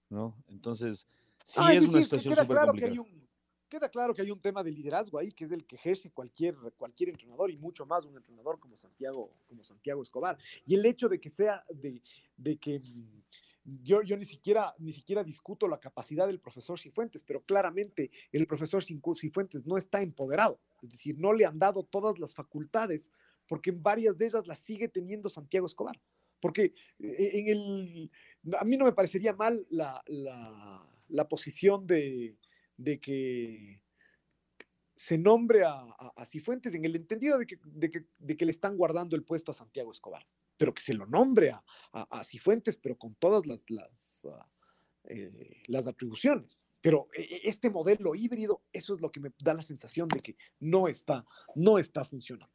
¿no? 0.09 0.35
Entonces, 0.47 1.05
sí 1.43 1.59
ah, 1.61 1.73
es, 1.73 1.87
una 1.87 2.01
situación 2.01 2.33
queda 2.33 2.47
claro 2.47 2.73
que 2.73 2.85
hay 2.85 2.97
un 2.97 3.29
Queda 3.69 3.87
claro 3.87 4.15
que 4.15 4.23
hay 4.23 4.31
un 4.31 4.39
tema 4.39 4.63
de 4.63 4.71
liderazgo 4.71 5.19
ahí, 5.19 5.31
que 5.31 5.45
es 5.45 5.51
el 5.51 5.63
que 5.63 5.75
ejerce 5.75 6.09
cualquier, 6.09 6.55
cualquier 6.75 7.09
entrenador 7.09 7.51
y 7.51 7.57
mucho 7.57 7.85
más 7.85 8.03
un 8.03 8.17
entrenador 8.17 8.59
como 8.59 8.75
Santiago, 8.75 9.31
como 9.47 9.63
Santiago 9.63 10.01
Escobar. 10.01 10.39
Y 10.65 10.73
el 10.73 10.83
hecho 10.87 11.07
de 11.07 11.21
que 11.21 11.29
sea, 11.29 11.63
de, 11.69 12.01
de 12.35 12.57
que 12.57 12.81
yo, 13.83 14.01
yo 14.01 14.17
ni, 14.17 14.25
siquiera, 14.25 14.73
ni 14.79 14.93
siquiera 14.93 15.23
discuto 15.23 15.67
la 15.67 15.79
capacidad 15.79 16.27
del 16.27 16.39
profesor 16.39 16.79
Cifuentes, 16.79 17.23
pero 17.23 17.41
claramente 17.43 18.11
el 18.31 18.47
profesor 18.47 18.83
Cifuentes 18.83 19.65
no 19.65 19.77
está 19.77 20.01
empoderado, 20.01 20.59
es 20.81 20.91
decir, 20.91 21.17
no 21.17 21.33
le 21.33 21.45
han 21.45 21.59
dado 21.59 21.83
todas 21.83 22.19
las 22.19 22.33
facultades, 22.33 23.11
porque 23.47 23.71
en 23.71 23.81
varias 23.81 24.17
de 24.17 24.27
ellas 24.27 24.47
las 24.47 24.59
sigue 24.59 24.87
teniendo 24.87 25.29
Santiago 25.29 25.65
Escobar. 25.65 25.99
Porque 26.39 26.73
eh, 26.99 27.31
en 27.33 27.47
el, 27.47 28.11
a 28.57 28.63
mí 28.63 28.77
no 28.77 28.85
me 28.85 28.93
parecería 28.93 29.33
mal 29.33 29.65
la, 29.69 30.01
la, 30.07 31.27
posición 31.27 31.85
de, 31.85 32.37
de, 32.77 32.99
que 33.01 33.81
se 34.95 35.17
nombre 35.17 35.63
a, 35.63 35.81
a, 36.15 36.25
Cifuentes 36.25 36.73
en 36.75 36.85
el 36.85 36.95
entendido 36.95 37.37
de, 37.37 37.45
que, 37.45 37.59
de 37.65 38.37
que 38.37 38.45
le 38.45 38.51
están 38.51 38.77
guardando 38.77 39.17
el 39.17 39.25
puesto 39.25 39.51
a 39.51 39.55
Santiago 39.55 39.91
Escobar 39.91 40.25
pero 40.59 40.73
que 40.73 40.81
se 40.81 40.93
lo 40.93 41.05
nombre 41.07 41.51
a, 41.51 41.63
a, 41.93 42.19
a 42.19 42.23
Cifuentes, 42.25 42.75
pero 42.75 42.97
con 42.97 43.15
todas 43.15 43.47
las, 43.47 43.63
las, 43.69 44.25
uh, 44.25 44.35
eh, 45.05 45.63
las 45.67 45.87
atribuciones. 45.87 46.63
Pero 46.81 47.07
eh, 47.17 47.39
este 47.45 47.69
modelo 47.69 48.13
híbrido, 48.13 48.61
eso 48.73 48.93
es 48.93 49.01
lo 49.01 49.09
que 49.09 49.21
me 49.21 49.31
da 49.39 49.53
la 49.53 49.63
sensación 49.63 50.09
de 50.09 50.19
que 50.19 50.35
no 50.59 50.89
está, 50.89 51.25
no 51.55 51.79
está 51.79 52.03
funcionando. 52.03 52.53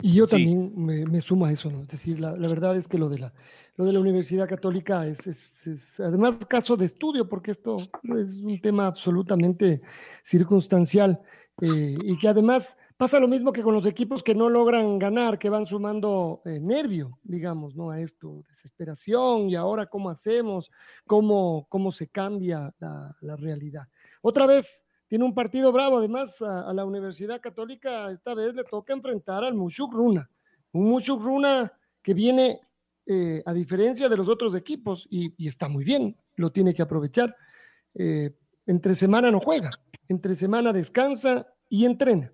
Y 0.00 0.14
yo 0.14 0.26
también 0.26 0.72
sí. 0.74 0.80
me, 0.80 1.04
me, 1.04 1.20
sumo 1.20 1.44
a 1.44 1.52
eso, 1.52 1.70
¿no? 1.70 1.82
Es 1.82 1.88
decir, 1.88 2.18
la, 2.18 2.36
la, 2.36 2.48
verdad 2.48 2.74
es 2.74 2.88
que 2.88 2.98
lo 2.98 3.10
de 3.10 3.18
la, 3.18 3.34
lo 3.76 3.84
de 3.84 3.92
la 3.92 4.00
Universidad 4.00 4.48
Católica 4.48 5.06
es, 5.06 5.26
es, 5.26 5.66
es, 5.66 6.00
además 6.00 6.36
caso 6.46 6.76
de 6.76 6.86
estudio, 6.86 7.28
porque 7.28 7.50
esto 7.50 7.76
es 8.16 8.36
un 8.36 8.58
tema 8.60 8.86
absolutamente 8.86 9.82
circunstancial 10.22 11.22
eh, 11.60 11.96
y 12.02 12.18
que 12.18 12.28
además 12.28 12.76
Pasa 12.96 13.18
lo 13.18 13.26
mismo 13.26 13.52
que 13.52 13.64
con 13.64 13.74
los 13.74 13.86
equipos 13.86 14.22
que 14.22 14.36
no 14.36 14.48
logran 14.48 15.00
ganar, 15.00 15.36
que 15.36 15.50
van 15.50 15.66
sumando 15.66 16.42
eh, 16.44 16.60
nervio, 16.60 17.10
digamos, 17.24 17.74
¿no? 17.74 17.90
A 17.90 18.00
esto, 18.00 18.44
desesperación 18.48 19.50
y 19.50 19.56
ahora 19.56 19.86
cómo 19.86 20.10
hacemos, 20.10 20.70
cómo, 21.04 21.66
cómo 21.68 21.90
se 21.90 22.06
cambia 22.06 22.72
la, 22.78 23.36
realidad. 23.36 23.88
Otra 24.22 24.46
vez 24.46 24.84
tiene 25.08 25.24
un 25.24 25.34
partido 25.34 25.72
bravo, 25.72 25.98
además 25.98 26.40
a, 26.40 26.72
la 26.72 26.84
Universidad 26.84 27.40
Católica 27.40 28.12
esta 28.12 28.32
vez 28.32 28.54
le 28.54 28.62
toca 28.62 28.92
enfrentar 28.92 29.42
al 29.42 29.54
Mushuk 29.54 29.92
Runa, 29.92 30.30
un 30.70 30.88
Mushuk 30.88 31.20
Runa 31.20 31.72
que 32.00 32.14
viene 32.14 32.60
eh, 33.06 33.42
a 33.44 33.52
diferencia 33.52 34.08
de 34.08 34.16
los 34.16 34.28
otros 34.28 34.54
equipos 34.54 35.08
y, 35.10 35.34
y, 35.36 35.48
está 35.48 35.68
muy 35.68 35.82
bien, 35.82 36.16
lo 36.36 36.52
tiene 36.52 36.72
que 36.72 36.82
aprovechar. 36.82 37.34
Eh, 37.96 38.30
entre 38.66 38.94
semana 38.94 39.32
no 39.32 39.40
juega, 39.40 39.70
entre 40.06 40.36
semana 40.36 40.72
descansa 40.72 41.48
y 41.68 41.86
entrena 41.86 42.30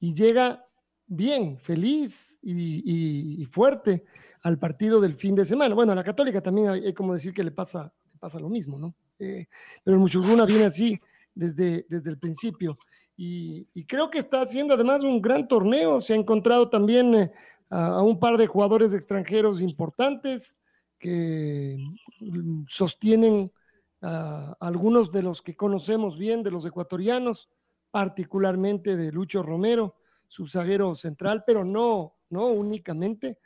y 0.00 0.14
llega 0.14 0.66
bien, 1.06 1.58
feliz 1.58 2.38
y, 2.42 3.44
fuerte 3.52 4.04
al 4.42 4.58
partido 4.58 5.00
del 5.00 5.14
fin 5.16 5.34
de 5.34 5.44
semana. 5.44 5.74
Bueno, 5.74 5.92
a 5.92 5.94
la 5.94 6.04
Católica 6.04 6.40
también 6.40 6.70
hay, 6.70 6.94
como 6.94 7.14
decir 7.14 7.34
que 7.34 7.44
le 7.44 7.50
pasa, 7.50 7.92
le 8.12 8.18
pasa 8.18 8.40
lo 8.40 8.48
mismo, 8.48 8.78
¿no? 8.78 8.94
Eh, 9.18 9.46
pero 9.84 9.96
el 9.96 10.00
Muchurruna 10.00 10.46
viene 10.46 10.64
así 10.64 10.98
desde, 11.34 11.84
desde 11.88 12.10
el 12.10 12.18
principio 12.18 12.78
y, 13.22 13.84
creo 13.84 14.08
que 14.08 14.18
está 14.18 14.40
haciendo 14.40 14.72
además 14.72 15.04
un 15.04 15.20
gran 15.20 15.46
torneo. 15.46 16.00
Se 16.00 16.14
ha 16.14 16.16
encontrado 16.16 16.70
también 16.70 17.14
eh, 17.14 17.32
a, 17.68 18.02
un 18.02 18.18
par 18.18 18.38
de 18.38 18.46
jugadores 18.46 18.94
extranjeros 18.94 19.60
importantes 19.60 20.56
que 20.98 21.76
mm, 22.20 22.62
sostienen 22.66 23.52
a 24.00 24.56
algunos 24.58 25.12
de 25.12 25.22
los 25.22 25.42
que 25.42 25.54
conocemos 25.54 26.16
bien, 26.16 26.42
de 26.42 26.50
los 26.50 26.64
ecuatorianos 26.64 27.50
particularmente 27.90 28.96
de 28.96 29.12
Lucho 29.12 29.42
Romero, 29.42 29.96
su 30.28 30.46
zaguero 30.46 30.94
central, 30.94 31.44
pero 31.46 31.64
no, 31.64 32.14
no 32.30 32.46
únicamente. 32.48 33.38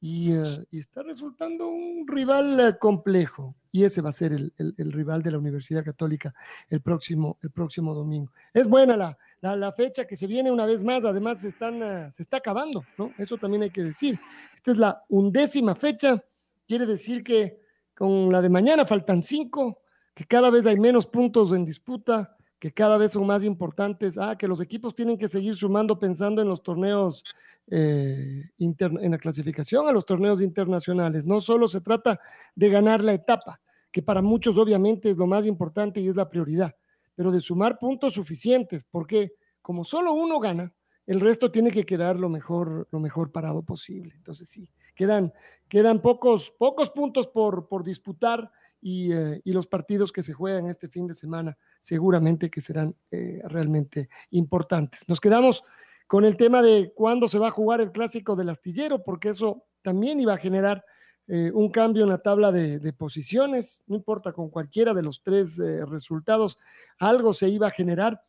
Y, 0.00 0.34
y 0.70 0.78
está 0.78 1.02
resultando 1.02 1.68
un 1.68 2.06
rival 2.06 2.76
complejo. 2.78 3.56
Y 3.72 3.84
ese 3.84 4.02
va 4.02 4.10
a 4.10 4.12
ser 4.12 4.32
el, 4.32 4.52
el, 4.58 4.92
rival 4.92 5.22
de 5.22 5.30
la 5.30 5.38
Universidad 5.38 5.84
Católica 5.84 6.34
el 6.68 6.80
próximo, 6.80 7.38
el 7.42 7.50
próximo 7.50 7.94
domingo. 7.94 8.30
Es 8.52 8.68
buena 8.68 8.96
la, 8.96 9.18
la, 9.40 9.72
fecha 9.72 10.06
que 10.06 10.14
se 10.14 10.26
viene 10.26 10.50
una 10.50 10.66
vez 10.66 10.82
más, 10.82 11.04
además 11.04 11.40
se, 11.40 11.48
están, 11.48 11.82
uh, 11.82 12.12
se 12.12 12.22
está 12.22 12.36
acabando, 12.36 12.84
¿no? 12.96 13.12
Eso 13.18 13.36
también 13.36 13.62
hay 13.64 13.70
que 13.70 13.82
decir. 13.82 14.18
Esta 14.54 14.72
es 14.72 14.78
la 14.78 15.02
undécima 15.08 15.74
fecha, 15.74 16.22
quiere 16.68 16.86
decir 16.86 17.24
que 17.24 17.60
con 17.94 18.30
la 18.30 18.40
de 18.40 18.48
mañana 18.48 18.86
faltan 18.86 19.22
cinco, 19.22 19.80
que 20.14 20.24
cada 20.24 20.50
vez 20.50 20.66
hay 20.66 20.78
menos 20.78 21.06
puntos 21.06 21.52
en 21.52 21.64
disputa, 21.64 22.36
que 22.64 22.72
cada 22.72 22.96
vez 22.96 23.12
son 23.12 23.26
más 23.26 23.44
importantes, 23.44 24.16
ah, 24.16 24.38
que 24.38 24.48
los 24.48 24.58
equipos 24.58 24.94
tienen 24.94 25.18
que 25.18 25.28
seguir 25.28 25.54
sumando 25.54 25.98
pensando 25.98 26.40
en 26.40 26.48
los 26.48 26.62
torneos, 26.62 27.22
eh, 27.66 28.42
en 28.58 29.10
la 29.10 29.18
clasificación 29.18 29.86
a 29.86 29.92
los 29.92 30.06
torneos 30.06 30.40
internacionales. 30.40 31.26
No 31.26 31.42
solo 31.42 31.68
se 31.68 31.82
trata 31.82 32.18
de 32.54 32.70
ganar 32.70 33.04
la 33.04 33.12
etapa, 33.12 33.60
que 33.92 34.00
para 34.00 34.22
muchos 34.22 34.56
obviamente 34.56 35.10
es 35.10 35.18
lo 35.18 35.26
más 35.26 35.44
importante 35.44 36.00
y 36.00 36.08
es 36.08 36.16
la 36.16 36.30
prioridad, 36.30 36.74
pero 37.14 37.30
de 37.30 37.40
sumar 37.40 37.78
puntos 37.78 38.14
suficientes, 38.14 38.82
porque 38.82 39.34
como 39.60 39.84
solo 39.84 40.14
uno 40.14 40.40
gana, 40.40 40.72
el 41.04 41.20
resto 41.20 41.50
tiene 41.50 41.70
que 41.70 41.84
quedar 41.84 42.18
lo 42.18 42.30
mejor, 42.30 42.88
lo 42.90 42.98
mejor 42.98 43.30
parado 43.30 43.60
posible. 43.60 44.14
Entonces 44.16 44.48
sí, 44.48 44.70
quedan, 44.94 45.34
quedan 45.68 46.00
pocos, 46.00 46.50
pocos 46.56 46.88
puntos 46.88 47.26
por, 47.26 47.68
por 47.68 47.84
disputar 47.84 48.50
y, 48.84 49.10
eh, 49.14 49.40
y, 49.44 49.52
los 49.52 49.66
partidos 49.66 50.12
que 50.12 50.22
se 50.22 50.34
juegan 50.34 50.66
este 50.66 50.90
fin 50.90 51.06
de 51.06 51.14
semana 51.14 51.56
seguramente 51.80 52.50
que 52.50 52.60
serán 52.60 52.94
eh, 53.10 53.40
realmente 53.44 54.10
importantes. 54.28 55.08
Nos 55.08 55.20
quedamos 55.20 55.62
con 56.06 56.26
el 56.26 56.36
tema 56.36 56.60
de 56.60 56.92
cuándo 56.94 57.26
se 57.26 57.38
va 57.38 57.48
a 57.48 57.50
jugar 57.50 57.80
el 57.80 57.92
clásico 57.92 58.36
del 58.36 58.50
astillero, 58.50 59.02
porque 59.02 59.30
eso 59.30 59.64
también 59.80 60.20
iba 60.20 60.34
a 60.34 60.36
generar 60.36 60.84
eh, 61.28 61.50
un 61.54 61.70
cambio 61.70 62.02
en 62.02 62.10
la 62.10 62.18
tabla 62.18 62.52
de, 62.52 62.78
de, 62.78 62.92
posiciones, 62.92 63.82
no 63.86 63.96
importa 63.96 64.34
con 64.34 64.50
cualquiera 64.50 64.92
de 64.92 65.02
los 65.02 65.22
tres 65.22 65.56
resultados, 65.88 66.58
algo 66.98 67.32
se 67.32 67.48
iba 67.48 67.68
a 67.68 67.70
generar 67.70 68.22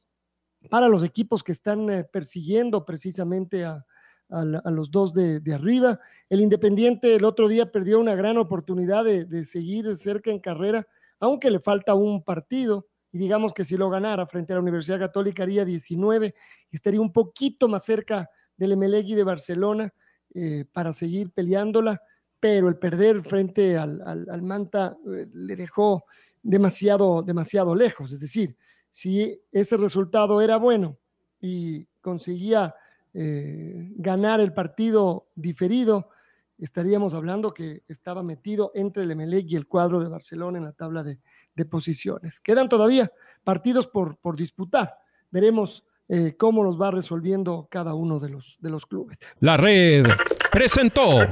para 0.69 0.87
los 0.87 1.03
equipos 1.03 1.43
que 1.43 1.51
están 1.51 2.07
persiguiendo 2.13 2.85
precisamente 2.85 3.65
a, 3.65 3.85
a, 4.29 4.71
los 4.71 4.91
dos 4.91 5.13
de, 5.13 5.41
arriba. 5.53 5.99
El 6.29 6.41
Independiente 6.41 7.15
el 7.15 7.25
otro 7.25 7.47
día 7.47 7.71
perdió 7.71 7.99
una 7.99 8.15
gran 8.15 8.37
oportunidad 8.37 9.03
de, 9.03 9.45
seguir 9.45 9.95
cerca 9.97 10.31
en 10.31 10.39
carrera, 10.39 10.87
aunque 11.19 11.51
le 11.51 11.59
falta 11.59 11.93
un 11.93 12.23
partido. 12.23 12.87
Y 13.11 13.17
digamos 13.17 13.53
que 13.53 13.63
si 13.63 13.77
lo 13.77 13.89
ganara 13.89 14.25
frente 14.25 14.53
a 14.53 14.57
la 14.57 14.61
Universidad 14.61 14.99
Católica 14.99 15.43
haría 15.43 15.63
19, 15.63 16.35
estaría 16.71 16.99
un 16.99 17.13
poquito 17.13 17.67
más 17.67 17.85
cerca 17.85 18.29
del 18.57 18.73
Emelegui 18.73 19.15
de 19.15 19.23
Barcelona 19.23 19.93
eh, 20.33 20.65
para 20.71 20.91
seguir 20.91 21.31
peleándola, 21.31 22.01
pero 22.39 22.67
el 22.67 22.77
perder 22.77 23.23
frente 23.23 23.77
al, 23.77 24.01
al, 24.05 24.27
al 24.29 24.41
Manta 24.41 24.97
eh, 25.07 25.27
le 25.33 25.55
dejó 25.55 26.05
demasiado, 26.43 27.21
demasiado 27.23 27.73
lejos. 27.73 28.11
Es 28.11 28.19
decir, 28.19 28.55
si 28.91 29.41
ese 29.51 29.77
resultado 29.77 30.41
era 30.41 30.57
bueno 30.57 30.97
y 31.41 31.85
conseguía 32.01 32.75
eh, 33.17 33.93
ganar 33.95 34.41
el 34.41 34.51
partido 34.51 35.29
diferido, 35.35 36.09
estaríamos 36.57 37.13
hablando 37.13 37.53
que 37.53 37.83
estaba 37.87 38.23
metido 38.23 38.73
entre 38.75 39.03
el 39.03 39.11
Emelec 39.11 39.45
y 39.47 39.55
el 39.55 39.67
cuadro 39.67 40.01
de 40.01 40.09
Barcelona 40.09 40.57
en 40.57 40.65
la 40.65 40.73
tabla 40.73 41.01
de, 41.01 41.19
posiciones. 41.65 42.41
Quedan 42.41 42.67
todavía 42.67 43.09
partidos 43.45 43.87
por, 43.87 44.17
por 44.17 44.35
disputar. 44.35 44.97
Veremos 45.31 45.85
eh, 46.09 46.35
cómo 46.37 46.61
los 46.61 46.79
va 46.79 46.91
resolviendo 46.91 47.69
cada 47.71 47.93
uno 47.93 48.19
de 48.19 48.29
los, 48.29 48.57
de 48.59 48.69
los 48.69 48.85
clubes. 48.85 49.17
La 49.39 49.55
red 49.55 50.05
presentó 50.51 51.25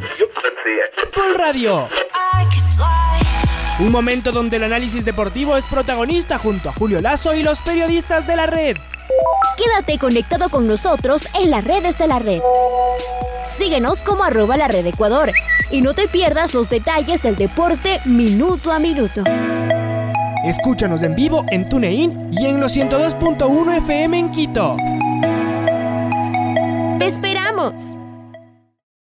Full 1.12 1.36
Radio. 1.38 1.90
Un 3.82 3.92
momento 3.92 4.32
donde 4.32 4.56
el 4.56 4.64
análisis 4.64 5.04
deportivo 5.04 5.58
es 5.58 5.66
protagonista 5.66 6.38
junto 6.38 6.70
a 6.70 6.72
Julio 6.72 7.02
Lazo 7.02 7.36
y 7.36 7.44
los 7.44 7.62
periodistas 7.62 8.26
de 8.26 8.38
la 8.38 8.48
red. 8.48 8.78
Quédate 9.58 9.98
conectado 9.98 10.50
con 10.50 10.68
nosotros 10.68 11.24
en 11.40 11.52
las 11.52 11.64
redes 11.64 11.98
de 11.98 12.08
la 12.08 12.20
red. 12.20 12.42
Síguenos 13.50 14.04
como 14.04 14.24
arroba 14.24 14.58
la 14.58 14.68
red 14.68 14.86
Ecuador 14.86 15.32
y 15.72 15.82
no 15.82 15.94
te 15.94 16.08
pierdas 16.08 16.54
los 16.54 16.70
detalles 16.70 17.22
del 17.22 17.36
deporte 17.36 18.00
minuto 18.06 18.72
a 18.72 18.80
minuto. 18.80 19.24
Escúchanos 20.44 21.02
en 21.04 21.16
vivo 21.16 21.46
en 21.50 21.70
TuneIn 21.70 22.30
y 22.32 22.48
en 22.48 22.60
los 22.60 22.76
102.1 22.76 23.78
FM 23.78 24.20
en 24.20 24.32
Quito. 24.32 24.76
¡Te 27.00 27.06
esperamos! 27.06 28.03